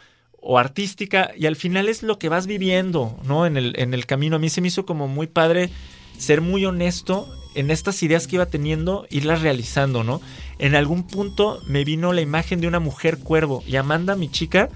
o 0.48 0.58
artística 0.58 1.32
y 1.36 1.46
al 1.46 1.56
final 1.56 1.88
es 1.88 2.04
lo 2.04 2.20
que 2.20 2.28
vas 2.28 2.46
viviendo, 2.46 3.18
¿no? 3.24 3.46
En 3.46 3.56
el, 3.56 3.74
en 3.78 3.94
el 3.94 4.06
camino. 4.06 4.36
A 4.36 4.38
mí 4.38 4.48
se 4.48 4.60
me 4.60 4.68
hizo 4.68 4.86
como 4.86 5.08
muy 5.08 5.26
padre 5.26 5.70
ser 6.18 6.40
muy 6.40 6.64
honesto 6.64 7.28
en 7.56 7.72
estas 7.72 8.00
ideas 8.04 8.28
que 8.28 8.36
iba 8.36 8.46
teniendo, 8.46 9.08
irlas 9.10 9.42
realizando, 9.42 10.04
¿no? 10.04 10.20
En 10.60 10.76
algún 10.76 11.04
punto 11.08 11.60
me 11.66 11.82
vino 11.82 12.12
la 12.12 12.20
imagen 12.20 12.60
de 12.60 12.68
una 12.68 12.78
mujer 12.78 13.18
cuervo 13.18 13.64
y 13.66 13.74
Amanda, 13.74 14.14
mi 14.14 14.30
chica, 14.30 14.68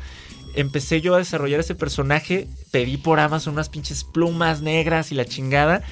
empecé 0.54 1.00
yo 1.00 1.14
a 1.14 1.18
desarrollar 1.18 1.60
ese 1.60 1.74
personaje, 1.74 2.48
pedí 2.70 2.96
por 2.96 3.20
Amazon 3.20 3.54
unas 3.54 3.68
pinches 3.68 4.04
plumas 4.04 4.62
negras 4.62 5.12
y 5.12 5.14
la 5.14 5.24
chingada 5.24 5.82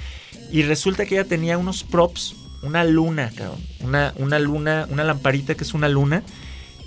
y 0.50 0.62
resulta 0.62 1.06
que 1.06 1.16
ella 1.16 1.28
tenía 1.28 1.58
unos 1.58 1.84
props, 1.84 2.34
una 2.62 2.84
luna, 2.84 3.30
cabrón, 3.34 3.60
una, 3.80 4.14
una 4.16 4.38
luna, 4.38 4.86
una 4.90 5.04
lamparita 5.04 5.54
que 5.54 5.64
es 5.64 5.74
una 5.74 5.88
luna 5.88 6.22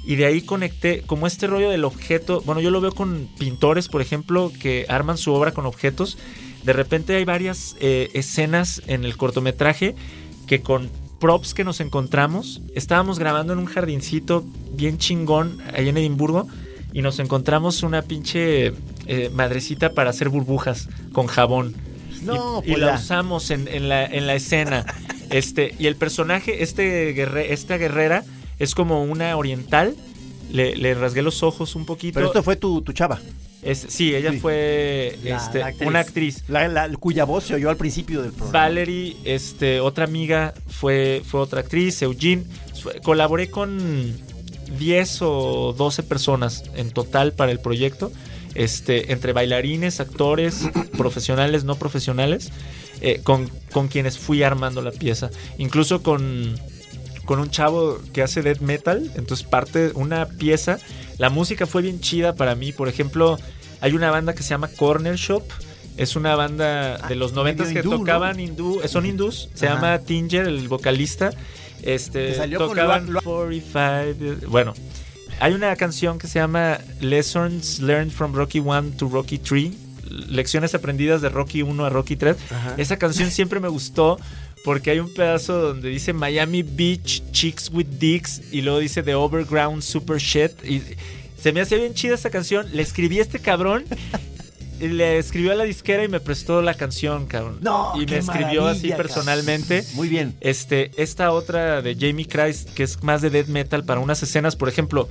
y 0.03 0.15
de 0.15 0.25
ahí 0.25 0.41
conecté 0.41 1.03
como 1.03 1.27
este 1.27 1.47
rollo 1.47 1.69
del 1.69 1.83
objeto. 1.83 2.41
Bueno, 2.41 2.61
yo 2.61 2.71
lo 2.71 2.81
veo 2.81 2.91
con 2.91 3.29
pintores, 3.37 3.87
por 3.87 4.01
ejemplo, 4.01 4.51
que 4.59 4.85
arman 4.89 5.17
su 5.17 5.31
obra 5.33 5.51
con 5.51 5.65
objetos. 5.65 6.17
De 6.63 6.73
repente 6.73 7.15
hay 7.15 7.25
varias 7.25 7.75
eh, 7.79 8.09
escenas 8.13 8.81
en 8.87 9.05
el 9.05 9.15
cortometraje 9.15 9.95
que 10.47 10.61
con 10.61 10.89
props 11.19 11.53
que 11.53 11.63
nos 11.63 11.79
encontramos, 11.81 12.61
estábamos 12.73 13.19
grabando 13.19 13.53
en 13.53 13.59
un 13.59 13.67
jardincito 13.67 14.43
bien 14.73 14.97
chingón 14.97 15.59
ahí 15.73 15.87
en 15.87 15.97
Edimburgo 15.97 16.47
y 16.93 17.01
nos 17.01 17.19
encontramos 17.19 17.83
una 17.83 18.01
pinche 18.01 18.73
eh, 19.07 19.29
madrecita 19.33 19.93
para 19.93 20.09
hacer 20.09 20.29
burbujas 20.29 20.87
con 21.13 21.27
jabón. 21.27 21.75
No, 22.23 22.61
y, 22.65 22.69
y 22.69 22.71
pues 22.73 22.83
la 22.83 22.95
usamos 22.95 23.49
en, 23.51 23.67
en 23.67 23.89
la, 23.89 24.05
en 24.05 24.27
la 24.27 24.35
escena. 24.35 24.85
Este, 25.31 25.73
y 25.79 25.87
el 25.87 25.95
personaje, 25.95 26.61
este 26.61 27.13
guerre- 27.13 27.53
esta 27.53 27.77
guerrera, 27.77 28.25
es 28.59 28.75
como 28.75 29.01
una 29.03 29.37
oriental. 29.37 29.95
Le, 30.51 30.75
le 30.75 30.93
rasgué 30.93 31.21
los 31.21 31.41
ojos 31.41 31.73
un 31.77 31.85
poquito. 31.85 32.15
Pero 32.15 32.27
esto 32.27 32.43
fue 32.43 32.57
tu, 32.57 32.81
tu 32.81 32.91
chava. 32.91 33.17
Es- 33.61 33.85
sí, 33.87 34.13
ella 34.13 34.31
Sí. 34.33 34.39
fue 34.41 35.17
La- 35.23 35.37
este, 35.37 35.59
la 35.59 35.67
actriz. 35.67 35.87
una 35.87 35.99
actriz. 35.99 36.43
La, 36.49 36.67
la- 36.67 36.89
cuya 36.97 37.23
voz 37.23 37.45
se 37.45 37.53
oyó 37.53 37.69
al 37.69 37.77
principio 37.77 38.21
del 38.21 38.33
programa. 38.33 38.59
Valerie, 38.59 39.15
este, 39.23 39.79
otra 39.79 40.03
amiga, 40.03 40.53
fue, 40.67 41.21
fue 41.25 41.39
otra 41.39 41.61
actriz, 41.61 42.01
Eugene. 42.01 42.43
Fue- 42.81 42.99
Colaboré 42.99 43.49
con 43.49 44.13
10 44.77 45.21
o 45.21 45.75
12 45.77 46.03
personas 46.03 46.63
en 46.75 46.91
total 46.91 47.33
para 47.33 47.51
el 47.51 47.59
proyecto. 47.59 48.11
Este, 48.53 49.13
entre 49.13 49.31
bailarines, 49.31 49.99
actores, 50.01 50.69
profesionales, 50.97 51.63
no 51.63 51.75
profesionales, 51.75 52.51
eh, 52.99 53.21
con, 53.23 53.49
con 53.71 53.87
quienes 53.87 54.17
fui 54.17 54.43
armando 54.43 54.81
la 54.81 54.91
pieza. 54.91 55.29
Incluso 55.57 56.03
con, 56.03 56.55
con 57.25 57.39
un 57.39 57.49
chavo 57.49 57.99
que 58.13 58.21
hace 58.21 58.41
death 58.41 58.59
metal. 58.59 59.11
Entonces 59.15 59.47
parte 59.47 59.91
una 59.95 60.25
pieza. 60.25 60.79
La 61.17 61.29
música 61.29 61.65
fue 61.65 61.81
bien 61.81 62.01
chida 62.01 62.35
para 62.35 62.55
mí. 62.55 62.73
Por 62.73 62.89
ejemplo, 62.89 63.37
hay 63.79 63.93
una 63.93 64.11
banda 64.11 64.33
que 64.33 64.43
se 64.43 64.49
llama 64.49 64.67
Corner 64.67 65.15
Shop. 65.15 65.43
Es 65.97 66.15
una 66.15 66.35
banda 66.35 66.97
de 67.07 67.15
los 67.15 67.33
noventas 67.33 67.67
que 67.69 67.79
hindú, 67.79 67.91
¿no? 67.91 67.97
tocaban 67.99 68.39
hindú, 68.39 68.81
son 68.87 69.05
hindús, 69.05 69.49
se 69.53 69.67
Ajá. 69.67 69.75
llama 69.75 69.99
Tinger, 69.99 70.47
el 70.47 70.67
vocalista. 70.67 71.31
Este, 71.83 72.35
salió 72.35 72.59
con 72.59 72.69
tocaban 72.69 73.07
Lua- 73.09 73.21
45, 73.23 74.47
bueno, 74.49 74.73
hay 75.39 75.53
una 75.53 75.75
canción 75.75 76.19
que 76.19 76.27
se 76.27 76.39
llama 76.39 76.79
Lessons 76.99 77.79
Learned 77.79 78.11
from 78.11 78.33
Rocky 78.33 78.59
1 78.59 78.91
to 78.97 79.09
Rocky 79.09 79.37
3, 79.39 79.71
lecciones 80.29 80.75
aprendidas 80.75 81.21
de 81.21 81.29
Rocky 81.29 81.61
1 81.63 81.85
a 81.85 81.89
Rocky 81.89 82.15
3. 82.15 82.37
Ajá. 82.51 82.75
Esa 82.77 82.97
canción 82.97 83.31
siempre 83.31 83.59
me 83.59 83.67
gustó 83.69 84.19
porque 84.63 84.91
hay 84.91 84.99
un 84.99 85.11
pedazo 85.11 85.59
donde 85.59 85.89
dice 85.89 86.13
Miami 86.13 86.61
Beach 86.61 87.23
Chicks 87.31 87.71
with 87.73 87.87
Dicks 87.99 88.41
y 88.51 88.61
luego 88.61 88.77
dice 88.79 89.01
The 89.01 89.15
Overground 89.15 89.81
Super 89.81 90.17
Shit 90.19 90.63
y 90.63 90.83
se 91.41 91.51
me 91.51 91.61
hacía 91.61 91.79
bien 91.79 91.95
chida 91.95 92.13
esa 92.13 92.29
canción. 92.29 92.67
Le 92.71 92.83
escribí 92.83 93.17
a 93.17 93.23
este 93.23 93.39
cabrón 93.39 93.85
le 94.87 95.17
escribió 95.17 95.51
a 95.51 95.55
la 95.55 95.63
disquera 95.63 96.03
y 96.03 96.07
me 96.07 96.19
prestó 96.19 96.61
la 96.61 96.73
canción, 96.73 97.25
cabrón. 97.27 97.59
No, 97.61 97.93
y 97.99 98.05
me 98.05 98.17
escribió 98.17 98.67
así 98.67 98.91
personalmente. 98.91 99.83
Muy 99.93 100.07
bien. 100.09 100.35
Este, 100.41 100.91
esta 101.01 101.31
otra 101.31 101.81
de 101.81 101.95
Jamie 101.95 102.27
Christ, 102.27 102.69
que 102.71 102.83
es 102.83 103.01
más 103.03 103.21
de 103.21 103.29
death 103.29 103.47
metal 103.47 103.83
para 103.85 103.99
unas 103.99 104.21
escenas, 104.23 104.55
por 104.55 104.69
ejemplo, 104.69 105.07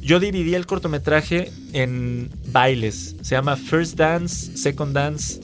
yo 0.00 0.18
dividí 0.20 0.54
el 0.54 0.66
cortometraje 0.66 1.52
en 1.72 2.30
bailes. 2.48 3.14
Se 3.22 3.34
llama 3.36 3.56
First 3.56 3.96
Dance, 3.96 4.56
Second 4.56 4.94
Dance, 4.94 5.40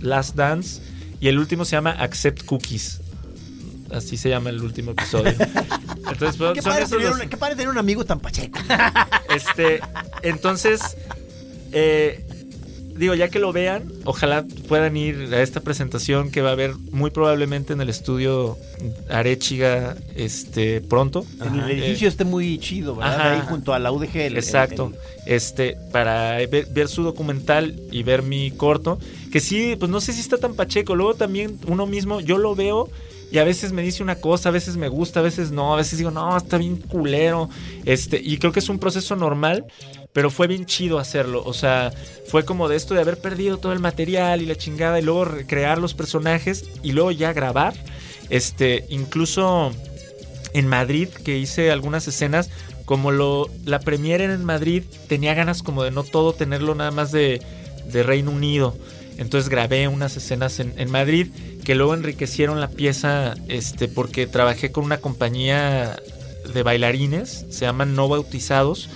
Last 0.00 0.34
Dance 0.36 0.80
y 1.20 1.28
el 1.28 1.38
último 1.38 1.64
se 1.64 1.72
llama 1.76 1.90
Accept 1.90 2.44
Cookies. 2.44 3.00
Así 3.92 4.16
se 4.16 4.28
llama 4.28 4.50
el 4.50 4.62
último 4.62 4.92
episodio. 4.92 5.32
Entonces, 6.08 6.36
pues, 6.38 6.52
Qué 6.54 6.62
son 6.62 6.72
padre, 6.72 6.86
tener 6.86 7.08
los- 7.10 7.20
un, 7.20 7.28
qué 7.28 7.36
padre 7.36 7.56
tener 7.56 7.68
un 7.70 7.78
amigo 7.78 8.04
tan 8.04 8.20
pacheco. 8.20 8.58
este, 9.34 9.80
entonces, 10.22 10.96
eh, 11.72 12.24
digo, 13.00 13.14
ya 13.14 13.28
que 13.28 13.38
lo 13.40 13.52
vean, 13.52 13.90
ojalá 14.04 14.44
puedan 14.68 14.96
ir 14.96 15.30
a 15.34 15.42
esta 15.42 15.60
presentación 15.60 16.30
que 16.30 16.42
va 16.42 16.50
a 16.50 16.52
haber 16.52 16.76
muy 16.92 17.10
probablemente 17.10 17.72
en 17.72 17.80
el 17.80 17.88
estudio 17.88 18.56
Arechiga 19.08 19.96
este, 20.14 20.80
pronto. 20.80 21.24
En 21.44 21.58
el 21.58 21.70
edificio 21.70 22.08
esté 22.08 22.24
muy 22.24 22.58
chido, 22.58 22.94
¿verdad? 22.96 23.14
Ajá. 23.20 23.32
Ahí 23.34 23.42
junto 23.48 23.74
a 23.74 23.78
la 23.78 23.90
UDG. 23.90 24.16
el- 24.26 24.32
el- 24.32 24.36
Exacto. 24.38 24.92
el- 25.26 25.32
Este, 25.34 25.76
para 25.92 26.36
ver, 26.46 26.66
ver 26.70 26.88
su 26.88 27.02
documental 27.02 27.80
y 27.90 28.02
ver 28.02 28.22
mi 28.22 28.50
corto. 28.52 28.98
Que 29.32 29.40
sí, 29.40 29.76
pues 29.78 29.90
no 29.90 30.00
sé 30.00 30.12
si 30.12 30.20
está 30.20 30.38
tan 30.38 30.54
pacheco. 30.54 30.94
Luego 30.96 31.14
también 31.14 31.58
uno 31.66 31.86
mismo, 31.86 32.20
yo 32.20 32.38
lo 32.38 32.54
veo 32.54 32.88
y 33.30 33.38
a 33.38 33.44
veces 33.44 33.70
me 33.72 33.82
dice 33.82 34.02
una 34.02 34.16
cosa, 34.16 34.48
a 34.48 34.52
veces 34.52 34.76
me 34.76 34.88
gusta, 34.88 35.20
a 35.20 35.22
veces 35.22 35.52
no, 35.52 35.72
a 35.72 35.76
veces 35.76 35.98
digo, 35.98 36.10
no, 36.10 36.36
está 36.36 36.58
bien 36.58 36.76
culero. 36.78 37.48
Este, 37.84 38.20
y 38.22 38.38
creo 38.38 38.50
que 38.52 38.58
es 38.60 38.68
un 38.68 38.78
proceso 38.80 39.14
normal, 39.14 39.66
pero 40.12 40.30
fue 40.30 40.46
bien 40.46 40.66
chido 40.66 40.98
hacerlo. 40.98 41.42
O 41.44 41.52
sea, 41.52 41.92
fue 42.26 42.44
como 42.44 42.68
de 42.68 42.76
esto 42.76 42.94
de 42.94 43.00
haber 43.00 43.18
perdido 43.18 43.58
todo 43.58 43.72
el 43.72 43.78
material 43.78 44.42
y 44.42 44.46
la 44.46 44.56
chingada, 44.56 44.98
y 44.98 45.02
luego 45.02 45.24
recrear 45.24 45.78
los 45.78 45.94
personajes 45.94 46.64
y 46.82 46.92
luego 46.92 47.10
ya 47.10 47.32
grabar. 47.32 47.74
Este, 48.28 48.86
incluso 48.88 49.72
en 50.52 50.66
Madrid, 50.66 51.08
que 51.08 51.38
hice 51.38 51.70
algunas 51.70 52.06
escenas, 52.08 52.50
como 52.84 53.12
lo 53.12 53.48
la 53.64 53.80
premiere 53.80 54.24
en 54.24 54.44
Madrid, 54.44 54.82
tenía 55.08 55.34
ganas 55.34 55.62
como 55.62 55.84
de 55.84 55.90
no 55.90 56.02
todo 56.02 56.32
tenerlo 56.32 56.74
nada 56.74 56.90
más 56.90 57.12
de, 57.12 57.40
de 57.86 58.02
Reino 58.02 58.30
Unido. 58.30 58.76
Entonces 59.16 59.48
grabé 59.48 59.86
unas 59.86 60.16
escenas 60.16 60.60
en, 60.60 60.72
en 60.76 60.90
Madrid 60.90 61.28
que 61.64 61.74
luego 61.74 61.94
enriquecieron 61.94 62.60
la 62.60 62.68
pieza 62.68 63.34
este, 63.48 63.86
porque 63.86 64.26
trabajé 64.26 64.72
con 64.72 64.84
una 64.84 64.98
compañía 64.98 66.00
de 66.52 66.62
bailarines, 66.62 67.46
se 67.50 67.60
llaman 67.60 67.94
No 67.94 68.08
Bautizados. 68.08 68.88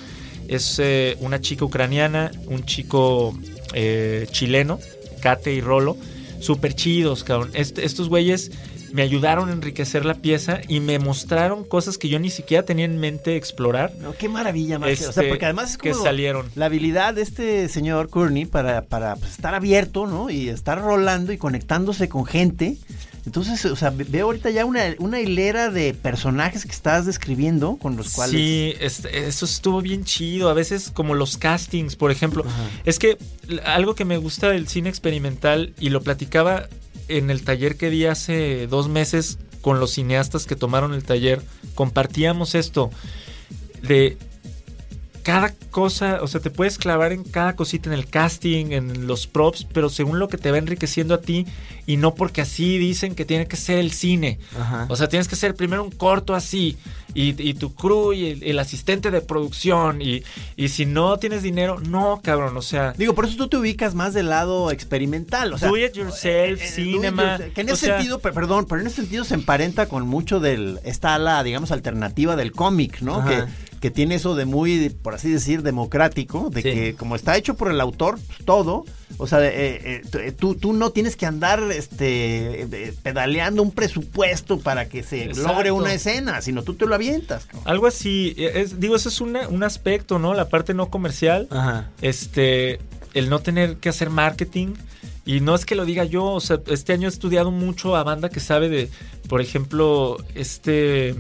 Es 0.49 0.79
eh, 0.79 1.17
una 1.21 1.41
chica 1.41 1.65
ucraniana, 1.65 2.31
un 2.47 2.65
chico 2.65 3.37
eh, 3.73 4.27
chileno, 4.31 4.79
Kate 5.21 5.53
y 5.55 5.61
Rolo. 5.61 5.97
Súper 6.41 6.75
chidos, 6.75 7.25
cabrón. 7.25 7.51
Este- 7.55 7.85
estos 7.87 8.09
güeyes 8.09 8.51
me 8.93 9.03
ayudaron 9.03 9.49
a 9.49 9.53
enriquecer 9.53 10.05
la 10.05 10.15
pieza 10.15 10.61
y 10.69 10.79
me 10.79 11.01
mostraron 11.01 11.65
cosas 11.65 11.99
que 11.99 12.09
yo 12.09 12.21
ni 12.21 12.31
siquiera 12.31 12.65
tenía 12.65 12.85
en 12.85 12.99
mente 13.01 13.35
explorar. 13.35 13.93
No, 14.01 14.13
qué 14.15 14.29
maravilla, 14.29 14.79
Marcelo. 14.79 15.11
o 15.11 15.13
sea, 15.13 15.23
Este, 15.23 15.29
porque 15.31 15.47
además 15.47 15.71
es 15.73 15.79
que 15.79 15.91
como 15.91 16.05
salieron. 16.05 16.47
la 16.55 16.67
habilidad 16.67 17.15
de 17.15 17.23
este 17.23 17.69
señor 17.69 18.09
Courtney 18.09 18.45
para, 18.45 18.83
para 18.83 19.17
pues, 19.17 19.33
estar 19.33 19.53
abierto, 19.55 20.07
¿no? 20.07 20.31
Y 20.31 20.49
estar 20.49 20.81
rolando 20.81 21.33
y 21.33 21.39
conectándose 21.39 22.09
con 22.09 22.25
gente. 22.25 22.77
Entonces, 23.27 23.65
o 23.65 23.75
sea, 23.77 23.91
ve- 23.91 24.05
veo 24.05 24.27
ahorita 24.27 24.51
ya 24.51 24.65
una, 24.67 24.83
una 24.99 25.19
hilera 25.21 25.71
de 25.71 25.95
personajes 25.95 26.65
que 26.65 26.73
estás 26.73 27.07
describiendo 27.07 27.77
con 27.77 27.97
los 27.97 28.13
cuales... 28.13 28.35
Sí, 28.37 28.75
eso 28.79 29.45
estuvo 29.47 29.81
bien 29.81 30.05
chido. 30.05 30.51
A 30.51 30.55
veces 30.55 30.91
como 30.93 31.15
los 31.15 31.39
castings, 31.39 31.97
por 31.97 32.11
ejemplo. 32.11 32.45
Es 32.85 32.99
que 32.99 33.17
algo 33.65 33.95
que 33.95 34.05
me 34.05 34.19
gusta 34.19 34.51
del 34.51 34.69
cine 34.69 34.91
experimental 34.91 35.73
y 35.81 35.89
lo 35.89 36.03
platicaba 36.03 36.69
en 37.09 37.31
el 37.31 37.45
taller 37.45 37.77
que 37.77 37.91
di 37.91 38.05
hace 38.07 38.67
dos 38.67 38.89
meses 38.89 39.39
con 39.63 39.81
los 39.81 39.93
cineastas 39.93 40.45
que 40.45 40.57
tomaron 40.57 40.93
el 40.93 41.05
taller, 41.05 41.43
compartíamos 41.75 42.55
esto 42.55 42.91
de 43.83 44.19
cada 45.23 45.55
cosa, 45.71 46.19
o 46.23 46.29
sea, 46.29 46.41
te 46.41 46.51
puedes 46.51 46.77
clavar 46.77 47.13
en 47.13 47.25
cada 47.25 47.57
cosita, 47.57 47.89
en 47.89 47.95
el 47.95 48.07
casting, 48.07 48.73
en 48.73 49.07
los 49.07 49.27
props, 49.27 49.67
pero 49.73 49.89
según 49.89 50.19
lo 50.19 50.29
que 50.29 50.37
te 50.37 50.51
va 50.51 50.59
enriqueciendo 50.59 51.15
a 51.15 51.23
ti 51.23 51.47
y 51.87 51.97
no 51.97 52.15
porque 52.15 52.41
así 52.41 52.79
dicen 52.79 53.15
que 53.15 53.25
tiene 53.25 53.47
que 53.47 53.57
ser 53.57 53.79
el 53.79 53.93
cine. 53.93 54.39
Ajá. 54.59 54.87
O 54.89 54.97
sea, 54.97 55.09
tienes 55.09 55.29
que 55.29 55.37
ser 55.37 55.55
primero 55.55 55.83
un 55.85 55.91
corto 55.91 56.35
así 56.35 56.77
y, 57.15 57.41
y 57.43 57.55
tu 57.55 57.75
crew 57.75 58.13
y 58.13 58.27
el, 58.31 58.43
el 58.43 58.59
asistente 58.59 59.11
de 59.11 59.21
producción 59.21 60.01
y, 60.03 60.23
y 60.57 60.69
si 60.69 60.87
no 60.87 61.19
tienes 61.19 61.43
dinero, 61.43 61.79
no, 61.81 62.21
cabrón, 62.23 62.57
o 62.57 62.63
sea... 62.63 62.93
Digo, 62.97 63.15
por 63.15 63.27
eso 63.27 63.37
tú 63.37 63.49
te 63.49 63.57
ubicas 63.59 63.95
más 63.95 64.15
del 64.15 64.31
lado 64.31 64.71
experimental, 64.71 65.53
o 65.53 65.59
sea... 65.59 65.69
do 65.69 65.77
it 65.77 65.93
yourself, 65.95 66.61
eh, 66.61 66.65
eh, 66.65 66.69
cinema. 66.69 67.23
it 67.23 67.29
yourself, 67.29 67.55
Que 67.55 67.61
en 67.61 67.69
ese 67.69 67.77
sea, 67.87 67.97
sentido, 67.97 68.19
pe- 68.21 68.33
perdón, 68.33 68.67
pero 68.69 68.81
en 68.81 68.87
ese 68.87 68.97
sentido 68.97 69.25
se 69.25 69.35
emparenta 69.35 69.87
con 69.87 70.07
mucho 70.07 70.41
del, 70.41 70.81
esta 70.85 71.15
ala, 71.15 71.43
digamos, 71.45 71.71
alternativa 71.71 72.37
del 72.37 72.53
cómic, 72.53 73.01
¿no? 73.03 73.17
Ajá. 73.21 73.47
Que, 73.47 73.65
que 73.81 73.91
tiene 73.91 74.15
eso 74.15 74.35
de 74.35 74.47
muy, 74.47 74.89
por 74.89 75.15
así 75.15 75.29
decir, 75.31 75.63
democrático, 75.63 76.49
de 76.51 76.63
Sí. 76.63 76.71
que 76.71 76.95
como 76.95 77.15
está 77.17 77.37
hecho 77.37 77.55
por 77.55 77.71
el 77.71 77.81
autor, 77.81 78.19
pues, 78.27 78.39
todo, 78.47 78.85
o 79.19 79.27
sea, 79.27 79.45
eh, 79.45 79.51
eh, 79.55 80.03
tú- 80.11 80.19
eh, 80.19 80.33
tú, 80.33 80.55
tú 80.55 80.73
no 80.73 80.91
tienes 80.91 81.17
que 81.17 81.27
andar 81.27 81.63
este, 81.71 82.63
eh, 82.63 82.95
pedaleando 83.03 83.63
un 83.63 83.71
presupuesto 83.71 84.59
para 84.61 84.89
que 84.89 85.03
se 85.03 85.25
Exacto. 85.25 85.49
logre 85.53 85.71
una 85.71 85.93
escena, 85.95 86.41
sino 86.43 86.63
tú 86.63 86.75
te 86.75 86.87
lo 86.87 86.95
avientas. 86.95 87.47
Algo 87.65 87.87
así, 87.87 88.35
es- 88.37 88.81
digo, 88.81 88.97
eso 88.97 89.09
es 89.09 89.21
una- 89.21 89.49
un 89.49 89.63
aspecto, 89.63 90.19
¿no? 90.19 90.35
La 90.35 90.49
parte 90.49 90.75
no 90.75 90.91
comercial. 90.91 91.49
Ajá. 91.51 91.91
este, 92.03 92.81
el 93.15 93.29
no 93.31 93.39
tener 93.39 93.77
que 93.77 93.89
hacer 93.89 94.11
marketing. 94.11 94.75
Y 95.27 95.41
no 95.41 95.55
es 95.55 95.65
que 95.65 95.75
lo 95.75 95.85
diga 95.87 96.05
yo, 96.05 96.25
o 96.25 96.41
sea, 96.41 96.59
este 96.67 96.93
año 96.93 97.09
he 97.09 97.11
estudiado 97.11 97.51
mucho 97.51 97.97
a 97.97 98.03
banda 98.03 98.29
que 98.29 98.41
sabe 98.41 98.69
de, 98.69 98.91
por 99.29 99.41
ejemplo, 99.41 100.19
este 100.35 101.15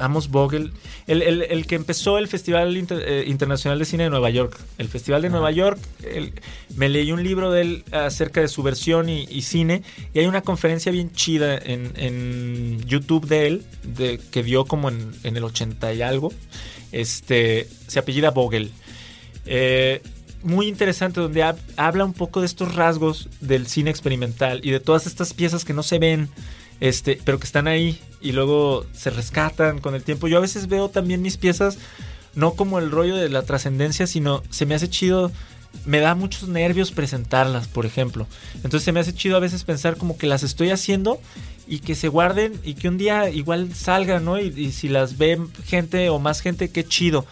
Amos 0.00 0.28
Vogel, 0.30 0.72
el, 1.06 1.22
el- 1.22 1.42
el 1.42 1.66
que 1.66 1.74
empezó 1.74 2.18
el 2.18 2.28
Festival 2.28 2.76
Inter- 2.76 3.02
eh, 3.06 3.24
Internacional 3.26 3.78
de 3.78 3.84
Cine 3.84 4.04
de 4.04 4.10
Nueva 4.10 4.30
York. 4.30 4.58
El 4.78 4.88
Festival 4.88 5.22
de 5.22 5.30
Nueva 5.30 5.50
York, 5.50 5.78
el- 6.04 6.32
me 6.76 6.88
leí 6.88 7.12
un 7.12 7.22
libro 7.22 7.50
de 7.50 7.60
él 7.62 7.84
acerca 7.92 8.40
de 8.40 8.48
su 8.48 8.62
versión 8.62 9.08
y, 9.08 9.24
y 9.30 9.42
cine, 9.42 9.82
y 10.14 10.18
hay 10.20 10.26
una 10.26 10.42
conferencia 10.42 10.90
bien 10.92 11.12
chida 11.12 11.56
en, 11.58 11.92
en 11.96 12.80
YouTube 12.86 13.26
de 13.26 13.46
él, 13.46 13.62
de, 13.82 14.18
que 14.30 14.42
dio 14.42 14.64
como 14.64 14.88
en, 14.88 15.12
en 15.24 15.36
el 15.36 15.44
80 15.44 15.92
y 15.94 16.02
algo. 16.02 16.32
Este, 16.92 17.68
se 17.88 17.98
apellida 17.98 18.30
Vogel. 18.30 18.70
Eh, 19.44 20.02
muy 20.42 20.68
interesante 20.68 21.20
donde 21.20 21.42
hab- 21.42 21.58
habla 21.76 22.04
un 22.04 22.12
poco 22.12 22.40
de 22.40 22.46
estos 22.46 22.74
rasgos 22.74 23.28
del 23.40 23.66
cine 23.66 23.90
experimental 23.90 24.60
y 24.62 24.70
de 24.70 24.80
todas 24.80 25.06
estas 25.06 25.34
piezas 25.34 25.64
que 25.64 25.72
no 25.72 25.82
se 25.82 25.98
ven, 25.98 26.28
este, 26.80 27.18
pero 27.24 27.38
que 27.38 27.46
están 27.46 27.68
ahí 27.68 28.00
y 28.20 28.32
luego 28.32 28.86
se 28.92 29.10
rescatan 29.10 29.78
con 29.78 29.94
el 29.94 30.02
tiempo. 30.02 30.28
Yo 30.28 30.38
a 30.38 30.40
veces 30.40 30.68
veo 30.68 30.88
también 30.88 31.22
mis 31.22 31.36
piezas 31.36 31.78
no 32.36 32.52
como 32.52 32.78
el 32.78 32.90
rollo 32.90 33.16
de 33.16 33.28
la 33.28 33.42
trascendencia, 33.42 34.06
sino 34.06 34.42
se 34.50 34.66
me 34.66 34.74
hace 34.74 34.88
chido, 34.88 35.32
me 35.86 36.00
da 36.00 36.14
muchos 36.14 36.48
nervios 36.48 36.92
presentarlas, 36.92 37.66
por 37.66 37.86
ejemplo. 37.86 38.26
Entonces 38.56 38.82
se 38.82 38.92
me 38.92 39.00
hace 39.00 39.14
chido 39.14 39.36
a 39.36 39.40
veces 39.40 39.64
pensar 39.64 39.96
como 39.96 40.18
que 40.18 40.26
las 40.26 40.42
estoy 40.42 40.70
haciendo 40.70 41.18
y 41.66 41.80
que 41.80 41.94
se 41.94 42.08
guarden 42.08 42.52
y 42.62 42.74
que 42.74 42.88
un 42.88 42.98
día 42.98 43.30
igual 43.30 43.74
salgan, 43.74 44.24
¿no? 44.24 44.38
Y, 44.38 44.48
y 44.48 44.72
si 44.72 44.88
las 44.88 45.16
ve 45.16 45.40
gente 45.64 46.10
o 46.10 46.18
más 46.18 46.42
gente, 46.42 46.68
qué 46.68 46.84
chido. 46.84 47.26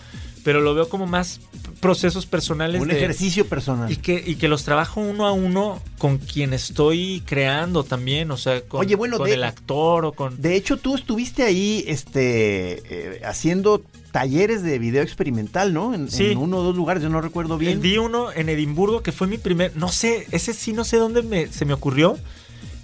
Pero 0.44 0.60
lo 0.60 0.74
veo 0.74 0.88
como 0.88 1.06
más 1.06 1.40
procesos 1.80 2.26
personales. 2.26 2.80
Un 2.80 2.88
de- 2.88 2.96
ejercicio 2.96 3.46
personal. 3.48 3.90
y 3.90 3.96
que, 3.96 4.22
y 4.24 4.36
que 4.36 4.46
los 4.46 4.62
trabajo 4.64 5.00
uno 5.00 5.26
a 5.26 5.32
uno 5.32 5.82
con 5.98 6.18
quien 6.18 6.52
estoy 6.52 7.22
creando 7.26 7.82
también, 7.82 8.30
o 8.30 8.36
sea, 8.36 8.60
con, 8.60 8.80
Oye, 8.80 8.94
bueno, 8.94 9.16
con 9.18 9.26
de- 9.26 9.34
el 9.34 9.44
actor 9.44 10.04
o 10.04 10.12
con... 10.12 10.40
De 10.40 10.54
hecho, 10.56 10.76
tú 10.76 10.94
estuviste 10.94 11.42
ahí 11.42 11.82
este, 11.86 12.82
eh, 13.16 13.22
haciendo 13.24 13.82
talleres 14.12 14.62
de 14.62 14.78
video 14.78 15.02
experimental, 15.02 15.72
¿no? 15.74 15.92
En, 15.94 16.10
Sí. 16.10 16.26
en 16.32 16.38
uno 16.38 16.58
o 16.58 16.62
dos 16.62 16.76
lugares, 16.76 17.02
yo 17.02 17.08
no 17.08 17.20
recuerdo 17.20 17.58
bien. 17.58 17.80
Vi 17.80 17.98
uno 17.98 18.30
en 18.30 18.48
Edimburgo 18.48 19.02
que 19.02 19.10
fue 19.12 19.26
mi 19.26 19.38
primer, 19.38 19.76
no 19.76 19.88
sé, 19.88 20.26
ese 20.30 20.52
sí 20.54 20.72
no 20.72 20.84
sé 20.84 20.98
dónde 20.98 21.22
me, 21.22 21.46
se 21.48 21.64
me 21.64 21.72
ocurrió. 21.72 22.16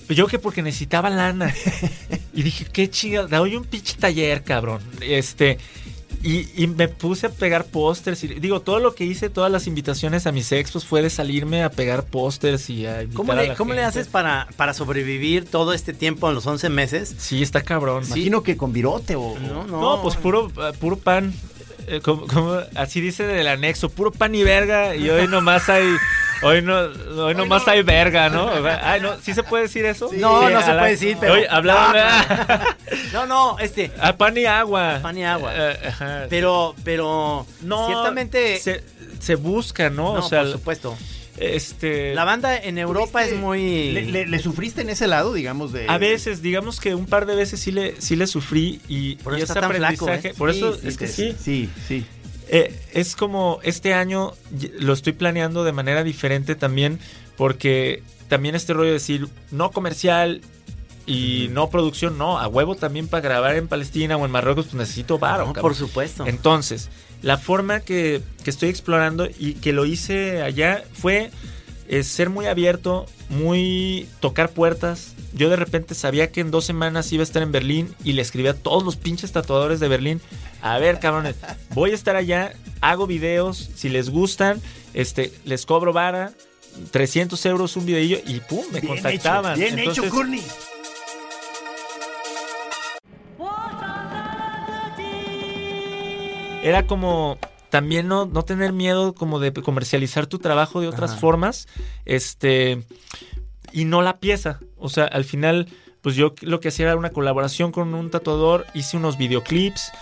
Yo 0.09 0.27
que 0.27 0.41
porque 0.41 0.61
necesitaba 0.63 1.09
lana. 1.09 1.55
y 2.35 2.43
dije, 2.43 2.65
qué 2.73 2.91
chingada, 2.91 3.29
doy 3.39 3.55
un 3.55 3.65
pinche 3.65 3.97
taller, 3.97 4.43
cabrón. 4.43 4.81
Este, 5.01 5.59
Y, 6.23 6.49
y 6.55 6.67
me 6.67 6.89
puse 6.89 7.27
a 7.27 7.31
pegar 7.31 7.67
pósters. 7.67 8.23
Y, 8.25 8.29
digo, 8.29 8.61
todo 8.61 8.79
lo 8.79 8.95
que 8.95 9.05
hice, 9.05 9.31
todas 9.31 9.51
las 9.51 9.67
invitaciones 9.67 10.27
a 10.27 10.33
mis 10.33 10.53
expos 10.53 10.85
fue 10.85 11.03
de 11.03 11.11
salirme 11.11 11.63
a 11.63 11.71
pegar 11.71 12.05
pósters 12.05 12.69
y 12.69 12.87
a 12.87 13.03
invitar 13.03 13.17
¿Cómo, 13.17 13.33
a 13.33 13.37
le, 13.37 13.49
la 13.49 13.55
cómo 13.55 13.73
le 13.73 13.85
haces 13.85 14.09
para, 14.09 14.49
para 14.57 14.75
sobrevivir 14.75 15.47
todo 15.47 15.73
este 15.73 15.93
tiempo 15.93 16.29
en 16.29 16.35
los 16.35 16.47
11 16.47 16.69
meses? 16.69 17.15
Sí, 17.19 17.43
está 17.43 17.63
cabrón. 17.63 18.05
Imagino 18.07 18.43
que 18.43 18.57
con 18.57 18.73
virote 18.73 19.17
o... 19.17 19.39
No, 19.39 19.65
no. 19.67 19.81
No, 19.81 20.03
pues 20.03 20.17
puro, 20.17 20.51
puro 20.79 20.97
pan. 20.97 21.33
Eh, 21.87 22.01
como- 22.03 22.27
como- 22.27 22.59
así 22.77 23.01
dice 23.01 23.27
del 23.27 23.47
anexo, 23.49 23.89
puro 23.91 24.11
pan 24.11 24.35
y 24.35 24.43
verga. 24.43 24.95
Y 24.95 25.09
hoy 25.11 25.27
nomás 25.29 25.69
hay. 25.69 25.87
Hoy 26.43 26.63
no, 26.63 26.79
hoy 27.23 27.35
nomás 27.35 27.69
hay 27.69 27.83
verga, 27.83 28.31
¿no? 28.31 28.51
Ay, 28.83 29.01
no, 29.03 29.19
¿sí 29.21 29.35
se 29.35 29.43
puede 29.43 29.65
decir 29.65 29.85
eso? 29.85 30.07
No, 30.15 30.47
Sí, 30.49 30.55
no 30.55 30.63
se 30.63 30.71
a 30.71 30.79
puede 30.79 30.91
decir, 30.93 31.17
pero- 31.21 31.35
Oye, 31.35 31.47
hablaban. 31.51 31.97
No, 33.13 33.27
no, 33.27 33.59
este. 33.59 33.91
a 34.01 34.17
pan 34.17 34.37
y 34.39 34.47
agua. 34.47 35.01
Pan 35.03 35.19
y 35.19 35.25
agua. 35.25 35.53
Eh, 35.55 35.79
ajá. 35.89 36.27
Pero, 36.31 36.75
pero. 36.85 37.47
no, 37.61 37.87
Ciertamente. 37.89 38.59
Se, 38.59 38.83
se 39.21 39.35
busca, 39.35 39.91
¿no? 39.91 40.15
no, 40.15 40.21
o 40.21 40.29
sea, 40.29 40.43
por 40.43 40.53
supuesto. 40.53 40.97
Este. 41.41 42.15
La 42.15 42.25
banda 42.25 42.57
en 42.57 42.79
Europa 42.79 43.25
es 43.25 43.35
muy. 43.37 43.93
¿Le, 43.93 44.03
le- 44.07 44.27
le 44.27 44.39
sufriste 44.39 44.83
en 44.83 44.91
ese 44.91 45.07
lado, 45.07 45.33
digamos, 45.33 45.73
de... 45.73 45.87
A 45.89 45.99
veces, 45.99 46.43
digamos 46.43 46.79
que 46.81 46.95
un 46.95 47.07
par 47.07 47.27
de 47.27 47.35
veces 47.35 47.61
sí 47.61 47.73
le, 47.73 48.01
sí 48.01 48.15
le 48.17 48.27
sufrí 48.27 48.81
y, 48.89 49.17
Por 49.17 49.39
y 49.39 49.43
eso 49.43 49.53
ese 49.59 49.69
flaco. 49.75 50.09
¿eh? 50.11 50.35
Por 50.37 50.53
Sí, 50.53 50.59
eso 50.59 50.75
sí, 50.77 50.89
es 50.89 50.97
que 50.97 51.07
sí. 51.09 51.35
Sí, 51.43 51.69
sí. 51.89 52.05
Eh, 52.49 52.75
es 52.93 53.17
como 53.17 53.61
este 53.63 53.95
año 53.95 54.33
lo 54.79 54.93
estoy 54.93 55.13
planeando 55.13 55.65
de 55.65 55.73
manera 55.73 56.03
diferente 56.05 56.55
también, 56.57 56.99
porque 57.37 58.03
también 58.29 58.55
este 58.55 58.73
rollo 58.73 58.89
de 58.89 58.95
decir 58.95 59.29
no 59.51 59.71
comercial 59.71 60.41
y 61.07 61.49
no 61.53 61.71
producción, 61.71 62.19
no, 62.19 62.39
a 62.39 62.47
huevo 62.49 62.75
también 62.77 63.09
para 63.09 63.23
grabar 63.23 63.57
en 63.57 63.67
Palestina 63.69 64.17
o 64.17 64.25
en 64.25 64.31
Marruecos, 64.31 64.67
pues 64.67 64.75
necesito 64.77 65.19
varo. 65.19 65.47
No, 65.47 65.53
por 65.55 65.75
supuesto. 65.75 66.27
Entonces, 66.27 66.89
la 67.23 67.39
forma 67.39 67.81
que, 67.81 68.23
que 68.45 68.51
estoy 68.51 68.69
explorando 68.69 69.29
y 69.39 69.55
que 69.55 69.73
lo 69.73 69.85
hice 69.85 70.43
allá 70.43 70.85
fue 70.93 71.31
eh, 71.89 72.05
ser 72.05 72.31
muy 72.31 72.47
abierto, 72.47 73.07
muy 73.29 74.09
tocar 74.21 74.51
puertas. 74.51 75.15
Yo 75.33 75.51
de 75.51 75.57
repente 75.57 75.95
sabía 75.95 76.31
que 76.31 76.41
en 76.41 76.51
dos 76.51 76.65
semanas 76.65 77.13
iba 77.13 77.23
a 77.23 77.25
estar 77.25 77.43
en 77.43 77.53
Berlín 77.53 77.95
y 78.05 78.13
le 78.13 78.23
escribí 78.23 78.49
a 78.49 78.55
todos 78.55 78.85
los 78.85 78.97
pinches 78.97 79.33
tatuadores 79.33 79.81
de 79.81 79.89
Berlín. 79.89 80.21
A 80.63 80.79
ver, 80.79 81.01
cabrones, 81.01 81.37
voy 81.71 81.91
a 81.91 81.95
estar 81.95 82.17
allá, 82.17 82.53
hago 82.81 83.07
videos, 83.07 83.71
si 83.75 83.89
les 83.89 84.11
gustan, 84.11 84.61
este, 84.95 85.33
les 85.45 85.67
cobro 85.67 85.93
vara, 85.93 86.33
300 86.93 87.45
euros 87.47 87.77
un 87.77 87.87
videillo 87.87 88.19
y 88.27 88.41
pum, 88.41 88.65
me 88.73 88.81
Bien 88.81 88.95
contactaban. 88.95 89.61
hecho, 89.61 89.77
bien 89.77 89.89
hecho, 89.91 90.09
Courtney. 90.09 90.43
Era 96.63 96.87
como 96.87 97.39
también 97.71 98.09
no, 98.09 98.27
no 98.27 98.43
tener 98.45 98.73
miedo 98.73 99.15
como 99.15 99.39
de 99.39 99.53
comercializar 99.53 100.27
tu 100.27 100.39
trabajo 100.39 100.81
de 100.81 100.89
otras 100.89 101.13
Ajá. 101.13 101.21
formas, 101.21 101.69
este, 102.05 102.83
y 103.73 103.85
no 103.85 104.03
la 104.03 104.19
pieza. 104.19 104.59
O 104.77 104.89
sea, 104.89 105.05
al 105.05 105.25
final, 105.25 105.69
pues 106.03 106.17
yo 106.17 106.35
lo 106.41 106.61
que 106.61 106.69
hacía 106.69 106.87
era 106.87 106.97
una 106.97 107.11
colaboración 107.11 107.71
con 107.73 107.95
un 107.95 108.11
tatuador, 108.11 108.67
hice 108.75 108.97
unos 108.97 109.17
videoclips. 109.19 109.93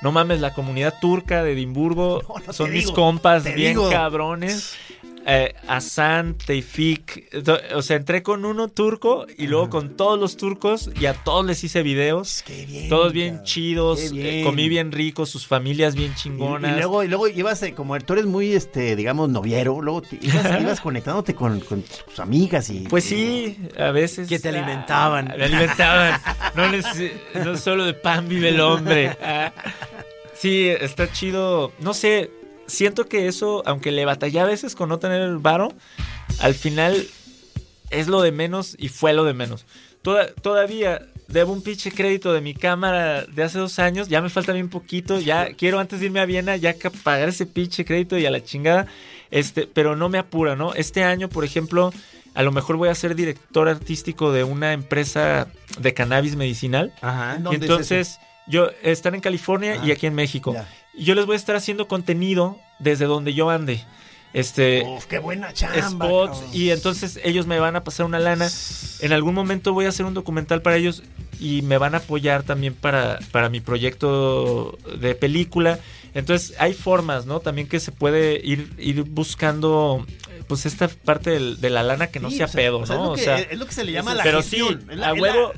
No 0.00 0.12
mames, 0.12 0.40
la 0.40 0.54
comunidad 0.54 0.94
turca 1.00 1.42
de 1.42 1.52
Edimburgo 1.54 2.22
No, 2.28 2.34
no 2.36 2.40
te 2.44 2.52
son 2.52 2.70
mis 2.70 2.84
digo, 2.84 2.94
compas 2.94 3.42
bien 3.42 3.70
digo. 3.72 3.90
cabrones. 3.90 4.74
Eh, 5.30 5.54
Hasan, 5.66 6.36
Teifik, 6.38 7.28
o 7.74 7.82
sea, 7.82 7.96
entré 7.98 8.22
con 8.22 8.46
uno 8.46 8.68
turco 8.68 9.26
y 9.36 9.46
luego 9.46 9.68
con 9.68 9.94
todos 9.94 10.18
los 10.18 10.38
turcos 10.38 10.88
y 10.98 11.04
a 11.04 11.12
todos 11.12 11.44
les 11.44 11.62
hice 11.62 11.82
videos. 11.82 12.42
Qué 12.46 12.64
bien, 12.64 12.88
Todos 12.88 13.12
bien 13.12 13.28
cabrón. 13.34 13.44
chidos, 13.44 14.00
eh, 14.14 14.40
comí 14.42 14.70
bien 14.70 14.90
rico, 14.90 15.26
sus 15.26 15.46
familias 15.46 15.94
bien 15.94 16.12
Y, 16.12 16.14
chingonas. 16.14 16.72
y 16.72 16.78
luego, 16.78 17.04
y 17.04 17.08
luego 17.08 17.28
ibas, 17.28 17.62
eh, 17.62 17.74
como 17.74 17.98
tú 18.00 18.14
eres 18.14 18.24
muy, 18.24 18.52
este, 18.54 18.96
digamos, 18.96 19.28
noviero, 19.28 19.82
luego 19.82 20.00
te- 20.00 20.18
ibas, 20.22 20.46
ibas 20.62 20.80
conectándote 20.80 21.34
con, 21.34 21.60
con 21.60 21.82
tus 21.82 22.18
amigas 22.20 22.70
y... 22.70 22.80
Pues 22.88 23.04
sí, 23.04 23.58
a 23.78 23.90
veces. 23.90 24.28
Que 24.30 24.38
te 24.38 24.48
alimentaban. 24.48 25.30
Ah, 25.30 25.34
Me 25.36 25.44
alimentaban. 25.44 26.20
No, 26.54 26.68
les- 26.68 26.86
no 27.44 27.54
solo 27.58 27.84
de 27.84 27.92
pan 27.92 28.26
vive 28.30 28.48
el 28.48 28.60
hombre. 28.62 29.14
Ah. 29.22 29.52
Sí, 30.40 30.68
está 30.68 31.10
chido. 31.10 31.72
No 31.80 31.92
sé, 31.92 32.30
siento 32.68 33.08
que 33.08 33.26
eso, 33.26 33.62
aunque 33.66 33.90
le 33.90 34.04
batallé 34.04 34.38
a 34.40 34.44
veces 34.44 34.74
con 34.76 34.88
no 34.88 34.98
tener 34.98 35.20
el 35.20 35.38
varo, 35.38 35.72
al 36.40 36.54
final 36.54 37.06
es 37.90 38.06
lo 38.06 38.20
de 38.22 38.32
menos 38.32 38.76
y 38.78 38.88
fue 38.88 39.12
lo 39.12 39.24
de 39.24 39.34
menos. 39.34 39.66
Toda- 40.02 40.32
todavía 40.34 41.02
debo 41.26 41.52
un 41.52 41.62
pinche 41.62 41.90
crédito 41.90 42.32
de 42.32 42.40
mi 42.40 42.54
cámara 42.54 43.24
de 43.24 43.42
hace 43.42 43.58
dos 43.58 43.78
años, 43.78 44.08
ya 44.08 44.22
me 44.22 44.30
falta 44.30 44.52
bien 44.52 44.68
poquito, 44.70 45.20
ya 45.20 45.52
quiero 45.54 45.78
antes 45.78 46.00
de 46.00 46.06
irme 46.06 46.20
a 46.20 46.24
Viena 46.26 46.56
ya 46.56 46.74
pagar 47.02 47.28
ese 47.28 47.44
pinche 47.46 47.84
crédito 47.84 48.16
y 48.16 48.24
a 48.24 48.30
la 48.30 48.42
chingada, 48.42 48.86
este, 49.30 49.66
pero 49.66 49.96
no 49.96 50.08
me 50.08 50.18
apura, 50.18 50.56
¿no? 50.56 50.72
Este 50.74 51.04
año, 51.04 51.28
por 51.28 51.44
ejemplo, 51.44 51.92
a 52.34 52.42
lo 52.42 52.52
mejor 52.52 52.76
voy 52.76 52.88
a 52.88 52.94
ser 52.94 53.14
director 53.14 53.68
artístico 53.68 54.32
de 54.32 54.44
una 54.44 54.72
empresa 54.72 55.48
de 55.78 55.92
cannabis 55.92 56.36
medicinal. 56.36 56.94
Ajá. 57.02 57.34
¿En 57.34 57.40
Y 57.40 57.42
¿Dónde 57.42 57.56
es 57.56 57.62
entonces, 57.70 58.18
yo 58.46 58.70
están 58.82 59.14
en 59.14 59.20
California 59.20 59.80
y 59.84 59.90
aquí 59.90 60.06
en 60.06 60.14
México. 60.14 60.54
Ya. 60.54 60.66
Y 60.98 61.04
yo 61.04 61.14
les 61.14 61.26
voy 61.26 61.34
a 61.34 61.36
estar 61.36 61.56
haciendo 61.56 61.86
contenido 61.88 62.58
desde 62.78 63.04
donde 63.06 63.32
yo 63.34 63.48
ande. 63.50 63.82
Este, 64.34 64.82
Uf, 64.84 65.06
qué 65.06 65.18
buena 65.18 65.54
chamba. 65.54 66.06
spots 66.06 66.38
cabrón. 66.40 66.50
y 66.54 66.68
entonces 66.70 67.18
ellos 67.24 67.46
me 67.46 67.58
van 67.60 67.76
a 67.76 67.84
pasar 67.84 68.04
una 68.04 68.18
lana. 68.18 68.48
En 69.00 69.12
algún 69.12 69.34
momento 69.34 69.72
voy 69.72 69.86
a 69.86 69.88
hacer 69.88 70.04
un 70.04 70.12
documental 70.12 70.60
para 70.60 70.76
ellos 70.76 71.02
y 71.40 71.62
me 71.62 71.78
van 71.78 71.94
a 71.94 71.98
apoyar 71.98 72.42
también 72.42 72.74
para, 72.74 73.20
para 73.32 73.48
mi 73.48 73.60
proyecto 73.60 74.76
de 75.00 75.14
película. 75.14 75.78
Entonces 76.14 76.54
hay 76.58 76.74
formas, 76.74 77.24
¿no? 77.26 77.40
También 77.40 77.68
que 77.68 77.80
se 77.80 77.90
puede 77.92 78.40
ir, 78.44 78.70
ir 78.78 79.02
buscando 79.04 80.04
pues 80.46 80.66
esta 80.66 80.88
parte 80.88 81.38
de 81.38 81.70
la 81.70 81.82
lana 81.82 82.08
que 82.08 82.20
no 82.20 82.30
Sí, 82.30 82.38
sea 82.38 82.48
pedo, 82.48 82.78
o 82.80 82.86
sea, 82.86 82.96
¿no? 82.96 83.02
Es 83.02 83.06
lo, 83.06 83.12
O 83.12 83.16
que, 83.16 83.22
sea, 83.24 83.38
es 83.38 83.58
lo 83.58 83.66
que 83.66 83.72
se 83.72 83.84
le 83.84 83.92
llama 83.92 84.14
la 84.14 84.22
pero 84.24 84.38
gestión. 84.40 84.80
sí, 84.80 84.86
Es 84.92 84.96
la- 84.98 85.08
a 85.08 85.12
es 85.12 85.16
la- 85.16 85.22
huevo, 85.22 85.52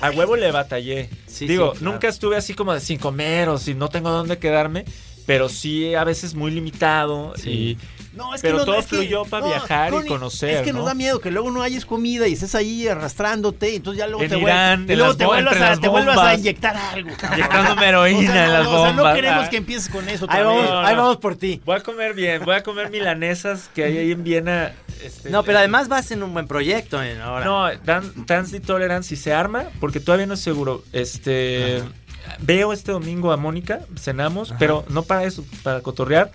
a 0.00 0.10
huevo 0.10 0.36
le 0.36 0.50
batallé. 0.52 1.08
Sí, 1.26 1.46
Digo, 1.46 1.72
sí, 1.72 1.78
claro. 1.78 1.92
nunca 1.92 2.08
estuve 2.08 2.36
así 2.36 2.54
como 2.54 2.72
de 2.74 2.80
sin 2.80 2.98
comer 2.98 3.48
o 3.48 3.58
si 3.58 3.74
no 3.74 3.88
tengo 3.88 4.10
dónde 4.10 4.38
quedarme, 4.38 4.84
pero 5.26 5.48
sí 5.48 5.94
a 5.94 6.04
veces 6.04 6.34
muy 6.34 6.50
limitado 6.50 7.34
y 7.44 7.76
No, 8.12 8.34
es 8.34 8.42
Pero 8.42 8.58
no, 8.58 8.64
todo 8.64 8.74
es 8.80 8.86
que- 8.86 8.96
fluyó 8.96 9.24
para 9.24 9.46
viajar 9.46 9.92
y 10.04 10.08
conocer, 10.08 10.50
Es 10.56 10.62
que 10.62 10.72
nos 10.72 10.80
¿no? 10.82 10.88
da 10.88 10.94
miedo 10.94 11.20
que 11.20 11.30
luego 11.30 11.52
no 11.52 11.62
hayes 11.62 11.86
comida 11.86 12.26
y 12.26 12.32
estés 12.32 12.56
ahí 12.56 12.88
arrastrándote 12.88 13.70
y 13.72 13.76
entonces 13.76 14.00
ya 14.00 14.08
luego 14.08 14.24
En 14.24 14.30
te 14.30 14.38
Irán, 14.38 14.78
vuelvas, 14.86 14.94
y 14.94 14.96
luego 14.98 15.16
te, 15.16 15.26
vuelvas 15.26 15.56
a, 15.60 15.76
te 15.80 15.88
vuelvas 15.88 16.16
a 16.16 16.20
bombas. 16.20 16.38
inyectar 16.40 16.76
algo. 16.76 17.10
Inyectándome 17.32 17.88
heroína 17.88 18.18
O 18.30 18.32
sea, 18.32 18.44
en 18.46 18.50
no, 18.50 18.52
las 18.58 18.64
no, 18.64 18.70
o 18.70 18.82
sea, 18.82 18.90
no 18.90 18.96
bombas. 18.96 19.14
queremos 19.14 19.44
Ah. 19.44 19.50
que 19.50 19.56
empieces 19.58 19.88
con 19.88 20.08
eso. 20.08 20.26
Ahí 20.28 20.42
vamos, 20.42 20.66
ahí 20.70 20.96
vamos 20.96 21.16
por 21.18 21.36
ti. 21.36 21.60
voy 21.64 21.76
a 21.76 21.80
comer 21.84 22.14
bien, 22.14 22.44
voy 22.44 22.56
a 22.56 22.62
comer 22.64 22.90
milanesas 22.90 23.70
que 23.76 23.84
hay 23.84 23.96
ahí 23.98 24.10
en 24.10 24.24
Viena. 24.24 24.72
Este, 25.04 25.30
No, 25.30 25.42
pero 25.44 25.58
además 25.58 25.88
vas 25.88 26.10
en 26.10 26.22
un 26.22 26.32
buen 26.32 26.46
proyecto 26.46 27.02
eh, 27.02 27.20
ahora. 27.20 27.44
No, 27.44 27.68
Dan- 27.84 28.12
Dance 28.26 28.52
the 28.58 28.66
Tolerance 28.66 29.08
si 29.08 29.16
se 29.16 29.32
arma, 29.32 29.64
porque 29.80 30.00
todavía 30.00 30.26
no 30.26 30.34
es 30.34 30.40
seguro. 30.40 30.82
Este 30.92 31.82
veo 32.40 32.72
este 32.72 32.92
domingo 32.92 33.32
a 33.32 33.36
Mónica, 33.36 33.80
cenamos, 33.98 34.52
pero 34.58 34.84
no 34.88 35.02
para 35.02 35.24
eso, 35.24 35.44
para 35.62 35.80
cotorrear. 35.80 36.30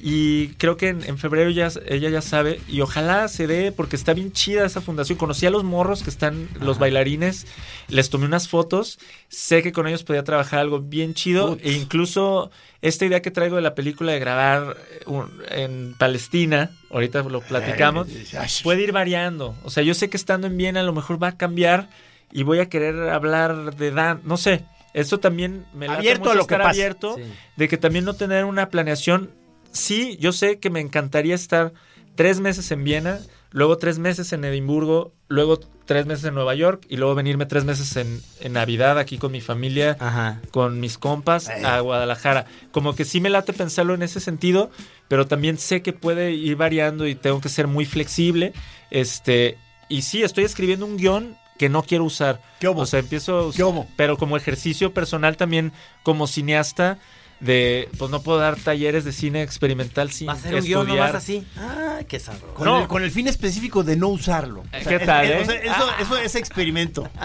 Y 0.00 0.50
creo 0.58 0.76
que 0.76 0.90
en, 0.90 1.02
en 1.02 1.18
febrero 1.18 1.50
ya, 1.50 1.68
ella 1.88 2.08
ya 2.08 2.22
sabe. 2.22 2.60
Y 2.68 2.82
ojalá 2.82 3.26
se 3.26 3.48
dé, 3.48 3.72
porque 3.72 3.96
está 3.96 4.14
bien 4.14 4.30
chida 4.30 4.64
esa 4.64 4.80
fundación. 4.80 5.18
Conocí 5.18 5.44
a 5.44 5.50
los 5.50 5.64
morros 5.64 6.04
que 6.04 6.10
están, 6.10 6.48
los 6.60 6.78
bailarines. 6.78 7.48
Les 7.88 8.08
tomé 8.08 8.26
unas 8.26 8.46
fotos. 8.48 9.00
Sé 9.28 9.60
que 9.60 9.72
con 9.72 9.88
ellos 9.88 10.04
podía 10.04 10.22
trabajar 10.22 10.60
algo 10.60 10.78
bien 10.78 11.14
chido. 11.14 11.58
E 11.62 11.72
incluso 11.72 12.52
esta 12.82 13.04
idea 13.06 13.22
que 13.22 13.30
traigo 13.30 13.56
de 13.56 13.62
la 13.62 13.74
película 13.74 14.12
de 14.12 14.18
grabar 14.20 14.76
eh, 14.90 15.00
un- 15.06 15.42
en 15.50 15.94
Palestina, 15.98 16.70
ahorita 16.90 17.22
lo 17.24 17.40
platicamos, 17.40 18.06
puede 18.62 18.82
ir 18.82 18.92
variando. 18.92 19.56
O 19.64 19.70
sea, 19.70 19.82
yo 19.82 19.94
sé 19.94 20.08
que 20.10 20.16
estando 20.16 20.46
en 20.46 20.56
Viena 20.56 20.80
a 20.80 20.84
lo 20.84 20.92
mejor 20.92 21.22
va 21.22 21.28
a 21.28 21.36
cambiar 21.36 21.88
y 22.32 22.42
voy 22.42 22.60
a 22.60 22.68
querer 22.68 23.08
hablar 23.10 23.74
de 23.76 23.90
Dan. 23.90 24.20
No 24.24 24.36
sé. 24.36 24.64
Esto 24.94 25.20
también 25.20 25.66
me 25.74 25.86
late 25.86 25.98
Abierto 25.98 26.20
mucho 26.20 26.30
a 26.32 26.34
lo 26.34 26.46
que 26.46 26.54
estar 26.54 26.62
pase. 26.66 26.80
abierto 26.80 27.14
Sí. 27.16 27.22
de 27.56 27.68
que 27.68 27.76
también 27.76 28.04
no 28.04 28.14
tener 28.14 28.44
una 28.44 28.68
planeación. 28.70 29.30
Sí, 29.70 30.16
yo 30.18 30.32
sé 30.32 30.58
que 30.58 30.70
me 30.70 30.80
encantaría 30.80 31.34
estar 31.34 31.72
tres 32.14 32.40
meses 32.40 32.70
en 32.70 32.84
Viena, 32.84 33.18
luego 33.50 33.78
tres 33.78 33.98
meses 33.98 34.32
en 34.32 34.44
Edimburgo, 34.44 35.12
luego 35.28 35.58
tres 35.86 36.04
meses 36.06 36.24
en 36.26 36.34
Nueva 36.34 36.54
York 36.54 36.84
y 36.88 36.96
luego 36.96 37.14
venirme 37.14 37.46
tres 37.46 37.64
meses 37.64 37.96
en, 37.96 38.20
en 38.40 38.52
Navidad 38.52 38.98
aquí 38.98 39.16
con 39.18 39.32
mi 39.32 39.40
familia, 39.40 39.96
Ajá. 40.00 40.40
con 40.50 40.80
mis 40.80 40.98
compas 40.98 41.48
Eh. 41.48 41.64
a 41.64 41.80
Guadalajara. 41.80 42.46
Como 42.72 42.94
que 42.94 43.04
sí 43.04 43.20
me 43.20 43.30
late 43.30 43.52
pensarlo 43.52 43.94
en 43.94 44.02
ese 44.02 44.20
sentido, 44.20 44.70
pero 45.08 45.26
también 45.26 45.56
sé 45.58 45.80
que 45.82 45.92
puede 45.94 46.32
ir 46.32 46.56
variando 46.56 47.06
y 47.06 47.14
tengo 47.14 47.40
que 47.40 47.48
ser 47.48 47.66
muy 47.66 47.86
flexible. 47.86 48.52
Este, 48.90 49.56
y 49.88 50.02
sí, 50.02 50.22
estoy 50.22 50.44
escribiendo 50.44 50.84
un 50.86 50.96
guion 50.96 51.36
que 51.58 51.68
no 51.68 51.82
quiero 51.82 52.04
usar. 52.04 52.40
¿Qué 52.60 52.68
hubo? 52.68 52.82
O 52.82 52.86
sea, 52.86 53.00
empiezo 53.00 53.38
a 53.38 53.42
usar- 53.46 53.56
¿Qué 53.56 53.64
hubo? 53.64 53.86
pero 53.96 54.16
como 54.16 54.36
ejercicio 54.36 54.92
personal 54.94 55.36
también 55.36 55.72
como 56.02 56.26
cineasta 56.26 56.98
de 57.40 57.88
pues 57.98 58.10
no 58.10 58.20
puedo 58.22 58.38
dar 58.38 58.56
talleres 58.56 59.04
de 59.04 59.12
cine 59.12 59.42
experimental 59.42 60.10
sin 60.10 60.28
Va 60.28 60.32
a 60.32 60.36
ser 60.36 60.54
un 60.56 60.60
guion 60.64 60.80
estudiar. 60.82 61.06
nomás 61.08 61.22
así. 61.22 61.46
Ah, 61.56 62.00
qué 62.08 62.18
sabroso. 62.18 62.54
Con, 62.54 62.64
No. 62.66 62.80
el, 62.82 62.88
con 62.88 63.02
el 63.04 63.10
fin 63.12 63.28
específico 63.28 63.84
de 63.84 63.96
no 63.96 64.08
usarlo. 64.08 64.64
Eh, 64.72 64.82
¿qué 64.88 64.98
tal, 64.98 65.26
es- 65.26 65.30
eh? 65.30 65.42
o 65.42 65.44
sea, 65.46 65.54
eso, 65.72 65.90
eso 66.00 66.18
es 66.18 66.34
experimento. 66.34 67.08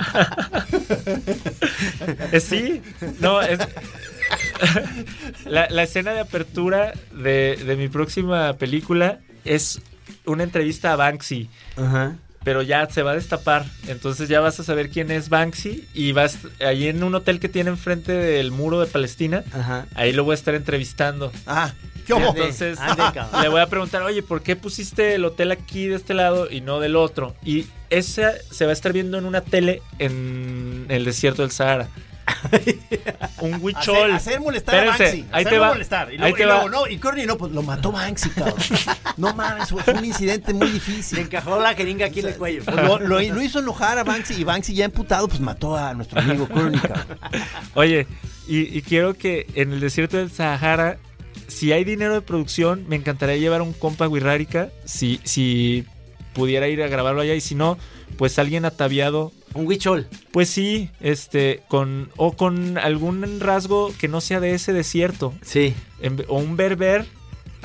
Sí, 2.41 2.81
no, 3.19 3.41
es, 3.41 3.59
la, 5.45 5.67
la 5.69 5.83
escena 5.83 6.13
de 6.13 6.19
apertura 6.21 6.93
de, 7.11 7.57
de 7.65 7.75
mi 7.75 7.87
próxima 7.89 8.53
película 8.53 9.19
es 9.45 9.81
una 10.25 10.43
entrevista 10.43 10.93
a 10.93 10.95
Banksy. 10.95 11.49
Ajá. 11.77 12.15
Pero 12.43 12.61
ya 12.61 12.87
se 12.89 13.03
va 13.03 13.11
a 13.11 13.15
destapar. 13.15 13.65
Entonces 13.87 14.29
ya 14.29 14.39
vas 14.39 14.59
a 14.59 14.63
saber 14.63 14.89
quién 14.89 15.11
es 15.11 15.29
Banksy 15.29 15.87
y 15.93 16.11
vas 16.11 16.39
ahí 16.59 16.87
en 16.87 17.03
un 17.03 17.15
hotel 17.15 17.39
que 17.39 17.49
tiene 17.49 17.69
enfrente 17.69 18.11
del 18.11 18.51
muro 18.51 18.79
de 18.79 18.87
Palestina. 18.87 19.43
Ajá. 19.53 19.85
Ahí 19.95 20.13
lo 20.13 20.23
voy 20.23 20.33
a 20.33 20.35
estar 20.35 20.55
entrevistando. 20.55 21.31
Ah, 21.47 21.73
¿qué? 22.05 22.13
Entonces 22.13 22.79
ande, 22.79 23.03
cabrón. 23.13 23.41
le 23.41 23.49
voy 23.49 23.61
a 23.61 23.67
preguntar, 23.67 24.01
oye, 24.03 24.23
¿por 24.23 24.41
qué 24.41 24.55
pusiste 24.55 25.15
el 25.15 25.25
hotel 25.25 25.51
aquí 25.51 25.87
de 25.87 25.95
este 25.95 26.13
lado 26.13 26.49
y 26.49 26.61
no 26.61 26.79
del 26.79 26.95
otro? 26.95 27.35
Y 27.45 27.65
esa 27.89 28.33
se 28.51 28.65
va 28.65 28.71
a 28.71 28.73
estar 28.73 28.93
viendo 28.93 29.17
en 29.17 29.25
una 29.25 29.41
tele 29.41 29.81
en 29.99 30.85
el 30.89 31.05
desierto 31.05 31.41
del 31.41 31.51
Sahara. 31.51 31.87
Un 33.41 33.57
huichol. 33.61 34.11
Hacer, 34.11 34.11
hacer 34.11 34.39
molestar 34.41 34.75
a 34.75 34.85
Banksy. 34.85 35.03
ahí 35.03 35.25
hacerlo 35.31 35.49
te 35.49 35.57
va. 35.59 35.67
molestar. 35.69 36.07
Y 36.09 36.11
ahí 36.13 36.17
luego, 36.19 36.35
te 36.37 36.43
y 36.43 36.45
luego, 36.45 36.63
va. 36.63 36.69
no, 36.69 36.87
y 36.87 36.97
Courtney 36.97 37.25
no, 37.25 37.37
pues 37.37 37.51
lo 37.51 37.61
mató 37.63 37.91
Banksy, 37.91 38.29
cabrón. 38.29 38.55
no 39.17 39.33
mames, 39.33 39.69
fue 39.69 39.81
un 39.93 40.05
incidente 40.05 40.53
muy 40.53 40.67
Le 40.67 40.73
difícil. 40.73 41.19
encajó 41.19 41.59
la 41.59 41.73
jeringa 41.73 42.05
aquí 42.07 42.21
en 42.21 42.27
el 42.27 42.35
cuello. 42.37 42.63
Pues 42.63 42.75
Lo, 42.77 42.99
lo- 42.99 43.19
lo 43.21 43.41
hizo 43.41 43.59
enojar 43.59 43.97
a 43.97 44.03
Banksy 44.03 44.35
y 44.35 44.43
Banksy 44.43 44.73
ya 44.73 44.85
emputado, 44.85 45.27
pues 45.27 45.39
mató 45.41 45.75
a 45.77 45.93
nuestro 45.93 46.19
amigo 46.21 46.47
Courtney, 46.47 46.79
cabrón. 46.79 47.17
Oye, 47.75 48.07
y, 48.47 48.77
y 48.77 48.81
quiero 48.81 49.13
que 49.15 49.47
en 49.55 49.73
el 49.73 49.79
desierto 49.79 50.17
del 50.17 50.31
Sahara, 50.31 50.97
si 51.47 51.71
hay 51.71 51.83
dinero 51.83 52.13
de 52.13 52.21
producción, 52.21 52.85
me 52.87 52.95
encantaría 52.95 53.37
llevar 53.37 53.61
un 53.61 53.73
compa 53.73 54.07
Wirrárica, 54.07 54.69
si, 54.85 55.19
si 55.23 55.85
pudiera 56.33 56.67
ir 56.67 56.81
a 56.83 56.87
grabarlo 56.87 57.21
allá, 57.21 57.35
y 57.35 57.41
si 57.41 57.55
no, 57.55 57.77
pues 58.17 58.37
alguien 58.39 58.65
ataviado. 58.65 59.31
Un 59.53 59.67
huichol. 59.67 60.07
Pues 60.31 60.49
sí, 60.49 60.89
este, 60.99 61.61
con, 61.67 62.09
o 62.17 62.33
con 62.33 62.77
algún 62.77 63.39
rasgo 63.39 63.93
que 63.99 64.07
no 64.07 64.19
sea 64.21 64.39
de 64.39 64.53
ese 64.53 64.73
desierto. 64.73 65.33
Sí. 65.41 65.73
En- 66.01 66.25
o 66.27 66.37
un 66.39 66.57
berber 66.57 67.05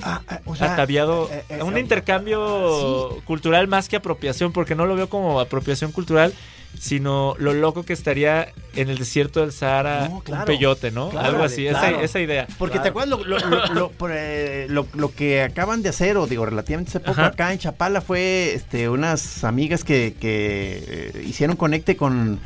Ah, 0.00 0.22
ah, 0.28 0.40
o 0.44 0.54
sea, 0.54 0.74
ataviado. 0.74 1.28
eh, 1.32 1.42
eh, 1.48 1.62
un 1.62 1.76
eh, 1.76 1.80
intercambio 1.80 3.18
cultural 3.24 3.66
más 3.68 3.88
que 3.88 3.96
apropiación, 3.96 4.52
porque 4.52 4.74
no 4.76 4.86
lo 4.86 4.94
veo 4.94 5.08
como 5.08 5.40
apropiación 5.40 5.90
cultural, 5.92 6.32
sino 6.78 7.34
lo 7.38 7.52
loco 7.52 7.82
que 7.84 7.92
estaría 7.92 8.48
en 8.74 8.88
el 8.88 8.98
desierto 8.98 9.40
del 9.40 9.52
Sahara 9.52 10.08
No, 10.08 10.20
claro. 10.20 10.42
un 10.42 10.46
peyote, 10.46 10.90
¿no? 10.90 11.08
Claro, 11.10 11.28
Algo 11.28 11.42
así, 11.44 11.66
esa- 11.66 11.80
claro. 11.80 12.00
esa, 12.00 12.20
idea. 12.20 12.46
Porque 12.58 12.78
te 12.78 12.88
acuerdas 12.88 13.18
lo, 13.18 13.24
lo- 13.74 14.86
lo- 14.94 15.10
que 15.14 15.42
acaban 15.42 15.82
de 15.82 15.88
hacer, 15.88 16.16
o 16.16 16.26
digo, 16.26 16.46
relativamente 16.46 16.90
hace 16.90 17.00
poco 17.00 17.12
Ajá. 17.20 17.26
acá 17.26 17.52
en 17.52 17.58
Chapala, 17.58 18.00
fue 18.00 18.52
este, 18.54 18.88
unas 18.88 19.42
amigas 19.44 19.82
que, 19.84 20.14
que, 20.20 21.12
eh, 21.14 21.24
hicieron 21.26 21.56
conecte 21.56 21.96
con 21.96 22.38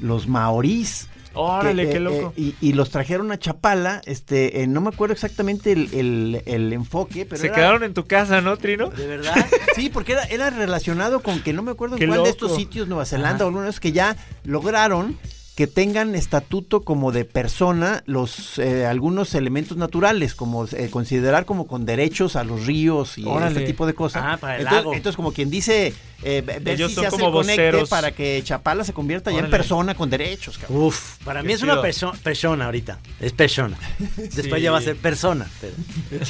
los 0.00 0.28
maorís. 0.28 1.07
Órale, 1.40 1.84
que, 1.86 1.90
qué 1.92 1.96
eh, 1.96 2.00
loco. 2.00 2.32
eh, 2.36 2.40
y, 2.40 2.54
y 2.60 2.72
los 2.72 2.90
trajeron 2.90 3.30
a 3.32 3.38
Chapala, 3.38 4.02
este, 4.04 4.62
eh, 4.62 4.66
no 4.66 4.80
me 4.80 4.88
acuerdo 4.88 5.12
exactamente 5.14 5.72
el, 5.72 5.88
el- 5.94 6.42
el 6.46 6.72
enfoque, 6.72 7.24
pero 7.26 7.40
Se 7.40 7.46
era- 7.46 7.56
quedaron 7.56 7.82
en 7.84 7.94
tu 7.94 8.06
casa, 8.06 8.40
¿no, 8.40 8.56
Trino? 8.56 8.90
¿De 8.90 9.06
verdad? 9.06 9.34
Sí, 9.76 9.90
porque 9.90 10.12
era, 10.12 10.24
era 10.24 10.50
relacionado 10.50 11.20
con 11.20 11.40
que 11.40 11.52
no 11.52 11.62
me 11.62 11.70
acuerdo 11.70 11.96
en 11.98 12.08
cuál 12.08 12.24
de 12.24 12.30
estos 12.30 12.56
sitios, 12.56 12.88
Nueva 12.88 13.04
Zelanda 13.04 13.44
o 13.44 13.48
algunos 13.48 13.78
que 13.78 13.92
ya 13.92 14.16
lograron 14.44 15.16
que 15.58 15.66
tengan 15.66 16.14
estatuto 16.14 16.82
como 16.82 17.10
de 17.10 17.24
persona 17.24 18.04
los 18.06 18.60
eh, 18.60 18.86
algunos 18.86 19.34
elementos 19.34 19.76
naturales, 19.76 20.36
como 20.36 20.66
eh, 20.66 20.88
considerar 20.88 21.46
como 21.46 21.66
con 21.66 21.84
derechos 21.84 22.36
a 22.36 22.44
los 22.44 22.64
ríos 22.64 23.18
y 23.18 23.24
Órale. 23.26 23.48
este 23.58 23.66
tipo 23.66 23.84
de 23.84 23.92
cosas. 23.92 24.22
Ah, 24.24 24.36
para 24.36 24.54
el 24.54 24.60
entonces, 24.60 24.84
lago. 24.84 24.94
entonces, 24.94 25.16
como 25.16 25.32
quien 25.32 25.50
dice, 25.50 25.92
eh, 26.22 26.44
ve- 26.46 26.60
ver 26.60 26.76
Ellos 26.76 26.90
si 26.90 26.94
son 26.94 27.02
se 27.02 27.08
hace 27.08 27.16
como 27.16 27.26
el 27.26 27.32
conecte 27.32 27.62
voceros. 27.72 27.88
para 27.88 28.12
que 28.12 28.40
Chapala 28.44 28.84
se 28.84 28.92
convierta 28.92 29.32
ya 29.32 29.40
en 29.40 29.50
persona 29.50 29.96
con 29.96 30.08
derechos. 30.10 30.58
cabrón. 30.58 30.80
Uf, 30.84 31.16
para 31.24 31.42
mí 31.42 31.52
es 31.52 31.62
una 31.64 31.82
perso- 31.82 32.16
persona 32.22 32.66
ahorita. 32.66 33.00
Es 33.18 33.32
persona. 33.32 33.76
Después 34.16 34.54
Sí. 34.54 34.60
ya 34.60 34.70
va 34.70 34.78
a 34.78 34.82
ser 34.82 34.94
persona. 34.96 35.50
pero- 35.60 35.74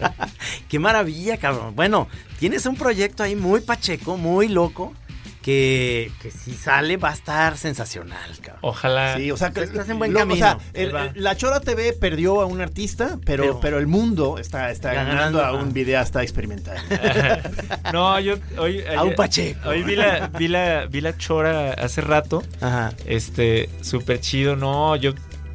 Qué 0.68 0.78
maravilla, 0.78 1.38
cabrón. 1.38 1.74
Bueno, 1.74 2.06
tienes 2.38 2.64
un 2.66 2.76
proyecto 2.76 3.24
ahí 3.24 3.34
muy 3.34 3.62
pacheco, 3.62 4.16
muy 4.16 4.46
loco, 4.46 4.94
que, 5.42 6.12
que 6.20 6.30
si 6.30 6.52
sale 6.52 6.96
va 6.98 7.08
a 7.10 7.12
estar 7.14 7.56
sensacional, 7.56 8.30
cabrón. 8.42 8.58
Ojalá. 8.62 9.16
Sí, 9.16 9.30
o 9.30 9.36
sea, 9.38 9.50
que- 9.52 9.62
Estás 9.62 9.88
en 9.88 9.98
buen 9.98 10.12
lo- 10.12 10.18
camino. 10.20 10.34
O 10.34 10.38
sea, 10.38 10.58
el- 10.74 10.94
el- 10.94 11.12
la 11.14 11.34
Chora 11.36 11.60
TV 11.60 11.94
perdió 11.94 12.42
a 12.42 12.46
un 12.46 12.60
artista, 12.60 13.18
pero, 13.24 13.42
Pero- 13.44 13.60
pero, 13.60 13.78
el 13.78 13.86
mundo 13.86 14.36
está, 14.38 14.70
está 14.70 14.92
Ganando, 14.92 15.38
ganando 15.38 15.44
a 15.44 15.52
un 15.54 15.72
videasta 15.72 16.22
experimental. 16.22 16.76
no, 17.92 18.20
yo 18.20 18.34
hoy, 18.58 18.84
A 18.96 19.02
un 19.02 19.14
Pacheco. 19.14 19.68
Hoy 19.70 19.82
vi 19.82 19.96
la, 19.96 20.28
vi 20.28 20.48
la, 20.48 20.86
vi 20.86 21.00
la 21.00 21.16
chora 21.16 21.72
hace 21.72 22.00
rato. 22.00 22.42
Ajá. 22.60 22.92
Este, 23.06 23.68
súper 23.82 24.20
chido, 24.20 24.56
no, 24.56 24.94
yo 24.96 25.12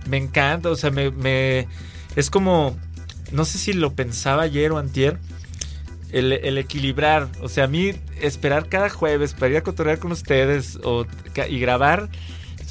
me 0.08 0.18
encanta, 0.18 0.70
o 0.70 0.76
sea, 0.76 0.92
me, 0.92 1.12
me- 1.12 1.68
es 2.16 2.30
como, 2.30 2.76
no 3.32 3.46
sé 3.46 3.58
si 3.58 3.74
lo 3.74 3.94
pensaba 3.94 4.44
ayer 4.44 4.72
o 4.72 4.78
antier, 4.78 5.20
el, 6.16 6.32
el 6.32 6.58
equilibrar, 6.58 7.28
o 7.42 7.50
sea, 7.50 7.66
a 7.66 7.68
mí 7.68 7.92
esperar 8.22 8.70
cada 8.70 8.90
jueves 8.90 9.34
para 9.34 9.52
ir 9.52 9.58
a 9.58 9.64
cotorrear 9.64 10.00
con 10.00 10.14
ustedes 10.14 10.80
o, 10.82 11.06
y 11.50 11.60
grabar, 11.60 12.08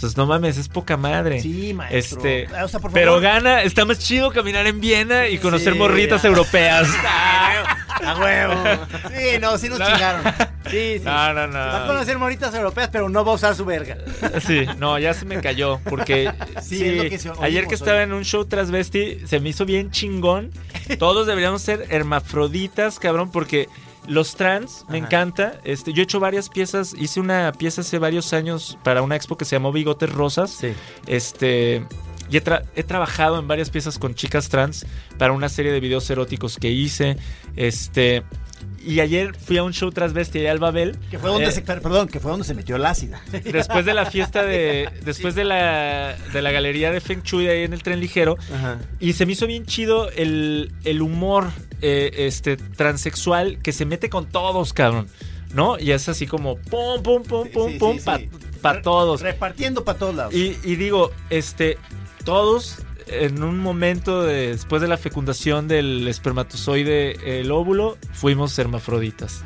pues 0.01 0.17
no 0.17 0.27
mames, 0.27 0.57
es 0.59 0.69
poca 0.69 0.97
madre. 0.97 1.41
Sí, 1.41 1.73
maestro. 1.75 2.19
Este, 2.19 2.47
O 2.63 2.69
sea, 2.69 2.81
por 2.81 2.93
pero 2.93 3.21
gana, 3.21 3.63
está 3.63 3.85
más 3.85 3.99
chido 3.99 4.31
caminar 4.31 4.67
en 4.67 4.81
Viena 4.81 5.29
y 5.29 5.39
conocer 5.39 5.73
Sí, 5.73 5.79
morritas 5.79 6.25
ah. 6.25 6.29
europeas. 6.29 6.89
A 8.05 8.19
huevo. 8.19 8.55
Sí, 9.09 9.39
no, 9.41 9.57
sí 9.57 9.69
nos 9.69 9.79
No. 9.79 9.87
chingaron. 9.87 10.23
Sí, 10.71 10.99
sí. 10.99 11.03
No, 11.05 11.33
no, 11.33 11.47
no. 11.47 11.59
Va 11.59 11.85
a 11.85 11.87
conocer 11.87 12.19
moritas 12.19 12.55
europeas, 12.55 12.89
pero 12.93 13.09
no 13.09 13.25
va 13.25 13.33
a 13.33 13.35
usar 13.37 13.55
su 13.55 13.65
verga. 13.65 13.97
Sí, 14.47 14.67
no, 14.79 14.99
ya 14.99 15.15
se 15.15 15.25
me 15.25 15.41
cayó. 15.41 15.81
Porque 15.85 16.31
Sí, 16.61 16.79
sí, 16.79 16.89
es 16.89 17.05
lo 17.05 17.11
que 17.11 17.19
se- 17.19 17.33
ayer 17.41 17.67
que 17.67 17.75
estaba 17.75 18.03
en 18.03 18.13
un 18.13 18.25
show 18.25 18.45
transvesti, 18.45 19.21
se 19.27 19.41
me 19.41 19.51
hizo 19.51 19.65
bien 19.65 19.91
chingón. 19.91 20.51
Todos 20.99 21.27
deberíamos 21.27 21.63
ser 21.63 21.87
hermafroditas, 21.91 22.99
cabrón, 22.99 23.31
porque 23.31 23.69
los 24.07 24.37
trans 24.37 24.85
me 24.89 24.99
Ajá. 24.99 25.07
encanta. 25.07 25.61
Este, 25.65 25.93
yo 25.93 26.03
he 26.03 26.05
hecho 26.05 26.21
varias 26.21 26.49
piezas, 26.49 26.95
hice 26.99 27.21
una 27.21 27.53
pieza 27.53 27.81
hace 27.81 27.99
varios 27.99 28.33
años 28.33 28.79
para 28.85 29.03
una 29.03 29.17
expo 29.17 29.37
que 29.37 29.45
se 29.45 29.57
llamó 29.57 29.73
Bigotes 29.73 30.13
Rosas. 30.13 30.51
Sí. 30.51 30.73
Este. 31.07 31.85
Y 32.31 32.39
he, 32.39 32.43
tra- 32.45 32.65
he 32.75 32.83
trabajado 32.83 33.39
en 33.39 33.47
varias 33.47 33.69
piezas 33.71 33.99
con 33.99 34.15
chicas 34.15 34.49
trans 34.49 34.87
para 35.19 35.33
una 35.33 35.49
serie 35.51 35.73
de 35.73 35.81
videos 35.81 36.09
eróticos 36.11 36.57
que 36.59 36.71
hice. 36.71 37.17
Este. 37.57 38.23
Y 38.87 39.01
ayer 39.01 39.35
fui 39.35 39.57
a 39.57 39.63
un 39.63 39.73
show 39.73 39.91
transvesti 39.91 40.41
allá 40.41 40.51
al 40.53 40.59
Babel. 40.59 40.99
Que 41.11 41.19
fue 41.19 41.31
donde 41.31 41.47
Eh, 41.47 41.53
se, 41.53 41.63
perdón, 41.63 42.07
que 42.09 42.21
fue 42.21 42.31
donde 42.31 42.47
se 42.47 42.53
metió 42.55 42.77
el 42.77 42.85
ácido. 42.85 43.17
después 43.45 43.85
de 43.87 43.95
la 43.95 44.05
fiesta 44.07 44.43
de 44.43 44.89
después 45.05 45.35
de 45.35 45.45
la 45.45 46.17
de 46.35 46.43
la 46.43 46.51
galería 46.51 46.91
de 46.91 47.01
Feng 47.01 47.23
Shui 47.23 47.45
de 47.47 47.51
ahí 47.53 47.63
en 47.65 47.73
el 47.73 47.83
tren 47.83 47.99
ligero 48.01 48.37
Ajá. 48.55 48.79
y 49.01 49.15
se 49.15 49.25
me 49.25 49.33
hizo 49.33 49.47
bien 49.47 49.65
chido 49.65 50.11
el, 50.11 50.73
el 50.85 51.01
humor 51.01 51.49
eh, 51.87 52.27
este 52.27 52.57
transexual 52.57 53.59
que 53.63 53.73
se 53.73 53.85
mete 53.85 54.09
con 54.09 54.27
todos 54.27 54.73
cabrón 54.73 55.07
no 55.55 55.79
y 55.79 55.91
es 55.93 56.09
así 56.09 56.27
como 56.27 56.57
pum 56.57 57.03
pum 57.03 57.23
pum 57.23 57.45
Sí, 57.45 57.51
pum 57.53 57.73
sí, 57.73 57.79
pum 57.79 57.99
sí, 57.99 58.31
para 58.63 58.77
sí. 58.79 58.83
todos 58.83 59.21
Repartiendo 59.21 59.85
para 59.85 59.99
todos 59.99 60.15
lados. 60.15 60.35
y, 60.35 60.57
y 60.65 60.77
digo 60.77 61.11
este 61.31 61.77
todos 62.25 62.79
en 63.07 63.43
un 63.43 63.59
momento 63.59 64.23
de- 64.23 64.49
después 64.53 64.81
de 64.81 64.89
la 64.89 64.97
fecundación 64.97 65.69
del 65.69 66.09
espermatozoide 66.09 67.41
el 67.41 67.51
óvulo 67.53 67.99
fuimos 68.13 68.59
hermafroditas 68.59 69.43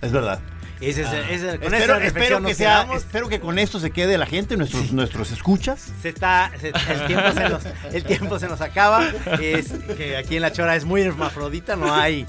Es 0.00 0.12
verdad. 0.12 0.40
Ese 0.82 1.02
es, 1.02 1.08
ese- 1.30 1.58
con 1.60 1.72
Espero, 1.74 1.96
espero 1.98 2.42
que 2.42 2.54
sea, 2.54 2.88
espero 2.94 3.28
que 3.28 3.38
con 3.40 3.58
esto 3.58 3.78
se 3.78 3.90
quede 3.90 4.18
la 4.18 4.26
gente, 4.26 4.56
nuestros, 4.56 4.92
nuestros 4.92 5.30
escuchas. 5.30 5.92
Se 6.02 6.08
está, 6.08 6.50
se- 6.60 6.68
el, 6.68 7.06
tiempo 7.06 7.32
se 7.32 7.48
nos, 7.48 7.62
el 7.94 8.04
tiempo 8.04 8.38
se 8.38 8.48
nos 8.48 8.60
acaba. 8.60 9.06
Es 9.40 9.70
que 9.96 10.16
aquí 10.16 10.36
en 10.36 10.42
La 10.42 10.52
Chora 10.52 10.74
es 10.76 10.84
muy 10.84 11.02
hermafrodita, 11.02 11.76
no 11.76 11.94
hay 11.94 12.26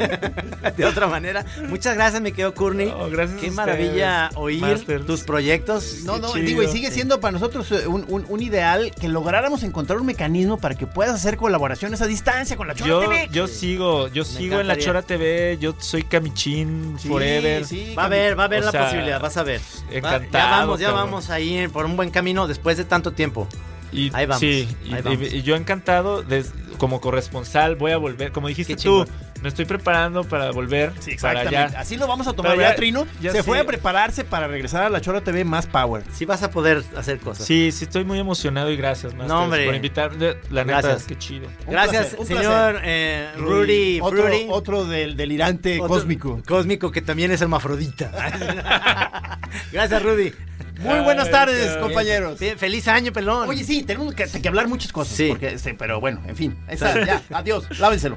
de 0.76 0.84
otra 0.84 1.06
manera. 1.06 1.44
Muchas 1.68 1.94
gracias, 1.94 2.22
me 2.22 2.32
quedo 2.32 2.54
Courtney. 2.54 2.86
No, 2.86 3.10
gracias 3.10 3.40
Qué 3.40 3.48
a 3.48 3.52
maravilla 3.52 4.24
ustedes, 4.30 4.42
oír 4.42 4.60
Masters. 4.60 5.06
tus 5.06 5.22
proyectos. 5.22 5.98
No, 6.04 6.18
no, 6.18 6.32
digo, 6.34 6.62
y 6.62 6.68
sigue 6.68 6.90
siendo 6.90 7.20
para 7.20 7.32
nosotros 7.32 7.70
eh, 7.72 7.86
un, 7.86 8.04
un- 8.08 8.24
un 8.28 8.42
ideal 8.42 8.92
que 9.00 9.08
lográramos 9.08 9.62
encontrar 9.62 9.98
un 9.98 10.06
mecanismo 10.06 10.58
para 10.58 10.74
que 10.74 10.86
puedas 10.86 11.14
hacer 11.14 11.36
colaboraciones 11.36 12.00
a 12.00 12.06
distancia 12.06 12.56
con 12.56 12.68
la 12.68 12.74
Chora 12.74 12.88
Yo, 12.88 13.00
TV. 13.00 13.28
yo 13.32 13.46
sigo, 13.48 14.08
yo 14.08 14.24
sigo 14.24 14.60
en 14.60 14.68
la. 14.68 14.78
Chora 14.78 15.02
TV, 15.02 15.58
yo 15.60 15.74
soy 15.78 16.04
Camichín 16.04 16.96
Sí, 16.98 17.08
Forever. 17.08 17.66
sí, 17.66 17.79
Va 17.98 18.02
a 18.02 18.06
haber, 18.06 18.38
va 18.38 18.42
a 18.44 18.46
haber 18.46 18.64
la 18.64 18.70
sea, 18.70 18.84
posibilidad, 18.84 19.20
vas 19.20 19.36
a 19.36 19.42
ver. 19.42 19.60
Va- 19.60 19.94
encantado, 19.96 20.30
ya 20.32 20.50
vamos, 20.60 20.80
ya 20.80 20.86
cabrón. 20.88 21.04
vamos 21.06 21.30
ahí 21.30 21.68
por 21.68 21.84
un 21.86 21.96
buen 21.96 22.10
camino 22.10 22.46
después 22.46 22.76
de 22.76 22.84
tanto 22.84 23.12
tiempo. 23.12 23.46
Y, 23.92 24.10
Ahí 24.14 24.26
vamos, 24.26 24.40
Sí, 24.40 24.68
y, 24.84 24.94
ahí 24.94 25.02
vamos. 25.02 25.20
y- 25.32 25.36
y 25.38 25.42
yo 25.42 25.56
encantado, 25.56 26.22
des- 26.22 26.52
como 26.78 27.00
corresponsal 27.00 27.74
voy 27.76 27.92
a 27.92 27.96
volver, 27.96 28.30
como 28.32 28.48
dijiste 28.48 28.76
tú, 28.76 29.04
chingón. 29.04 29.08
Me 29.42 29.48
estoy 29.48 29.64
preparando 29.64 30.24
para 30.24 30.50
volver 30.50 30.92
Sí, 31.00 31.16
para 31.20 31.40
exactamente. 31.42 31.56
allá. 31.56 31.80
Así 31.80 31.96
lo 31.96 32.06
vamos 32.06 32.26
a 32.26 32.32
tomar, 32.32 32.52
Pero 32.52 32.58
¿verdad, 32.58 32.72
ya- 32.72 32.76
Trino? 32.76 33.06
ya 33.20 33.32
Se 33.32 33.42
fue 33.42 33.58
a 33.58 33.64
prepararse 33.64 34.24
para 34.24 34.46
regresar 34.48 34.82
a 34.82 34.90
la 34.90 35.00
Chora 35.00 35.20
TV 35.22 35.44
más 35.44 35.66
power. 35.66 36.02
Sí 36.12 36.24
vas 36.24 36.42
a 36.42 36.50
poder 36.50 36.82
hacer 36.96 37.18
cosas. 37.20 37.46
Sí, 37.46 37.72
sí 37.72 37.84
estoy 37.84 38.04
muy 38.04 38.18
emocionado 38.18 38.70
y 38.70 38.76
gracias, 38.76 39.14
Masters, 39.14 39.32
hombre. 39.38 39.64
por 39.66 39.74
invitarme. 39.74 40.34
La 40.50 40.64
neta, 40.64 40.80
Gracias. 40.82 41.04
qué 41.04 41.16
chido. 41.18 41.46
Un 41.66 41.72
Gracias, 41.72 42.02
placer, 42.14 42.20
un 42.20 42.26
señor 42.26 42.42
placer. 42.72 42.80
eh, 42.84 43.28
Rudy 43.38 44.00
otro, 44.02 44.22
Fruity. 44.22 44.46
otro 44.50 44.84
del 44.84 45.16
delirante 45.16 45.76
Otro- 45.80 45.88
cósmico. 45.88 46.42
Cósmico 46.46 46.90
que 46.90 47.02
también 47.02 47.30
es 47.30 47.40
hermafrodita. 47.40 48.10
Gracias, 49.72 50.02
Rudy. 50.02 50.32
Muy 50.80 51.00
buenas 51.00 51.30
tardes, 51.30 51.76
compañeros. 51.76 52.38
Bien, 52.38 52.56
Feliz 52.58 52.88
año, 52.88 53.12
pelón. 53.12 53.48
Oye, 53.48 53.64
sí, 53.64 53.82
tenemos 53.82 54.14
que, 54.14 54.24
que 54.26 54.48
hablar 54.48 54.66
muchas 54.66 54.92
cosas. 54.92 55.14
Sí. 55.14 55.26
Porque, 55.28 55.48
este, 55.48 55.74
pero 55.74 56.00
bueno, 56.00 56.22
en 56.26 56.34
fin. 56.36 56.56
Ahí 56.66 56.74
está, 56.74 57.04
ya. 57.04 57.20
Adiós. 57.32 57.66
Lávenselo. 57.78 58.16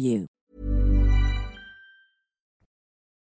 you. 0.01 0.27